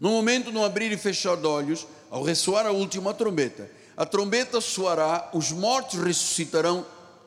No 0.00 0.10
momento, 0.10 0.50
no 0.50 0.64
abrir 0.64 0.90
e 0.90 0.96
fechar 0.96 1.36
de 1.36 1.46
olhos, 1.46 1.86
ao 2.10 2.22
ressoar 2.22 2.66
a 2.66 2.70
última 2.70 3.12
trombeta, 3.12 3.70
a 3.94 4.06
trombeta 4.06 4.60
soará, 4.60 5.28
os 5.34 5.52
mortos 5.52 6.00
ressuscitarão 6.00 6.86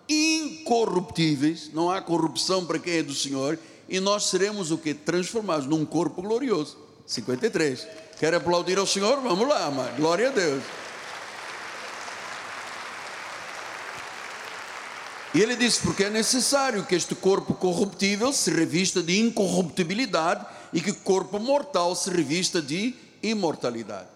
incorruptíveis, 0.09 1.69
não 1.71 1.91
há 1.91 2.01
corrupção 2.01 2.65
para 2.65 2.79
quem 2.79 2.97
é 2.97 3.03
do 3.03 3.13
Senhor, 3.13 3.59
e 3.87 3.99
nós 3.99 4.25
seremos 4.25 4.71
o 4.71 4.77
que? 4.77 4.93
Transformados 4.93 5.67
num 5.67 5.85
corpo 5.85 6.21
glorioso. 6.21 6.77
53. 7.05 7.87
Quer 8.19 8.33
aplaudir 8.33 8.79
ao 8.79 8.87
Senhor? 8.87 9.21
Vamos 9.21 9.47
lá, 9.47 9.69
mas 9.69 9.95
glória 9.95 10.29
a 10.29 10.31
Deus. 10.31 10.63
E 15.33 15.41
ele 15.41 15.55
disse: 15.55 15.81
porque 15.81 16.03
é 16.03 16.09
necessário 16.09 16.85
que 16.85 16.95
este 16.95 17.15
corpo 17.15 17.53
corruptível 17.53 18.31
se 18.31 18.51
revista 18.51 19.01
de 19.01 19.19
incorruptibilidade 19.19 20.45
e 20.71 20.79
que 20.79 20.91
o 20.91 20.95
corpo 20.95 21.39
mortal 21.39 21.95
se 21.95 22.09
revista 22.09 22.61
de 22.61 22.95
imortalidade. 23.21 24.09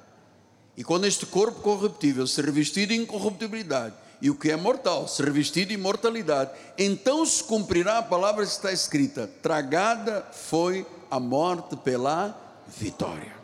E 0.75 0.83
quando 0.83 1.05
este 1.07 1.25
corpo 1.25 1.61
corruptível 1.61 2.27
se 2.27 2.39
revestir 2.41 2.87
de 2.87 2.95
incorruptibilidade 2.95 3.95
e 4.21 4.29
o 4.29 4.35
que 4.35 4.51
é 4.51 4.55
mortal 4.55 5.07
se 5.07 5.23
revestir 5.23 5.65
de 5.65 5.73
imortalidade, 5.73 6.51
então 6.77 7.25
se 7.25 7.43
cumprirá 7.43 7.97
a 7.97 8.03
palavra 8.03 8.45
que 8.45 8.51
está 8.51 8.71
escrita: 8.71 9.27
tragada 9.41 10.27
foi 10.31 10.85
a 11.09 11.19
morte 11.19 11.75
pela 11.77 12.39
vitória. 12.67 13.35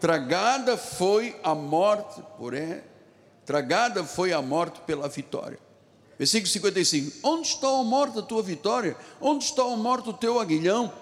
Tragada 0.00 0.78
foi 0.78 1.36
a 1.42 1.54
morte, 1.54 2.22
porém, 2.38 2.80
tragada 3.44 4.02
foi 4.02 4.32
a 4.32 4.40
morte 4.40 4.80
pela 4.86 5.06
vitória. 5.06 5.58
Versículo 6.20 6.52
55: 6.52 7.16
Onde 7.22 7.48
está 7.48 7.66
a 7.66 7.82
morte 7.82 8.18
a 8.18 8.22
tua 8.22 8.42
vitória? 8.42 8.94
Onde 9.22 9.44
está 9.44 9.62
a 9.62 9.74
morte 9.74 10.10
o 10.10 10.12
teu 10.12 10.38
aguilhão? 10.38 10.92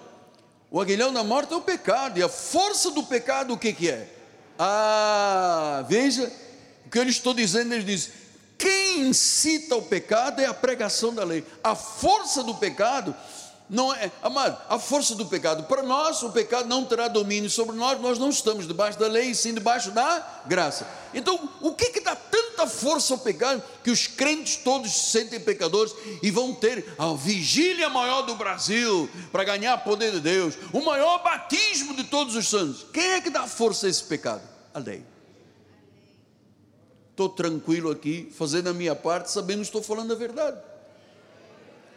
O 0.71 0.79
aguilhão 0.79 1.11
da 1.11 1.25
morte 1.25 1.51
é 1.51 1.57
o 1.57 1.61
pecado, 1.61 2.17
e 2.17 2.23
a 2.23 2.29
força 2.29 2.89
do 2.91 3.03
pecado 3.03 3.53
o 3.53 3.57
que, 3.57 3.73
que 3.73 3.89
é? 3.89 4.07
Ah, 4.57 5.83
veja 5.89 6.31
o 6.85 6.89
que 6.89 6.97
eu 6.97 7.03
estou 7.03 7.33
dizendo, 7.33 7.73
ele 7.73 7.83
diz: 7.83 8.11
quem 8.57 9.09
incita 9.09 9.75
o 9.75 9.81
pecado 9.81 10.39
é 10.39 10.45
a 10.45 10.53
pregação 10.53 11.13
da 11.13 11.25
lei. 11.25 11.45
A 11.61 11.75
força 11.75 12.41
do 12.41 12.55
pecado 12.55 13.13
não 13.69 13.93
é, 13.93 14.11
amado, 14.23 14.59
a 14.67 14.79
força 14.79 15.13
do 15.13 15.27
pecado. 15.27 15.63
Para 15.63 15.83
nós, 15.83 16.23
o 16.23 16.31
pecado 16.31 16.67
não 16.67 16.83
terá 16.83 17.07
domínio 17.07 17.49
sobre 17.49 17.75
nós, 17.75 18.01
nós 18.01 18.17
não 18.17 18.29
estamos 18.29 18.67
debaixo 18.67 18.97
da 18.97 19.07
lei, 19.07 19.35
sim 19.35 19.53
debaixo 19.53 19.91
da 19.91 20.41
graça. 20.47 20.87
Então, 21.13 21.49
o 21.61 21.73
que 21.73 21.91
que 21.91 22.01
dá 22.01 22.15
tanta 22.15 22.65
força 22.65 23.13
ao 23.13 23.19
pecado 23.19 23.61
que 23.83 23.91
os 23.91 24.07
crentes 24.07 24.57
todos 24.57 24.91
se 24.91 25.11
sentem 25.11 25.39
pecadores 25.39 25.93
e 26.23 26.31
vão 26.31 26.53
ter 26.53 26.93
a 26.97 27.13
vigília 27.13 27.89
maior 27.89 28.23
do 28.23 28.35
Brasil 28.35 29.07
para 29.31 29.43
ganhar 29.43 29.77
poder 29.83 30.13
de 30.13 30.19
Deus, 30.19 30.55
o 30.73 30.81
maior 30.81 31.21
batismo 31.23 31.95
de 31.95 32.05
todos 32.05 32.35
os 32.35 32.47
santos? 32.47 32.87
Quem 32.91 33.11
é 33.11 33.21
que 33.21 33.29
dá 33.29 33.45
força 33.45 33.85
a 33.85 33.89
esse 33.89 34.03
pecado? 34.03 34.41
A 34.73 34.79
lei. 34.79 35.03
Estou 37.11 37.29
tranquilo 37.29 37.91
aqui, 37.91 38.31
fazendo 38.35 38.69
a 38.69 38.73
minha 38.73 38.95
parte, 38.95 39.29
sabendo 39.29 39.59
que 39.59 39.65
estou 39.65 39.83
falando 39.83 40.13
a 40.13 40.15
verdade. 40.15 40.68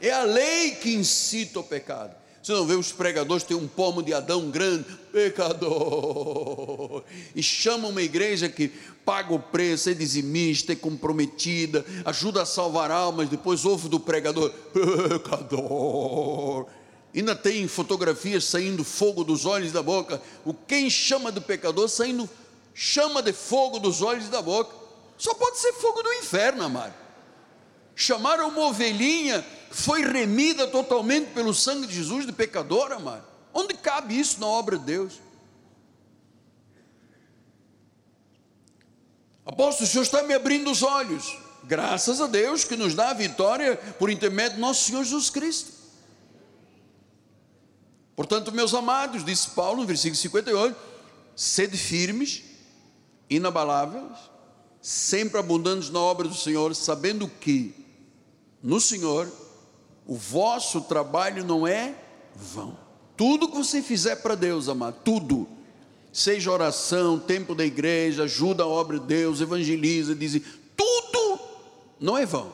É 0.02 0.10
a 0.10 0.24
lei 0.24 0.72
que 0.72 0.92
incita 0.92 1.60
o 1.60 1.62
pecado. 1.62 2.12
Você 2.42 2.50
não 2.50 2.66
vê 2.66 2.74
os 2.74 2.90
pregadores 2.90 3.44
tem 3.44 3.56
um 3.56 3.68
pomo 3.68 4.02
de 4.02 4.12
Adão 4.12 4.50
grande, 4.50 4.84
pecador, 5.12 7.04
e 7.36 7.40
chama 7.40 7.86
uma 7.86 8.02
igreja 8.02 8.48
que 8.48 8.66
paga 9.04 9.32
o 9.32 9.38
preço, 9.38 9.90
é 9.90 9.94
dizimista, 9.94 10.72
é 10.72 10.76
comprometida, 10.76 11.86
ajuda 12.04 12.42
a 12.42 12.46
salvar 12.46 12.90
almas, 12.90 13.28
depois 13.28 13.64
ouve 13.64 13.88
do 13.88 14.00
pregador, 14.00 14.50
pecador. 14.72 16.66
Ainda 17.14 17.36
tem 17.36 17.68
fotografias 17.68 18.44
saindo 18.44 18.82
fogo 18.82 19.22
dos 19.22 19.46
olhos 19.46 19.70
da 19.70 19.84
boca. 19.84 20.20
O 20.44 20.52
quem 20.52 20.90
chama 20.90 21.30
de 21.30 21.40
pecador 21.40 21.88
saindo 21.88 22.28
chama 22.74 23.22
de 23.22 23.32
fogo 23.32 23.78
dos 23.78 24.02
olhos 24.02 24.28
da 24.28 24.42
boca. 24.42 24.74
Só 25.16 25.32
pode 25.34 25.58
ser 25.58 25.74
fogo 25.74 26.02
do 26.02 26.12
inferno, 26.14 26.64
amado. 26.64 26.94
Chamaram 27.94 28.48
uma 28.48 28.66
ovelhinha 28.66 29.44
foi 29.72 30.02
remida 30.02 30.66
totalmente 30.66 31.32
pelo 31.32 31.54
sangue 31.54 31.86
de 31.86 31.94
Jesus 31.94 32.26
de 32.26 32.32
pecador, 32.32 32.92
amado. 32.92 33.24
Onde 33.52 33.74
cabe 33.74 34.18
isso 34.18 34.40
na 34.40 34.46
obra 34.46 34.78
de 34.78 34.84
Deus? 34.84 35.14
Apóstolo, 39.44 39.88
o 39.88 39.90
Senhor 39.90 40.02
está 40.02 40.22
me 40.22 40.34
abrindo 40.34 40.70
os 40.70 40.82
olhos. 40.82 41.36
Graças 41.64 42.20
a 42.20 42.26
Deus 42.26 42.64
que 42.64 42.76
nos 42.76 42.94
dá 42.94 43.10
a 43.10 43.14
vitória 43.14 43.76
por 43.98 44.10
intermédio 44.10 44.56
do 44.56 44.60
nosso 44.60 44.84
Senhor 44.84 45.04
Jesus 45.04 45.30
Cristo. 45.30 45.72
Portanto, 48.14 48.52
meus 48.52 48.74
amados, 48.74 49.24
disse 49.24 49.50
Paulo 49.50 49.80
no 49.80 49.86
versículo 49.86 50.16
58, 50.20 50.78
sede 51.34 51.76
firmes, 51.76 52.42
inabaláveis, 53.28 54.18
sempre 54.80 55.38
abundantes 55.38 55.90
na 55.90 55.98
obra 56.00 56.28
do 56.28 56.34
Senhor, 56.34 56.74
sabendo 56.74 57.26
que 57.26 57.74
no 58.62 58.80
Senhor 58.80 59.30
o 60.06 60.14
vosso 60.14 60.80
trabalho 60.82 61.44
não 61.44 61.66
é 61.66 61.94
vão. 62.34 62.76
Tudo 63.16 63.48
que 63.48 63.56
você 63.56 63.82
fizer 63.82 64.16
para 64.16 64.34
Deus, 64.34 64.68
amado, 64.68 64.96
tudo, 65.04 65.46
seja 66.12 66.50
oração, 66.50 67.18
tempo 67.18 67.54
da 67.54 67.64
igreja, 67.64 68.24
ajuda 68.24 68.64
a 68.64 68.66
obra 68.66 68.98
de 68.98 69.06
Deus, 69.06 69.40
evangeliza, 69.40 70.14
diz, 70.14 70.40
tudo 70.76 71.40
não 72.00 72.18
é 72.18 72.26
vão. 72.26 72.52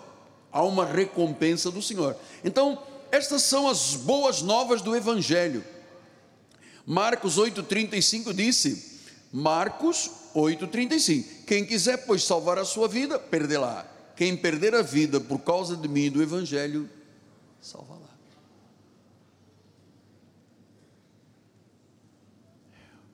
Há 0.52 0.62
uma 0.62 0.84
recompensa 0.84 1.70
do 1.70 1.82
Senhor. 1.82 2.16
Então, 2.44 2.82
estas 3.10 3.42
são 3.42 3.68
as 3.68 3.94
boas 3.94 4.42
novas 4.42 4.82
do 4.82 4.94
Evangelho. 4.94 5.64
Marcos 6.86 7.38
8,35 7.38 8.32
disse: 8.32 9.00
Marcos 9.32 10.10
8,35: 10.34 11.24
Quem 11.46 11.64
quiser, 11.64 11.98
pois, 12.06 12.24
salvar 12.24 12.58
a 12.58 12.64
sua 12.64 12.88
vida, 12.88 13.18
perderá. 13.18 13.86
Quem 14.16 14.36
perder 14.36 14.74
a 14.74 14.82
vida 14.82 15.20
por 15.20 15.38
causa 15.38 15.76
de 15.76 15.86
mim 15.86 16.10
do 16.10 16.22
Evangelho, 16.22 16.88
salva 17.60 17.94
lá. 17.94 18.18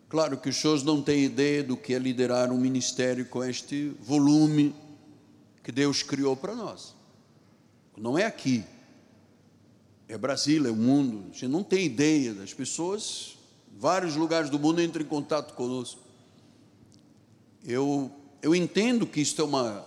Claro 0.09 0.38
que 0.38 0.49
os 0.49 0.57
senhores 0.57 0.84
não 0.84 1.03
têm 1.03 1.24
ideia 1.24 1.64
do 1.64 1.76
que 1.76 1.92
é 1.92 1.99
liderar 1.99 2.53
um 2.53 2.57
ministério 2.57 3.26
com 3.26 3.42
este 3.42 3.88
volume 4.01 4.72
que 5.62 5.72
Deus 5.72 6.05
criou 6.05 6.36
para 6.36 6.55
nós. 6.55 6.95
Não 7.97 8.16
é 8.16 8.24
aqui, 8.24 8.64
é 10.09 10.16
Brasília, 10.16 10.68
é 10.68 10.70
o 10.70 10.76
mundo. 10.76 11.24
A 11.30 11.32
gente 11.32 11.49
não 11.49 11.64
tem 11.64 11.86
ideia 11.86 12.32
das 12.32 12.55
pessoas, 12.55 13.36
vários 13.76 14.14
lugares 14.14 14.51
do 14.51 14.59
mundo 14.59 14.80
entram 14.80 15.03
em 15.03 15.09
contato 15.09 15.55
conosco. 15.55 16.01
Eu, 17.64 18.11
eu 18.40 18.55
entendo 18.55 19.07
que 19.07 19.20
isso 19.20 19.40
é 19.40 19.45
uma, 19.45 19.84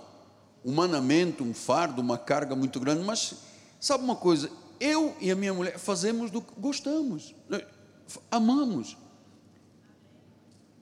humanamente, 0.62 1.42
um 1.42 1.54
fardo, 1.54 2.02
uma 2.02 2.18
carga 2.18 2.54
muito 2.54 2.80
grande, 2.80 3.04
mas 3.04 3.47
Sabe 3.80 4.04
uma 4.04 4.16
coisa? 4.16 4.50
Eu 4.80 5.16
e 5.20 5.32
a 5.32 5.36
minha 5.36 5.54
mulher 5.54 5.78
fazemos 5.78 6.32
do 6.32 6.42
que 6.42 6.54
gostamos, 6.60 7.36
né? 7.50 7.62
amamos. 8.32 8.98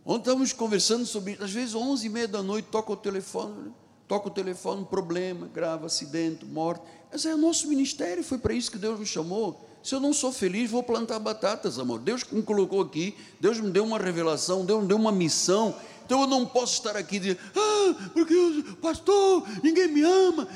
Ontem 0.05 0.21
estávamos 0.21 0.53
conversando 0.53 1.05
sobre. 1.05 1.37
Às 1.41 1.51
vezes, 1.51 1.73
onze 1.73 2.05
e 2.05 2.09
meia 2.09 2.27
da 2.27 2.43
noite, 2.43 2.67
toca 2.69 2.91
o 2.91 2.97
telefone, 2.97 3.63
né? 3.63 3.71
toca 4.07 4.27
o 4.27 4.31
telefone, 4.31 4.85
problema, 4.85 5.47
grave, 5.47 5.85
acidente, 5.85 6.45
morte. 6.45 6.83
Mas 7.11 7.25
é 7.25 7.33
o 7.33 7.37
nosso 7.37 7.67
ministério, 7.67 8.23
foi 8.23 8.37
para 8.37 8.53
isso 8.53 8.71
que 8.71 8.77
Deus 8.77 8.99
nos 8.99 9.09
chamou. 9.09 9.65
Se 9.81 9.93
eu 9.93 9.99
não 9.99 10.13
sou 10.13 10.31
feliz, 10.31 10.69
vou 10.69 10.83
plantar 10.83 11.19
batatas, 11.19 11.77
amor. 11.77 11.99
Deus 11.99 12.23
me 12.31 12.41
colocou 12.41 12.81
aqui, 12.81 13.15
Deus 13.39 13.59
me 13.59 13.69
deu 13.69 13.83
uma 13.83 13.99
revelação, 13.99 14.65
Deus 14.65 14.81
me 14.81 14.87
deu 14.87 14.97
uma 14.97 15.11
missão. 15.11 15.75
Então 16.05 16.21
eu 16.21 16.27
não 16.27 16.45
posso 16.45 16.73
estar 16.73 16.95
aqui 16.95 17.19
dizendo, 17.19 17.39
ah, 17.55 17.95
porque 18.13 18.35
pastor, 18.81 19.43
ninguém 19.63 19.87
me 19.87 20.03
ama, 20.03 20.47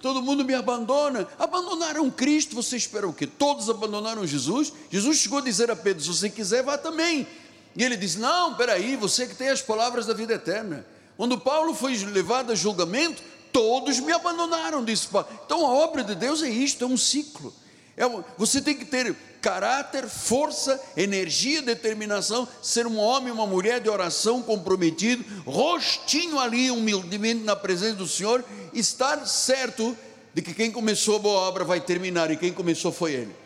todo 0.00 0.22
mundo 0.22 0.44
me 0.44 0.54
abandona. 0.54 1.26
Abandonaram 1.38 2.08
Cristo, 2.10 2.54
você 2.54 2.76
espera 2.76 3.08
o 3.08 3.12
quê? 3.12 3.26
Todos 3.26 3.68
abandonaram 3.68 4.26
Jesus? 4.26 4.72
Jesus 4.90 5.18
chegou 5.18 5.38
a 5.38 5.42
dizer 5.42 5.70
a 5.70 5.76
Pedro: 5.76 6.02
se 6.02 6.08
você 6.08 6.30
quiser, 6.30 6.62
vá 6.62 6.78
também. 6.78 7.26
E 7.74 7.82
ele 7.82 7.96
diz: 7.96 8.16
Não, 8.16 8.54
peraí, 8.54 8.96
você 8.96 9.26
que 9.26 9.34
tem 9.34 9.48
as 9.48 9.60
palavras 9.60 10.06
da 10.06 10.14
vida 10.14 10.34
eterna. 10.34 10.86
Quando 11.16 11.38
Paulo 11.38 11.74
foi 11.74 11.96
levado 11.96 12.52
a 12.52 12.54
julgamento, 12.54 13.22
todos 13.52 14.00
me 14.00 14.12
abandonaram, 14.12 14.84
disse 14.84 15.08
Paulo. 15.08 15.28
Então 15.44 15.66
a 15.66 15.70
obra 15.70 16.02
de 16.02 16.14
Deus 16.14 16.42
é 16.42 16.48
isto, 16.48 16.84
é 16.84 16.86
um 16.86 16.96
ciclo. 16.96 17.52
É, 17.96 18.04
você 18.38 18.60
tem 18.60 18.74
que 18.74 18.84
ter 18.84 19.14
caráter, 19.42 20.08
força, 20.08 20.80
energia, 20.96 21.60
determinação, 21.60 22.48
ser 22.62 22.86
um 22.86 22.96
homem, 22.96 23.32
uma 23.32 23.46
mulher 23.46 23.80
de 23.80 23.90
oração 23.90 24.40
comprometido, 24.40 25.24
rostinho 25.44 26.38
ali 26.38 26.70
humildemente 26.70 27.42
na 27.42 27.56
presença 27.56 27.96
do 27.96 28.06
Senhor, 28.06 28.44
estar 28.72 29.26
certo 29.26 29.96
de 30.32 30.40
que 30.40 30.54
quem 30.54 30.70
começou 30.70 31.16
a 31.16 31.18
boa 31.18 31.40
obra 31.40 31.64
vai 31.64 31.80
terminar 31.80 32.30
e 32.30 32.36
quem 32.36 32.52
começou 32.52 32.92
foi 32.92 33.12
Ele. 33.12 33.36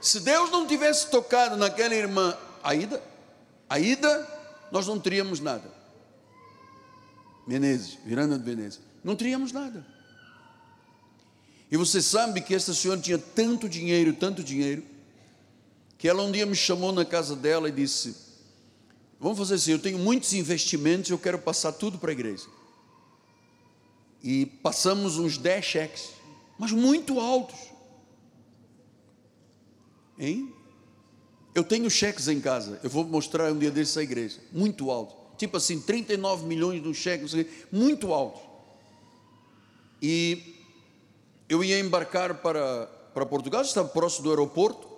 Se 0.00 0.20
Deus 0.20 0.50
não 0.50 0.66
tivesse 0.66 1.10
tocado 1.10 1.56
naquela 1.56 1.94
irmã 1.94 2.36
Aida, 2.62 3.02
Aida, 3.68 4.28
nós 4.70 4.86
não 4.86 5.00
teríamos 5.00 5.40
nada. 5.40 5.74
Menezes, 7.46 7.98
Viranda 8.04 8.38
de 8.38 8.44
Veneza, 8.44 8.80
não 9.02 9.16
teríamos 9.16 9.52
nada. 9.52 9.95
E 11.70 11.76
você 11.76 12.00
sabe 12.00 12.40
que 12.40 12.54
essa 12.54 12.72
senhora 12.72 13.00
tinha 13.00 13.18
tanto 13.18 13.68
dinheiro, 13.68 14.12
tanto 14.12 14.42
dinheiro, 14.42 14.82
que 15.98 16.08
ela 16.08 16.22
um 16.22 16.30
dia 16.30 16.46
me 16.46 16.54
chamou 16.54 16.92
na 16.92 17.04
casa 17.04 17.34
dela 17.34 17.68
e 17.68 17.72
disse: 17.72 18.14
Vamos 19.18 19.38
fazer 19.38 19.54
assim, 19.54 19.72
eu 19.72 19.78
tenho 19.78 19.98
muitos 19.98 20.32
investimentos, 20.32 21.10
eu 21.10 21.18
quero 21.18 21.38
passar 21.38 21.72
tudo 21.72 21.98
para 21.98 22.10
a 22.10 22.12
igreja. 22.12 22.46
E 24.22 24.46
passamos 24.46 25.18
uns 25.18 25.38
10 25.38 25.64
cheques, 25.64 26.10
mas 26.58 26.70
muito 26.70 27.18
altos. 27.18 27.58
Hein? 30.18 30.52
Eu 31.54 31.64
tenho 31.64 31.90
cheques 31.90 32.28
em 32.28 32.40
casa, 32.40 32.78
eu 32.82 32.90
vou 32.90 33.04
mostrar 33.04 33.50
um 33.52 33.58
dia 33.58 33.70
desses 33.70 33.96
à 33.96 34.02
igreja, 34.02 34.38
muito 34.52 34.90
alto. 34.90 35.14
Tipo 35.38 35.56
assim, 35.56 35.80
39 35.80 36.46
milhões 36.46 36.82
de 36.82 36.94
cheque, 36.94 37.48
muito 37.72 38.12
alto. 38.12 38.40
E 40.00 40.55
eu 41.48 41.62
ia 41.62 41.78
embarcar 41.78 42.34
para, 42.42 42.86
para 43.14 43.26
Portugal, 43.26 43.62
estava 43.62 43.88
próximo 43.88 44.24
do 44.24 44.30
aeroporto, 44.30 44.96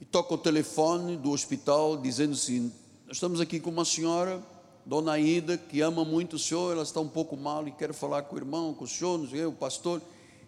e 0.00 0.04
toca 0.04 0.34
o 0.34 0.38
telefone 0.38 1.16
do 1.16 1.30
hospital 1.30 1.96
dizendo 1.96 2.34
assim: 2.34 2.72
Nós 3.06 3.16
estamos 3.16 3.40
aqui 3.40 3.60
com 3.60 3.70
uma 3.70 3.84
senhora, 3.84 4.42
Dona 4.84 5.12
Aida, 5.12 5.56
que 5.56 5.80
ama 5.80 6.04
muito 6.04 6.36
o 6.36 6.38
senhor, 6.38 6.72
ela 6.72 6.82
está 6.82 7.00
um 7.00 7.08
pouco 7.08 7.36
mal 7.36 7.66
e 7.66 7.72
quer 7.72 7.92
falar 7.92 8.22
com 8.22 8.36
o 8.36 8.38
irmão, 8.38 8.74
com 8.74 8.84
o 8.84 8.88
senhor, 8.88 9.18
não 9.18 9.28
sei, 9.28 9.44
o 9.44 9.52
pastor. 9.52 10.00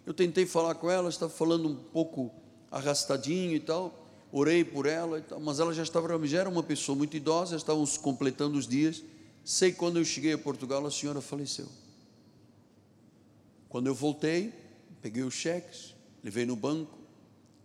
Eu 0.05 0.13
tentei 0.13 0.45
falar 0.45 0.75
com 0.75 0.89
ela, 0.89 1.09
está 1.09 1.27
falando 1.27 1.67
um 1.67 1.75
pouco 1.75 2.31
arrastadinho 2.71 3.55
e 3.55 3.59
tal, 3.59 3.93
orei 4.31 4.63
por 4.63 4.85
ela, 4.85 5.21
tal, 5.21 5.39
mas 5.39 5.59
ela 5.59 5.73
já 5.73 5.83
estava, 5.83 6.25
já 6.25 6.39
era 6.39 6.49
uma 6.49 6.63
pessoa 6.63 6.95
muito 6.95 7.17
idosa, 7.17 7.55
estávamos 7.55 7.97
completando 7.97 8.57
os 8.57 8.67
dias. 8.67 9.03
Sei 9.43 9.71
que 9.71 9.77
quando 9.77 9.97
eu 9.97 10.05
cheguei 10.05 10.33
a 10.33 10.37
Portugal, 10.37 10.85
a 10.85 10.91
senhora 10.91 11.21
faleceu. 11.21 11.67
Quando 13.67 13.87
eu 13.87 13.95
voltei, 13.95 14.53
peguei 15.01 15.23
os 15.23 15.33
cheques, 15.33 15.95
levei 16.23 16.45
no 16.45 16.55
banco. 16.55 16.97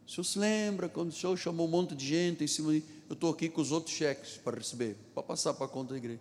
O 0.06 0.10
senhor 0.10 0.24
se 0.24 0.38
lembra 0.38 0.88
quando 0.88 1.08
o 1.08 1.12
senhor 1.12 1.36
chamou 1.36 1.66
um 1.66 1.70
monte 1.70 1.94
de 1.94 2.06
gente 2.06 2.44
em 2.44 2.46
cima 2.46 2.72
de. 2.72 2.82
Eu 3.08 3.14
estou 3.14 3.30
aqui 3.30 3.48
com 3.48 3.60
os 3.60 3.72
outros 3.72 3.94
cheques 3.94 4.36
para 4.36 4.56
receber, 4.56 4.96
para 5.14 5.22
passar 5.22 5.54
para 5.54 5.66
a 5.66 5.68
conta 5.68 5.92
da 5.92 5.98
igreja. 5.98 6.20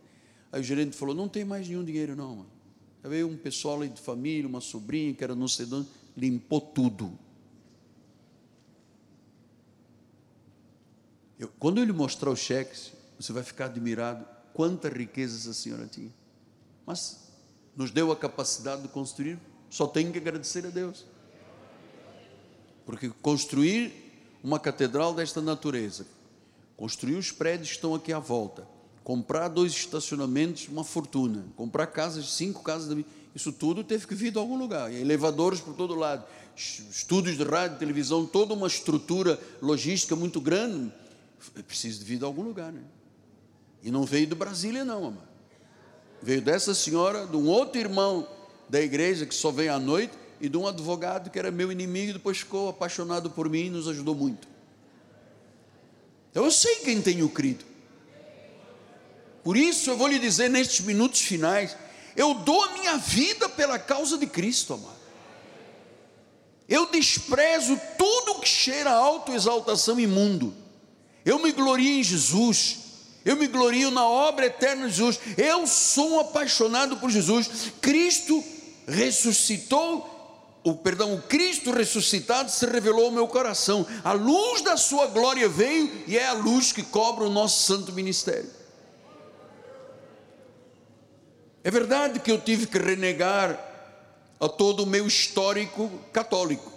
Aí 0.51 0.61
o 0.61 0.63
gerente 0.63 0.95
falou: 0.95 1.13
Não 1.13 1.27
tem 1.27 1.43
mais 1.43 1.67
nenhum 1.67 1.83
dinheiro, 1.83 2.15
não, 2.15 2.35
mano. 2.37 2.49
Aí 3.03 3.09
veio 3.09 3.27
um 3.27 3.37
pessoal 3.37 3.81
aí 3.81 3.89
de 3.89 3.99
família, 3.99 4.47
uma 4.47 4.61
sobrinha 4.61 5.13
que 5.13 5.23
era 5.23 5.35
no 5.35 5.49
sedã, 5.49 5.85
limpou 6.15 6.61
tudo. 6.61 7.17
Eu, 11.37 11.49
quando 11.59 11.79
eu 11.79 11.83
lhe 11.83 11.91
mostrar 11.91 12.29
os 12.29 12.39
cheques, 12.39 12.93
você 13.19 13.33
vai 13.33 13.43
ficar 13.43 13.65
admirado 13.65 14.25
quanta 14.53 14.87
riqueza 14.87 15.37
essa 15.37 15.53
senhora 15.53 15.87
tinha. 15.87 16.11
Mas 16.85 17.31
nos 17.75 17.91
deu 17.91 18.11
a 18.11 18.15
capacidade 18.15 18.83
de 18.83 18.87
construir 18.87 19.39
só 19.73 19.87
tenho 19.87 20.11
que 20.11 20.19
agradecer 20.19 20.67
a 20.67 20.69
Deus. 20.69 21.03
Porque 22.85 23.09
construir 23.23 23.91
uma 24.43 24.59
catedral 24.59 25.15
desta 25.15 25.41
natureza, 25.41 26.05
construir 26.77 27.15
os 27.15 27.31
prédios 27.31 27.69
que 27.69 27.75
estão 27.77 27.95
aqui 27.95 28.13
à 28.13 28.19
volta, 28.19 28.67
comprar 29.03 29.47
dois 29.47 29.71
estacionamentos, 29.71 30.67
uma 30.67 30.83
fortuna, 30.83 31.47
comprar 31.55 31.87
casas, 31.87 32.33
cinco 32.33 32.61
casas, 32.61 33.03
isso 33.33 33.51
tudo 33.51 33.83
teve 33.83 34.05
que 34.05 34.13
vir 34.13 34.31
de 34.31 34.37
algum 34.37 34.59
lugar. 34.59 34.93
elevadores 34.93 35.59
por 35.59 35.73
todo 35.73 35.95
lado, 35.95 36.23
estúdios 36.55 37.35
de 37.35 37.43
rádio, 37.43 37.79
televisão, 37.79 38.27
toda 38.27 38.53
uma 38.53 38.67
estrutura 38.67 39.39
logística 39.59 40.15
muito 40.15 40.39
grande, 40.39 40.93
é 41.55 41.63
preciso 41.63 41.97
de 41.97 42.05
vir 42.05 42.19
de 42.19 42.25
algum 42.25 42.43
lugar, 42.43 42.71
né? 42.71 42.83
E 43.81 43.89
não 43.89 44.03
veio 44.03 44.27
de 44.27 44.35
Brasília, 44.35 44.85
não, 44.85 45.07
amado. 45.07 45.33
Veio 46.21 46.43
dessa 46.43 46.75
senhora, 46.75 47.25
de 47.25 47.35
um 47.35 47.47
outro 47.47 47.81
irmão 47.81 48.27
da 48.73 48.81
igreja 48.81 49.27
que 49.27 49.35
só 49.35 49.51
vem 49.51 49.69
à 49.69 49.77
noite 49.77 50.13
e 50.41 50.49
de 50.49 50.57
um 50.57 50.65
advogado 50.65 51.29
que 51.29 51.37
era 51.37 51.51
meu 51.51 51.71
inimigo 51.71 52.09
e 52.09 52.13
depois 52.13 52.39
ficou 52.39 52.69
apaixonado 52.69 53.29
por 53.29 53.47
mim 53.47 53.67
e 53.67 53.69
nos 53.69 53.87
ajudou 53.87 54.15
muito. 54.15 54.47
Então 56.31 56.43
eu 56.43 56.49
sei 56.49 56.77
quem 56.77 56.99
tenho 56.99 57.29
crido. 57.29 57.63
Por 59.43 59.55
isso 59.55 59.91
eu 59.91 59.95
vou 59.95 60.07
lhe 60.07 60.17
dizer 60.17 60.49
nestes 60.49 60.83
minutos 60.83 61.21
finais, 61.21 61.77
eu 62.15 62.33
dou 62.33 62.63
a 62.63 62.71
minha 62.71 62.97
vida 62.97 63.47
pela 63.47 63.77
causa 63.77 64.17
de 64.17 64.25
Cristo, 64.25 64.73
amado. 64.73 64.97
Eu 66.67 66.89
desprezo 66.89 67.79
tudo 67.95 68.39
que 68.39 68.47
cheira 68.47 68.89
a 68.89 68.95
autoexaltação 68.95 69.99
imundo. 69.99 70.51
Eu 71.23 71.37
me 71.37 71.51
glorio 71.51 71.99
em 71.99 72.03
Jesus. 72.03 72.79
Eu 73.23 73.35
me 73.35 73.45
glorio 73.45 73.91
na 73.91 74.03
obra 74.03 74.47
eterna 74.47 74.87
de 74.87 74.95
Jesus. 74.95 75.19
Eu 75.37 75.67
sou 75.67 76.13
um 76.13 76.19
apaixonado 76.21 76.97
por 76.97 77.11
Jesus. 77.11 77.71
Cristo 77.79 78.43
ressuscitou, 78.87 80.09
o 80.63 80.75
perdão, 80.75 81.15
o 81.15 81.21
Cristo 81.21 81.71
ressuscitado 81.71 82.49
se 82.49 82.65
revelou 82.65 83.05
ao 83.05 83.11
meu 83.11 83.27
coração. 83.27 83.85
A 84.03 84.13
luz 84.13 84.61
da 84.61 84.77
sua 84.77 85.07
glória 85.07 85.49
veio 85.49 86.03
e 86.07 86.17
é 86.17 86.27
a 86.27 86.33
luz 86.33 86.71
que 86.71 86.83
cobre 86.83 87.25
o 87.25 87.29
nosso 87.29 87.63
santo 87.63 87.91
ministério. 87.91 88.49
É 91.63 91.71
verdade 91.71 92.19
que 92.19 92.31
eu 92.31 92.39
tive 92.39 92.67
que 92.67 92.77
renegar 92.77 93.57
a 94.39 94.49
todo 94.49 94.83
o 94.83 94.85
meu 94.85 95.07
histórico 95.07 95.89
católico. 96.11 96.71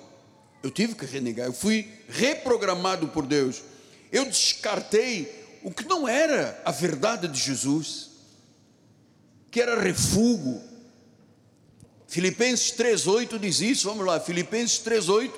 Eu 0.62 0.70
tive 0.70 0.94
que 0.94 1.04
renegar, 1.04 1.46
eu 1.46 1.52
fui 1.52 1.92
reprogramado 2.08 3.08
por 3.08 3.26
Deus. 3.26 3.62
Eu 4.12 4.24
descartei 4.24 5.60
o 5.62 5.70
que 5.70 5.84
não 5.84 6.06
era 6.06 6.60
a 6.64 6.70
verdade 6.70 7.26
de 7.26 7.38
Jesus, 7.38 8.10
que 9.50 9.60
era 9.60 9.80
refúgio, 9.80 10.62
Filipenses 12.06 12.72
3,8 12.72 13.38
diz 13.38 13.60
isso, 13.60 13.88
vamos 13.88 14.06
lá, 14.06 14.20
Filipenses 14.20 14.78
3,8, 14.78 15.32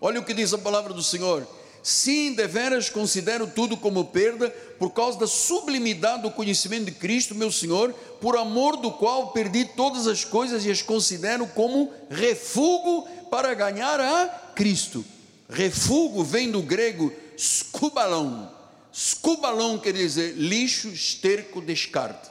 olha 0.00 0.20
o 0.20 0.24
que 0.24 0.34
diz 0.34 0.52
a 0.52 0.58
palavra 0.58 0.92
do 0.92 1.02
Senhor. 1.02 1.46
Sim, 1.82 2.34
deveras 2.34 2.90
considero 2.90 3.46
tudo 3.46 3.76
como 3.76 4.04
perda, 4.06 4.50
por 4.78 4.90
causa 4.90 5.18
da 5.18 5.26
sublimidade 5.26 6.22
do 6.22 6.30
conhecimento 6.30 6.86
de 6.86 6.92
Cristo, 6.92 7.34
meu 7.34 7.50
Senhor, 7.50 7.92
por 8.20 8.36
amor 8.36 8.76
do 8.76 8.90
qual 8.90 9.32
perdi 9.32 9.64
todas 9.64 10.06
as 10.06 10.24
coisas 10.24 10.66
e 10.66 10.70
as 10.70 10.82
considero 10.82 11.46
como 11.46 11.92
refúgio 12.10 13.06
para 13.30 13.54
ganhar 13.54 13.98
a 13.98 14.28
Cristo. 14.54 15.04
Refúgio 15.48 16.22
vem 16.22 16.50
do 16.50 16.60
grego 16.60 17.12
scubalão. 17.38 18.50
Scubalão 18.92 19.78
quer 19.78 19.94
dizer 19.94 20.34
lixo, 20.36 20.88
esterco, 20.88 21.62
descarte. 21.62 22.28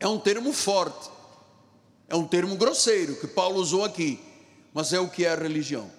É 0.00 0.08
um 0.08 0.18
termo 0.18 0.52
forte 0.52 1.17
é 2.08 2.16
um 2.16 2.26
termo 2.26 2.56
grosseiro 2.56 3.16
que 3.16 3.26
Paulo 3.26 3.60
usou 3.60 3.84
aqui, 3.84 4.18
mas 4.72 4.92
é 4.92 4.98
o 4.98 5.08
que 5.08 5.26
é 5.26 5.32
a 5.32 5.36
religião. 5.36 5.90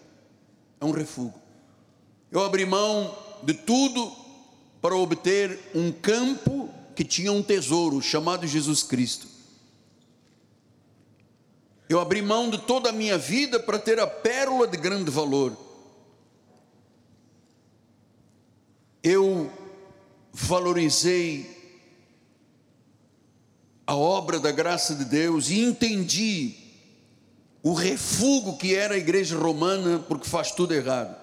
É 0.81 0.85
um 0.85 0.91
refúgio. 0.91 1.35
Eu 2.31 2.43
abri 2.43 2.65
mão 2.65 3.15
de 3.43 3.53
tudo 3.53 4.11
para 4.81 4.95
obter 4.95 5.59
um 5.75 5.91
campo 5.91 6.69
que 6.95 7.03
tinha 7.03 7.31
um 7.31 7.43
tesouro 7.43 8.01
chamado 8.01 8.47
Jesus 8.47 8.81
Cristo. 8.81 9.27
Eu 11.87 11.99
abri 11.99 12.21
mão 12.21 12.49
de 12.49 12.57
toda 12.59 12.89
a 12.89 12.93
minha 12.93 13.17
vida 13.17 13.59
para 13.59 13.79
ter 13.79 13.99
a 13.99 14.07
pérola 14.07 14.67
de 14.67 14.77
grande 14.77 15.09
valor. 15.09 15.55
Eu 19.01 19.51
valorizei 20.31 21.58
a 23.89 23.95
obra 23.95 24.39
da 24.39 24.51
graça 24.51 24.93
de 24.93 25.03
Deus 25.03 25.49
e 25.49 25.61
entendi 25.61 26.53
o 27.63 27.73
refúgio 27.73 28.55
que 28.55 28.75
era 28.75 28.93
a 28.93 28.97
igreja 28.99 29.35
romana, 29.35 29.97
porque 30.07 30.29
faz 30.29 30.51
tudo 30.51 30.75
errado. 30.75 31.15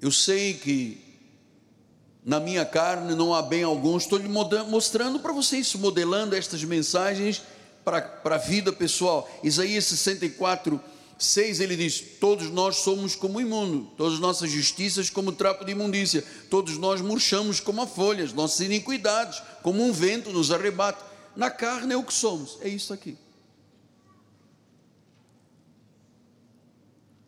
Eu 0.00 0.12
sei 0.12 0.54
que 0.54 1.02
na 2.24 2.38
minha 2.38 2.64
carne 2.64 3.16
não 3.16 3.34
há 3.34 3.42
bem 3.42 3.64
algum, 3.64 3.96
estou 3.96 4.20
lhe 4.20 4.28
mostrando 4.28 5.18
para 5.18 5.32
vocês, 5.32 5.74
modelando 5.74 6.36
estas 6.36 6.62
mensagens 6.62 7.42
para, 7.84 8.00
para 8.00 8.36
a 8.36 8.38
vida 8.38 8.72
pessoal. 8.72 9.28
Isaías 9.42 9.86
64, 9.86 10.80
6 11.20 11.60
ele 11.60 11.76
diz: 11.76 12.00
Todos 12.18 12.50
nós 12.50 12.76
somos 12.76 13.14
como 13.14 13.40
imundo, 13.40 13.90
todas 13.96 14.18
nossas 14.18 14.50
justiças 14.50 15.10
como 15.10 15.32
trapo 15.32 15.64
de 15.64 15.72
imundícia, 15.72 16.24
todos 16.48 16.78
nós 16.78 17.00
murchamos 17.00 17.60
como 17.60 17.82
a 17.82 17.86
folhas, 17.86 18.32
nossas 18.32 18.60
iniquidades, 18.60 19.42
como 19.62 19.82
um 19.82 19.92
vento 19.92 20.30
nos 20.30 20.50
arrebata. 20.50 21.04
Na 21.36 21.50
carne 21.50 21.92
é 21.92 21.96
o 21.96 22.02
que 22.02 22.14
somos, 22.14 22.58
é 22.62 22.68
isso 22.68 22.92
aqui. 22.92 23.16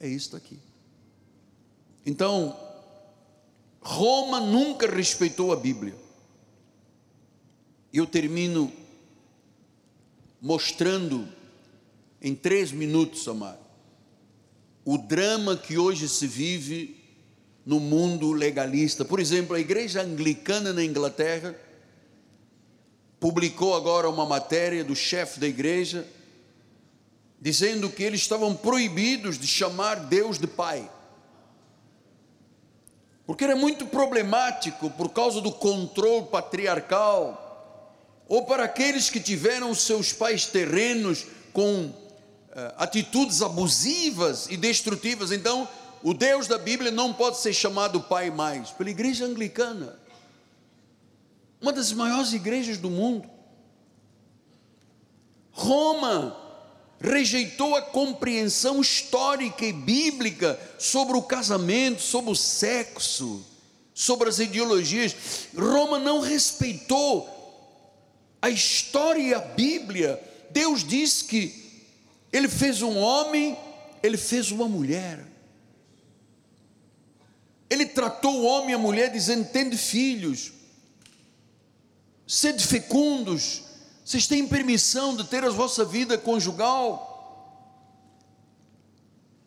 É 0.01 0.09
isto 0.09 0.37
aqui. 0.37 0.59
Então, 2.05 2.59
Roma 3.81 4.41
nunca 4.41 4.91
respeitou 4.91 5.53
a 5.53 5.57
Bíblia. 5.57 5.95
Eu 7.93 8.07
termino 8.07 8.73
mostrando 10.41 11.29
em 12.21 12.35
três 12.35 12.73
minutos, 12.73 13.29
amado, 13.29 13.62
o 14.85 14.99
drama 14.99 15.57
que 15.57 15.79
hoje 15.79 16.09
se 16.09 16.27
vive 16.27 17.01
no 17.65 17.79
mundo 17.79 18.33
legalista. 18.33 19.05
Por 19.05 19.21
exemplo, 19.21 19.55
a 19.55 19.61
igreja 19.61 20.03
anglicana 20.03 20.73
na 20.73 20.85
Inglaterra 20.85 21.55
publicou 23.21 23.77
agora 23.77 24.09
uma 24.09 24.27
matéria 24.27 24.83
do 24.83 24.97
chefe 24.97 25.39
da 25.39 25.47
igreja 25.47 26.07
dizendo 27.41 27.91
que 27.91 28.03
eles 28.05 28.21
estavam 28.21 28.55
proibidos 28.55 29.37
de 29.37 29.49
chamar 29.49 29.97
Deus 29.97 30.39
de 30.39 30.47
Pai. 30.47 30.89
Porque 33.27 33.43
era 33.43 33.57
muito 33.57 33.87
problemático 33.87 34.91
por 34.91 35.09
causa 35.09 35.41
do 35.41 35.51
controle 35.51 36.27
patriarcal, 36.27 37.43
ou 38.29 38.45
para 38.45 38.65
aqueles 38.65 39.11
que 39.11 39.19
tiveram 39.19 39.75
seus 39.75 40.13
pais 40.13 40.47
terrenos 40.47 41.27
com 41.53 41.93
atitudes 42.77 43.43
abusivas 43.43 44.47
e 44.51 44.57
destrutivas. 44.57 45.33
Então, 45.33 45.69
o 46.03 46.13
Deus 46.13 46.47
da 46.47 46.59
Bíblia 46.59 46.91
não 46.91 47.13
pode 47.13 47.39
ser 47.39 47.53
chamado 47.53 48.01
Pai 48.01 48.31
mais, 48.31 48.71
pela 48.71 48.91
igreja 48.91 49.25
anglicana, 49.25 49.99
uma 51.61 51.73
das 51.73 51.93
maiores 51.93 52.33
igrejas 52.33 52.77
do 52.77 52.91
mundo. 52.91 53.31
Roma 55.53 56.37
rejeitou 56.99 57.77
a 57.77 57.83
compreensão 57.83 58.81
histórica 58.81 59.65
e 59.65 59.73
bíblica 59.73 60.59
sobre 60.79 61.17
o 61.17 61.23
casamento, 61.23 62.03
sobre 62.03 62.31
o 62.31 62.37
sexo, 62.37 63.45
sobre 63.95 64.29
as 64.29 64.39
ideologias. 64.39 65.15
Roma 65.57 65.99
não 65.99 66.21
respeitou 66.21 67.29
a 68.41 68.51
história 68.51 69.23
e 69.23 69.35
a 69.35 69.39
Bíblia. 69.39 70.21
Deus 70.51 70.83
diz 70.83 71.23
que 71.23 71.62
Ele 72.33 72.49
fez 72.49 72.81
um 72.81 72.97
homem, 72.97 73.59
Ele 74.03 74.17
fez 74.17 74.51
uma 74.51 74.67
mulher. 74.67 75.25
Ele 77.69 77.87
tratou 77.87 78.41
o 78.41 78.45
homem 78.45 78.71
e 78.71 78.75
a 78.75 78.79
mulher 78.79 79.13
dizendo: 79.13 79.49
tende 79.49 79.77
filhos, 79.77 80.53
sede 82.27 82.67
fecundos, 82.67 83.63
vocês 84.05 84.27
têm 84.27 84.47
permissão 84.47 85.17
de 85.17 85.25
ter 85.25 85.45
a 85.45 85.51
vossa 85.51 85.85
vida 85.85 86.19
conjugal? 86.19 87.11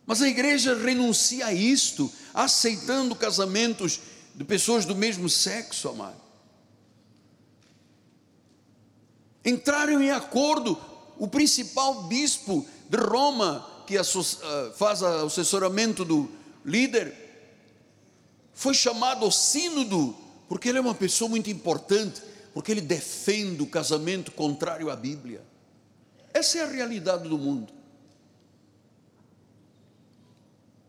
Mas 0.06 0.22
a 0.22 0.28
igreja 0.28 0.74
renuncia 0.74 1.46
a 1.46 1.52
isto, 1.52 2.10
aceitando 2.32 3.14
casamentos 3.14 4.00
de 4.34 4.44
pessoas 4.44 4.84
do 4.84 4.94
mesmo 4.94 5.28
sexo, 5.28 5.88
amado. 5.88 6.20
Entraram 9.44 10.00
em 10.00 10.10
acordo, 10.10 10.78
o 11.18 11.26
principal 11.28 12.04
bispo 12.04 12.66
de 12.88 12.96
Roma, 12.96 13.66
que 13.86 13.96
ah, 13.96 14.02
faz 14.76 15.02
o 15.02 15.26
assessoramento 15.26 16.04
do 16.04 16.30
líder, 16.64 17.14
foi 18.54 18.74
chamado 18.74 19.24
ao 19.24 19.30
sínodo, 19.30 20.16
porque 20.48 20.68
ele 20.68 20.78
é 20.78 20.80
uma 20.80 20.94
pessoa 20.94 21.28
muito 21.28 21.50
importante 21.50 22.22
porque 22.56 22.72
ele 22.72 22.80
defende 22.80 23.62
o 23.62 23.66
casamento 23.66 24.32
contrário 24.32 24.88
à 24.88 24.96
Bíblia. 24.96 25.44
Essa 26.32 26.56
é 26.56 26.62
a 26.62 26.66
realidade 26.66 27.28
do 27.28 27.36
mundo. 27.36 27.70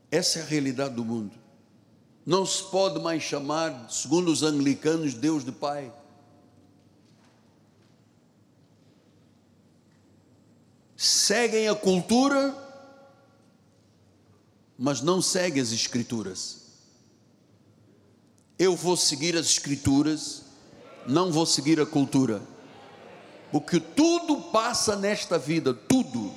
Essa 0.09 0.39
é 0.39 0.43
a 0.43 0.45
realidade 0.45 0.95
do 0.95 1.03
mundo. 1.03 1.35
Não 2.25 2.45
se 2.45 2.63
pode 2.63 3.01
mais 3.01 3.21
chamar, 3.21 3.91
segundo 3.91 4.31
os 4.31 4.43
anglicanos, 4.43 5.13
Deus 5.13 5.43
de 5.43 5.51
Pai. 5.51 5.91
Seguem 10.97 11.69
a 11.69 11.75
cultura, 11.75 12.53
mas 14.77 14.99
não 14.99 15.21
seguem 15.21 15.61
as 15.61 15.71
Escrituras. 15.71 16.63
Eu 18.59 18.75
vou 18.75 18.97
seguir 18.97 19.37
as 19.37 19.45
Escrituras 19.45 20.47
não 21.07 21.31
vou 21.31 21.45
seguir 21.45 21.79
a 21.79 21.85
cultura. 21.85 22.41
Porque 23.51 23.79
tudo 23.79 24.41
passa 24.51 24.95
nesta 24.95 25.39
vida, 25.39 25.73
tudo, 25.73 26.33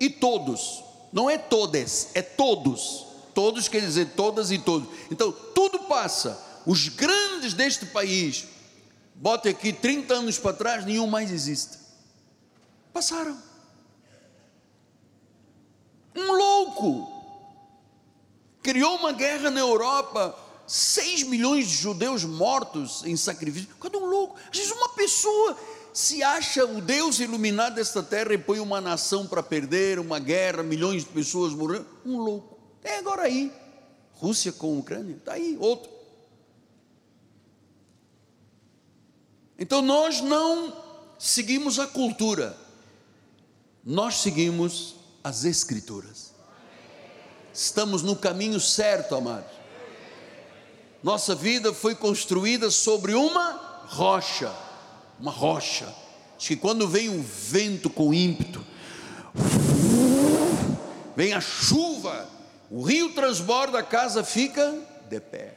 e 0.00 0.08
todos, 0.08 0.82
não 1.12 1.28
é 1.28 1.36
todas, 1.36 2.08
é 2.14 2.22
todos. 2.22 3.06
Todos 3.34 3.68
quer 3.68 3.80
dizer 3.80 4.12
todas 4.16 4.50
e 4.50 4.58
todos. 4.58 4.88
Então, 5.10 5.30
tudo 5.32 5.80
passa. 5.80 6.40
Os 6.64 6.88
grandes 6.88 7.52
deste 7.52 7.84
país, 7.86 8.46
bote 9.14 9.48
aqui 9.48 9.72
30 9.72 10.14
anos 10.14 10.38
para 10.38 10.56
trás, 10.56 10.84
nenhum 10.86 11.06
mais 11.06 11.30
existe. 11.30 11.76
Passaram. 12.92 13.36
Um 16.14 16.32
louco 16.32 17.12
criou 18.62 18.96
uma 18.96 19.12
guerra 19.12 19.50
na 19.50 19.60
Europa 19.60 20.38
6 20.66 21.24
milhões 21.24 21.68
de 21.68 21.76
judeus 21.76 22.24
mortos 22.24 23.04
em 23.04 23.16
sacrifício. 23.16 23.68
Cadê 23.80 23.96
um 23.96 24.06
louco? 24.06 24.36
Às 24.50 24.58
vezes 24.58 24.72
uma 24.72 24.88
pessoa 24.90 25.56
se 25.92 26.22
acha 26.22 26.64
o 26.64 26.80
Deus 26.80 27.20
iluminado 27.20 27.74
desta 27.74 28.02
terra 28.02 28.32
e 28.34 28.38
põe 28.38 28.58
uma 28.60 28.80
nação 28.80 29.26
para 29.26 29.42
perder, 29.42 29.98
uma 29.98 30.18
guerra, 30.18 30.62
milhões 30.62 31.04
de 31.04 31.10
pessoas 31.10 31.52
morrendo. 31.52 31.86
Um 32.04 32.18
louco. 32.18 32.58
É 32.82 32.98
agora 32.98 33.22
aí. 33.22 33.52
Rússia 34.14 34.52
com 34.52 34.76
a 34.76 34.78
Ucrânia. 34.78 35.16
Está 35.16 35.34
aí, 35.34 35.56
outro. 35.60 35.92
Então 39.58 39.80
nós 39.80 40.20
não 40.20 40.76
seguimos 41.18 41.78
a 41.78 41.86
cultura, 41.86 42.56
nós 43.84 44.16
seguimos 44.16 44.96
as 45.24 45.46
Escrituras. 45.46 46.34
Estamos 47.52 48.02
no 48.02 48.14
caminho 48.14 48.60
certo, 48.60 49.14
amados. 49.14 49.50
Nossa 51.02 51.34
vida 51.34 51.72
foi 51.72 51.94
construída 51.94 52.70
sobre 52.70 53.14
uma 53.14 53.84
rocha, 53.86 54.54
uma 55.18 55.30
rocha. 55.30 55.86
Acho 56.36 56.48
que 56.48 56.56
quando 56.56 56.86
vem 56.86 57.08
um 57.08 57.22
vento 57.22 57.88
com 57.88 58.12
ímpeto, 58.12 58.64
vem 61.16 61.32
a 61.32 61.40
chuva, 61.40 62.28
o 62.70 62.82
rio 62.82 63.14
transborda, 63.14 63.78
a 63.78 63.82
casa 63.82 64.22
fica 64.22 64.78
de 65.08 65.20
pé. 65.20 65.54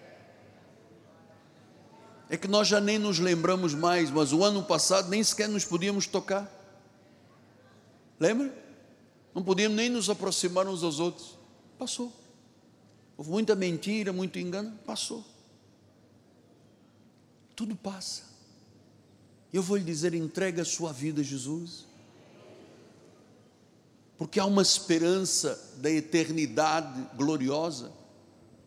É 2.29 2.37
que 2.37 2.47
nós 2.47 2.67
já 2.67 2.79
nem 2.79 2.99
nos 2.99 3.19
lembramos 3.19 3.73
mais, 3.73 4.11
mas 4.11 4.31
o 4.31 4.43
ano 4.43 4.63
passado 4.63 5.09
nem 5.09 5.23
sequer 5.23 5.49
nos 5.49 5.65
podíamos 5.65 6.05
tocar. 6.05 6.49
Lembra? 8.19 8.66
Não 9.37 9.43
podíamos 9.43 9.77
nem 9.77 9.87
nos 9.87 10.09
aproximar 10.09 10.67
uns 10.67 10.81
aos 10.81 10.99
outros. 10.99 11.37
Passou. 11.77 12.11
Houve 13.15 13.29
muita 13.29 13.53
mentira, 13.53 14.11
muito 14.11 14.39
engano, 14.39 14.75
passou. 14.83 15.23
Tudo 17.55 17.75
passa. 17.75 18.23
Eu 19.53 19.61
vou 19.61 19.77
lhe 19.77 19.83
dizer: 19.83 20.15
entregue 20.15 20.59
a 20.59 20.65
sua 20.65 20.91
vida 20.91 21.21
a 21.21 21.23
Jesus. 21.23 21.85
Porque 24.17 24.39
há 24.39 24.45
uma 24.47 24.63
esperança 24.63 25.71
da 25.77 25.91
eternidade 25.91 27.07
gloriosa. 27.15 27.91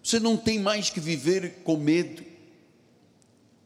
Você 0.00 0.20
não 0.20 0.36
tem 0.36 0.60
mais 0.60 0.88
que 0.88 1.00
viver 1.00 1.64
com 1.64 1.76
medo. 1.78 2.22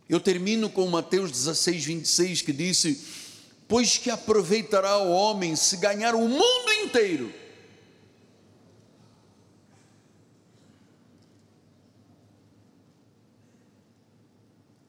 Eu 0.09 0.21
termino 0.21 0.71
com 0.71 0.89
Mateus 0.89 1.31
16, 1.31 1.85
26, 1.85 2.41
que 2.41 2.53
disse: 2.55 3.07
Pois 3.69 3.99
que 3.99 4.09
aproveitará 4.09 4.97
o 4.97 5.11
homem 5.11 5.55
se 5.55 5.77
ganhar 5.77 6.15
o 6.15 6.27
mundo 6.27 6.74
inteiro 6.85 7.45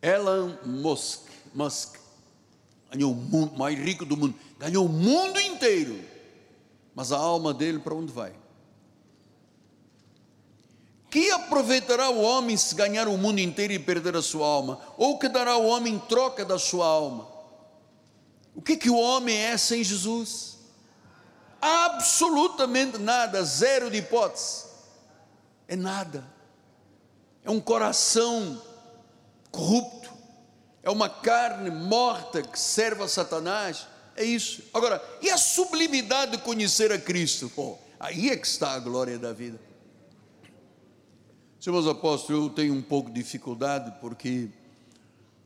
Elon 0.06 0.56
Musk, 0.64 1.22
Musk 1.52 1.96
ganhou 2.92 3.12
o 3.12 3.16
mundo, 3.16 3.58
mais 3.58 3.76
rico 3.80 4.06
do 4.06 4.16
mundo, 4.16 4.36
ganhou 4.60 4.86
o 4.86 4.90
mundo 4.90 5.40
inteiro. 5.40 6.00
Mas 6.94 7.12
a 7.12 7.18
alma 7.18 7.52
dele 7.52 7.80
para 7.80 7.96
onde 7.96 8.14
vai? 8.14 8.32
Que 11.10 11.32
aproveitará 11.32 12.10
o 12.12 12.22
homem 12.22 12.56
se 12.56 12.76
ganhar 12.76 13.08
o 13.08 13.18
mundo 13.18 13.40
inteiro 13.40 13.74
e 13.74 13.80
perder 13.80 14.16
a 14.16 14.22
sua 14.22 14.46
alma? 14.46 14.80
Ou 14.96 15.18
que 15.18 15.28
dará 15.28 15.58
o 15.58 15.66
homem 15.66 15.96
em 15.96 16.00
troca 16.00 16.46
da 16.46 16.60
sua 16.60 16.86
alma? 16.86 17.28
O 18.54 18.62
que, 18.62 18.78
que 18.78 18.92
o 18.92 18.98
homem 18.98 19.36
é 19.36 19.58
sem 19.58 19.84
Jesus? 19.84 20.55
Absolutamente 21.66 23.00
nada, 23.00 23.44
zero 23.44 23.90
de 23.90 23.98
hipótese. 23.98 24.66
É 25.68 25.76
nada. 25.76 26.24
É 27.44 27.50
um 27.50 27.60
coração 27.60 28.62
corrupto. 29.50 30.14
É 30.84 30.92
uma 30.92 31.10
carne 31.10 31.72
morta 31.72 32.44
que 32.44 32.60
serve 32.60 33.02
a 33.02 33.08
Satanás. 33.08 33.88
É 34.16 34.24
isso. 34.24 34.62
Agora, 34.76 35.04
e 35.24 35.32
a 35.32 35.38
sublimidade 35.38 36.34
de 36.34 36.38
conhecer 36.38 36.92
a 36.92 37.00
Cristo? 37.00 37.50
Pô, 37.50 37.80
aí 38.00 38.30
é 38.30 38.38
que 38.38 38.46
está 38.46 38.74
a 38.74 38.80
glória 38.80 39.18
da 39.18 39.34
vida. 39.34 39.60
Senhores 41.60 41.88
apóstolos, 41.88 42.44
eu 42.44 42.50
tenho 42.52 42.76
um 42.76 42.82
pouco 42.82 43.10
de 43.10 43.16
dificuldade 43.24 43.92
porque 44.00 44.52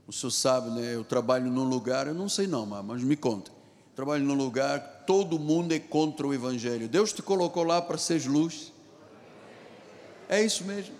o 0.05 0.11
senhor 0.11 0.31
sabe, 0.31 0.69
né? 0.71 0.95
Eu 0.95 1.05
trabalho 1.05 1.49
num 1.49 1.63
lugar, 1.63 2.07
eu 2.07 2.13
não 2.13 2.27
sei 2.27 2.45
não, 2.45 2.65
mas 2.65 3.01
me 3.03 3.15
conta. 3.15 3.58
Trabalho 3.99 4.23
num 4.23 4.33
lugar, 4.33 5.03
todo 5.05 5.37
mundo 5.37 5.73
é 5.73 5.77
contra 5.77 6.25
o 6.25 6.33
Evangelho. 6.33 6.87
Deus 6.87 7.11
te 7.11 7.21
colocou 7.21 7.63
lá 7.63 7.81
para 7.81 7.97
ser 7.97 8.25
luz. 8.25 8.71
É 10.29 10.41
isso 10.41 10.63
mesmo. 10.63 10.95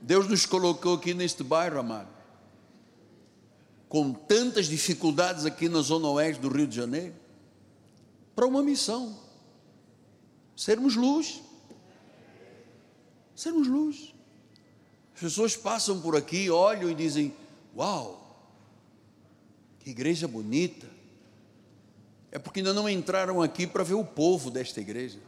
Deus 0.00 0.26
nos 0.26 0.46
colocou 0.46 0.94
aqui 0.94 1.12
neste 1.12 1.44
bairro, 1.44 1.78
amado. 1.78 2.08
Com 3.90 4.10
tantas 4.10 4.68
dificuldades 4.68 5.44
aqui 5.44 5.68
na 5.68 5.82
zona 5.82 6.08
oeste 6.08 6.40
do 6.40 6.48
Rio 6.48 6.66
de 6.66 6.74
Janeiro. 6.74 7.12
Para 8.34 8.46
uma 8.46 8.62
missão. 8.62 9.14
Sermos 10.56 10.96
luz 10.96 11.42
sermos 13.36 13.68
luz. 13.68 14.14
As 15.14 15.20
pessoas 15.20 15.54
passam 15.54 16.00
por 16.00 16.16
aqui, 16.16 16.48
olham 16.48 16.90
e 16.90 16.94
dizem: 16.94 17.36
Uau, 17.76 18.50
que 19.78 19.90
igreja 19.90 20.26
bonita. 20.26 20.91
É 22.32 22.38
porque 22.38 22.60
ainda 22.60 22.72
não 22.72 22.88
entraram 22.88 23.42
aqui 23.42 23.66
para 23.66 23.84
ver 23.84 23.92
o 23.92 24.04
povo 24.04 24.50
desta 24.50 24.80
igreja. 24.80 25.18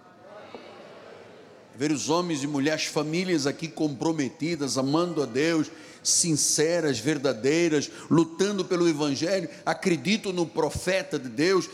Ver 1.76 1.92
os 1.92 2.08
homens 2.08 2.42
e 2.42 2.46
mulheres, 2.46 2.86
famílias 2.86 3.46
aqui 3.46 3.68
comprometidas, 3.68 4.78
amando 4.78 5.22
a 5.22 5.26
Deus, 5.26 5.70
sinceras, 6.02 6.98
verdadeiras, 6.98 7.90
lutando 8.10 8.64
pelo 8.64 8.88
Evangelho, 8.88 9.50
acreditam 9.66 10.32
no 10.32 10.46
profeta 10.46 11.18
de 11.18 11.28
Deus, 11.28 11.68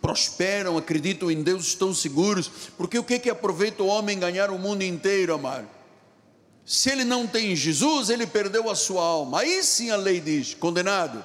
prosperam, 0.00 0.78
acreditam 0.78 1.32
em 1.32 1.42
Deus, 1.42 1.66
estão 1.66 1.92
seguros. 1.92 2.48
Porque 2.76 2.96
o 2.96 3.02
que, 3.02 3.18
que 3.18 3.30
aproveita 3.30 3.82
o 3.82 3.88
homem 3.88 4.20
ganhar 4.20 4.50
o 4.50 4.58
mundo 4.58 4.82
inteiro, 4.82 5.34
amado? 5.34 5.68
Se 6.64 6.90
ele 6.90 7.04
não 7.04 7.26
tem 7.26 7.56
Jesus, 7.56 8.08
ele 8.08 8.26
perdeu 8.26 8.70
a 8.70 8.74
sua 8.76 9.02
alma. 9.02 9.40
Aí 9.40 9.64
sim 9.64 9.90
a 9.90 9.96
lei 9.96 10.20
diz: 10.20 10.54
condenado. 10.54 11.24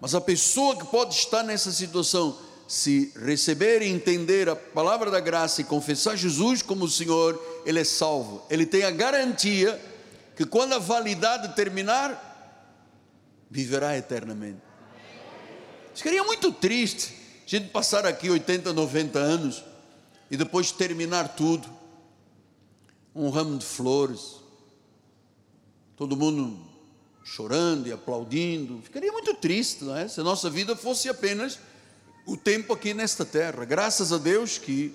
Mas 0.00 0.14
a 0.14 0.20
pessoa 0.20 0.76
que 0.76 0.86
pode 0.86 1.14
estar 1.14 1.42
nessa 1.42 1.72
situação, 1.72 2.38
se 2.68 3.10
receber 3.16 3.80
e 3.80 3.88
entender 3.88 4.46
a 4.46 4.54
palavra 4.54 5.10
da 5.10 5.18
graça 5.18 5.62
e 5.62 5.64
confessar 5.64 6.16
Jesus 6.16 6.60
como 6.60 6.84
o 6.84 6.90
Senhor, 6.90 7.42
ele 7.64 7.80
é 7.80 7.84
salvo. 7.84 8.44
Ele 8.50 8.66
tem 8.66 8.84
a 8.84 8.90
garantia 8.90 9.80
que 10.36 10.44
quando 10.44 10.74
a 10.74 10.78
validade 10.78 11.56
terminar, 11.56 12.26
viverá 13.50 13.96
eternamente. 13.96 14.60
Seria 15.94 16.22
muito 16.22 16.52
triste 16.52 17.14
a 17.46 17.48
gente 17.48 17.70
passar 17.70 18.04
aqui 18.04 18.28
80, 18.28 18.70
90 18.74 19.18
anos 19.18 19.64
e 20.30 20.36
depois 20.36 20.70
terminar 20.70 21.34
tudo. 21.34 21.66
Um 23.14 23.30
ramo 23.30 23.56
de 23.56 23.64
flores, 23.64 24.36
todo 25.96 26.14
mundo 26.14 26.68
chorando 27.24 27.88
e 27.88 27.92
aplaudindo. 27.92 28.82
Ficaria 28.82 29.10
muito 29.10 29.32
triste, 29.34 29.84
não 29.84 29.96
é? 29.96 30.06
Se 30.06 30.20
a 30.20 30.22
nossa 30.22 30.50
vida 30.50 30.76
fosse 30.76 31.08
apenas 31.08 31.58
o 32.28 32.36
tempo 32.36 32.74
aqui 32.74 32.92
nesta 32.92 33.24
terra. 33.24 33.64
Graças 33.64 34.12
a 34.12 34.18
Deus 34.18 34.58
que 34.58 34.94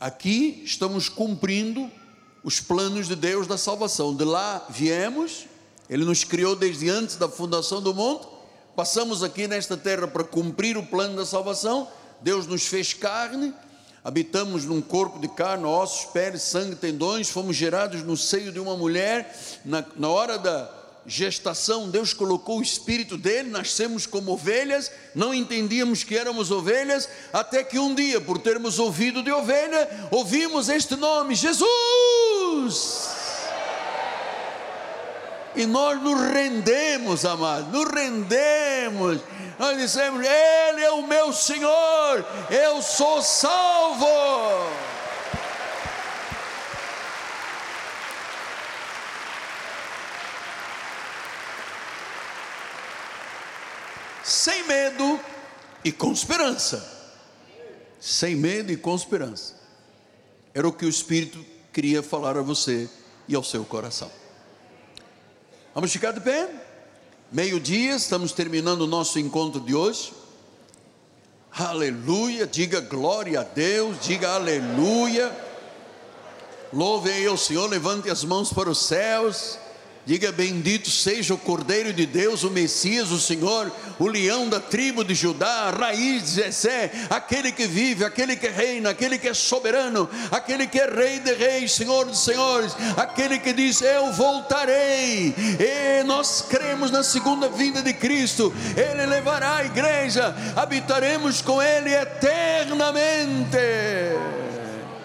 aqui 0.00 0.60
estamos 0.64 1.08
cumprindo 1.08 1.88
os 2.42 2.58
planos 2.58 3.06
de 3.06 3.14
Deus 3.14 3.46
da 3.46 3.56
salvação. 3.56 4.12
De 4.12 4.24
lá 4.24 4.66
viemos, 4.68 5.46
Ele 5.88 6.04
nos 6.04 6.24
criou 6.24 6.56
desde 6.56 6.90
antes 6.90 7.14
da 7.14 7.28
fundação 7.28 7.80
do 7.80 7.94
mundo, 7.94 8.26
passamos 8.74 9.22
aqui 9.22 9.46
nesta 9.46 9.76
terra 9.76 10.08
para 10.08 10.24
cumprir 10.24 10.76
o 10.76 10.84
plano 10.84 11.14
da 11.14 11.24
salvação. 11.24 11.88
Deus 12.20 12.44
nos 12.48 12.66
fez 12.66 12.92
carne 12.92 13.54
habitamos 14.04 14.64
num 14.64 14.80
corpo 14.80 15.20
de 15.20 15.28
carne, 15.28 15.64
ossos, 15.64 16.06
pele, 16.06 16.36
sangue, 16.36 16.74
tendões, 16.74 17.30
fomos 17.30 17.54
gerados 17.54 18.02
no 18.02 18.16
seio 18.16 18.50
de 18.50 18.58
uma 18.58 18.76
mulher, 18.76 19.32
na, 19.64 19.84
na 19.94 20.08
hora 20.08 20.36
da 20.36 20.81
gestação, 21.06 21.90
Deus 21.90 22.12
colocou 22.12 22.58
o 22.58 22.62
espírito 22.62 23.16
dele, 23.16 23.50
nascemos 23.50 24.06
como 24.06 24.32
ovelhas, 24.32 24.90
não 25.14 25.34
entendíamos 25.34 26.04
que 26.04 26.16
éramos 26.16 26.50
ovelhas, 26.50 27.08
até 27.32 27.64
que 27.64 27.78
um 27.78 27.94
dia, 27.94 28.20
por 28.20 28.38
termos 28.38 28.78
ouvido 28.78 29.22
de 29.22 29.32
ovelha, 29.32 30.08
ouvimos 30.10 30.68
este 30.68 30.96
nome: 30.96 31.34
Jesus 31.34 33.22
e 35.54 35.66
nós 35.66 36.00
nos 36.00 36.20
rendemos, 36.32 37.24
amados, 37.24 37.68
nos 37.68 37.90
rendemos. 37.90 39.20
Nós 39.58 39.76
dissemos: 39.76 40.24
Ele 40.24 40.82
é 40.82 40.90
o 40.92 41.06
meu 41.06 41.32
Senhor, 41.32 42.24
eu 42.50 42.80
sou 42.82 43.22
salvo. 43.22 44.06
Sem 54.22 54.66
medo 54.66 55.20
e 55.84 55.90
com 55.90 56.12
esperança. 56.12 56.88
Sem 58.00 58.36
medo 58.36 58.72
e 58.72 58.76
com 58.76 58.94
esperança. 58.94 59.54
Era 60.54 60.66
o 60.68 60.72
que 60.72 60.84
o 60.84 60.88
Espírito 60.88 61.44
queria 61.72 62.02
falar 62.02 62.36
a 62.36 62.42
você 62.42 62.88
e 63.26 63.34
ao 63.34 63.42
seu 63.42 63.64
coração. 63.64 64.10
Vamos 65.74 65.92
ficar 65.92 66.12
de 66.12 66.20
pé? 66.20 66.50
Meio-dia, 67.30 67.96
estamos 67.96 68.32
terminando 68.32 68.82
o 68.82 68.86
nosso 68.86 69.18
encontro 69.18 69.60
de 69.60 69.74
hoje. 69.74 70.12
Aleluia, 71.50 72.46
diga 72.46 72.80
glória 72.80 73.40
a 73.40 73.42
Deus, 73.42 73.96
diga 74.00 74.34
aleluia. 74.34 75.34
Louve 76.72 77.10
aí 77.10 77.28
o 77.28 77.36
Senhor, 77.36 77.68
levante 77.68 78.10
as 78.10 78.24
mãos 78.24 78.52
para 78.52 78.70
os 78.70 78.78
céus. 78.78 79.58
Diga 80.04 80.32
bendito 80.32 80.90
seja 80.90 81.32
o 81.32 81.38
Cordeiro 81.38 81.92
de 81.92 82.06
Deus, 82.06 82.42
o 82.42 82.50
Messias, 82.50 83.12
o 83.12 83.20
Senhor, 83.20 83.70
o 84.00 84.08
leão 84.08 84.48
da 84.48 84.58
tribo 84.58 85.04
de 85.04 85.14
Judá, 85.14 85.68
a 85.68 85.70
raiz 85.70 86.24
de 86.24 86.42
Jessé, 86.42 86.90
aquele 87.08 87.52
que 87.52 87.68
vive, 87.68 88.04
aquele 88.04 88.34
que 88.34 88.48
reina, 88.48 88.90
aquele 88.90 89.16
que 89.16 89.28
é 89.28 89.34
soberano, 89.34 90.10
aquele 90.32 90.66
que 90.66 90.80
é 90.80 90.90
rei 90.92 91.20
de 91.20 91.32
reis, 91.34 91.70
Senhor 91.70 92.04
dos 92.06 92.24
senhores, 92.24 92.74
aquele 92.96 93.38
que 93.38 93.52
diz: 93.52 93.80
Eu 93.80 94.12
voltarei. 94.12 95.32
E 95.60 96.02
nós 96.02 96.44
cremos 96.48 96.90
na 96.90 97.04
segunda 97.04 97.48
vinda 97.48 97.80
de 97.80 97.92
Cristo. 97.92 98.52
Ele 98.76 99.06
levará 99.06 99.58
a 99.58 99.64
igreja, 99.64 100.34
habitaremos 100.56 101.40
com 101.40 101.62
ele 101.62 101.94
eternamente. 101.94 103.56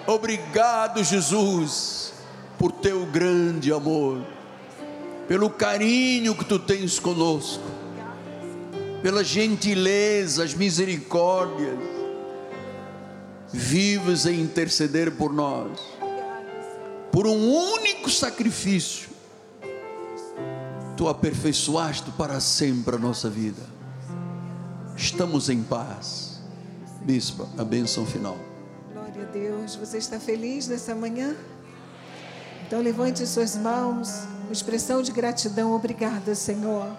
Obrigado, 0.07 1.03
Jesus, 1.03 2.13
por 2.57 2.71
teu 2.71 3.05
grande 3.05 3.71
amor 3.71 4.36
pelo 5.27 5.49
carinho 5.49 6.33
que 6.33 6.45
tu 6.45 6.57
tens 6.57 6.99
conosco, 6.99 7.63
pela 9.01 9.23
gentileza, 9.23 10.43
as 10.43 10.53
misericórdias, 10.53 11.77
vives 13.51 14.25
a 14.25 14.31
interceder 14.31 15.11
por 15.11 15.33
nós, 15.33 15.79
por 17.11 17.27
um 17.27 17.49
único 17.51 18.09
sacrifício, 18.09 19.09
tu 20.95 21.07
aperfeiçoaste 21.07 22.11
para 22.11 22.39
sempre 22.39 22.95
a 22.95 22.99
nossa 22.99 23.29
vida. 23.29 23.61
Estamos 24.95 25.49
em 25.49 25.61
paz. 25.61 26.41
Bispa, 27.01 27.47
a 27.57 27.63
bênção 27.63 28.05
final. 28.05 28.37
Glória 28.91 29.23
a 29.23 29.31
Deus. 29.31 29.75
Você 29.75 29.97
está 29.97 30.19
feliz 30.19 30.67
nessa 30.67 30.95
manhã? 30.95 31.35
Então 32.65 32.81
levante 32.81 33.25
suas 33.25 33.55
mãos, 33.55 34.27
uma 34.47 34.53
expressão 34.53 35.01
de 35.01 35.11
gratidão. 35.11 35.73
Obrigada, 35.73 36.33
Senhor. 36.33 36.89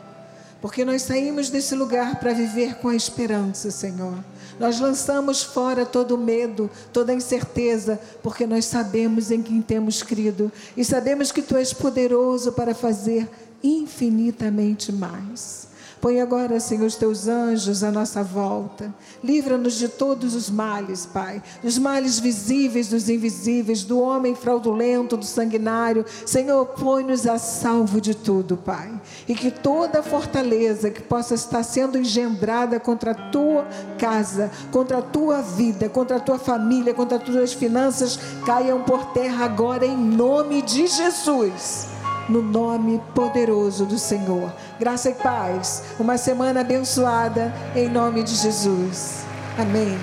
Porque 0.61 0.85
nós 0.85 1.03
saímos 1.03 1.51
desse 1.51 1.75
lugar 1.75 2.21
para 2.21 2.35
viver 2.35 2.75
com 2.77 2.89
a 2.89 2.95
esperança, 2.95 3.71
Senhor. 3.71 4.19
Nós 4.59 4.81
lançamos 4.81 5.43
fora 5.43 5.87
todo 5.87 6.19
medo, 6.19 6.69
toda 6.93 7.15
incerteza, 7.15 7.99
porque 8.23 8.45
nós 8.47 8.65
sabemos 8.67 9.31
em 9.31 9.41
quem 9.41 9.63
temos 9.63 10.03
crido 10.03 10.53
e 10.77 10.85
sabemos 10.85 11.33
que 11.33 11.43
Tu 11.43 11.57
és 11.57 11.73
poderoso 11.73 12.53
para 12.53 12.75
fazer 12.75 13.29
infinitamente 13.63 14.93
mais. 14.93 15.68
Põe 16.01 16.21
agora, 16.21 16.61
Senhor, 16.61 16.87
os 16.87 16.95
teus 16.95 17.27
anjos 17.27 17.83
à 17.83 17.91
nossa 17.91 18.23
volta. 18.23 18.95
Livra-nos 19.23 19.75
de 19.75 19.89
todos 19.89 20.35
os 20.35 20.49
males, 20.49 21.05
Pai. 21.07 21.43
Dos 21.63 21.77
males 21.77 22.21
visíveis, 22.21 22.89
dos 22.89 23.09
invisíveis, 23.09 23.83
do 23.83 23.99
homem 24.01 24.35
fraudulento, 24.35 25.17
do 25.17 25.25
sanguinário. 25.25 26.05
Senhor, 26.25 26.67
põe-nos 26.67 27.27
a 27.27 27.37
salvo 27.37 28.01
de 28.01 28.15
tudo, 28.15 28.57
Pai. 28.57 28.93
E 29.27 29.35
que 29.35 29.51
toda 29.51 30.03
fortaleza 30.03 30.91
que 30.91 31.03
possa 31.03 31.35
estar 31.35 31.65
sendo 31.65 31.99
engendrada 31.99 32.79
contra 32.79 33.11
a 33.11 33.31
tua 33.31 33.67
casa, 33.99 34.53
contra 34.71 34.99
a 34.99 35.03
tua 35.03 35.43
vida, 35.43 35.89
contra 35.89 36.19
a 36.19 36.21
tua 36.21 36.39
família, 36.39 36.95
contra 36.95 37.19
as 37.19 37.25
tuas 37.25 37.53
finanças, 37.53 38.19
caiam 38.47 38.83
por 38.85 39.07
terra 39.07 39.45
agora 39.45 39.85
em 39.85 39.97
nome 39.97 40.63
de 40.63 40.87
Jesus 40.87 41.98
no 42.29 42.43
nome 42.43 43.01
poderoso 43.15 43.87
do 43.87 43.99
Senhor. 43.99 44.53
Graça 44.79 45.11
e 45.11 45.15
paz. 45.15 45.83
Uma 45.99 46.19
semana 46.19 46.61
abençoada 46.61 47.53
em 47.75 47.89
nome 47.89 48.23
de 48.23 48.35
Jesus. 48.35 49.25
Amém. 49.59 49.99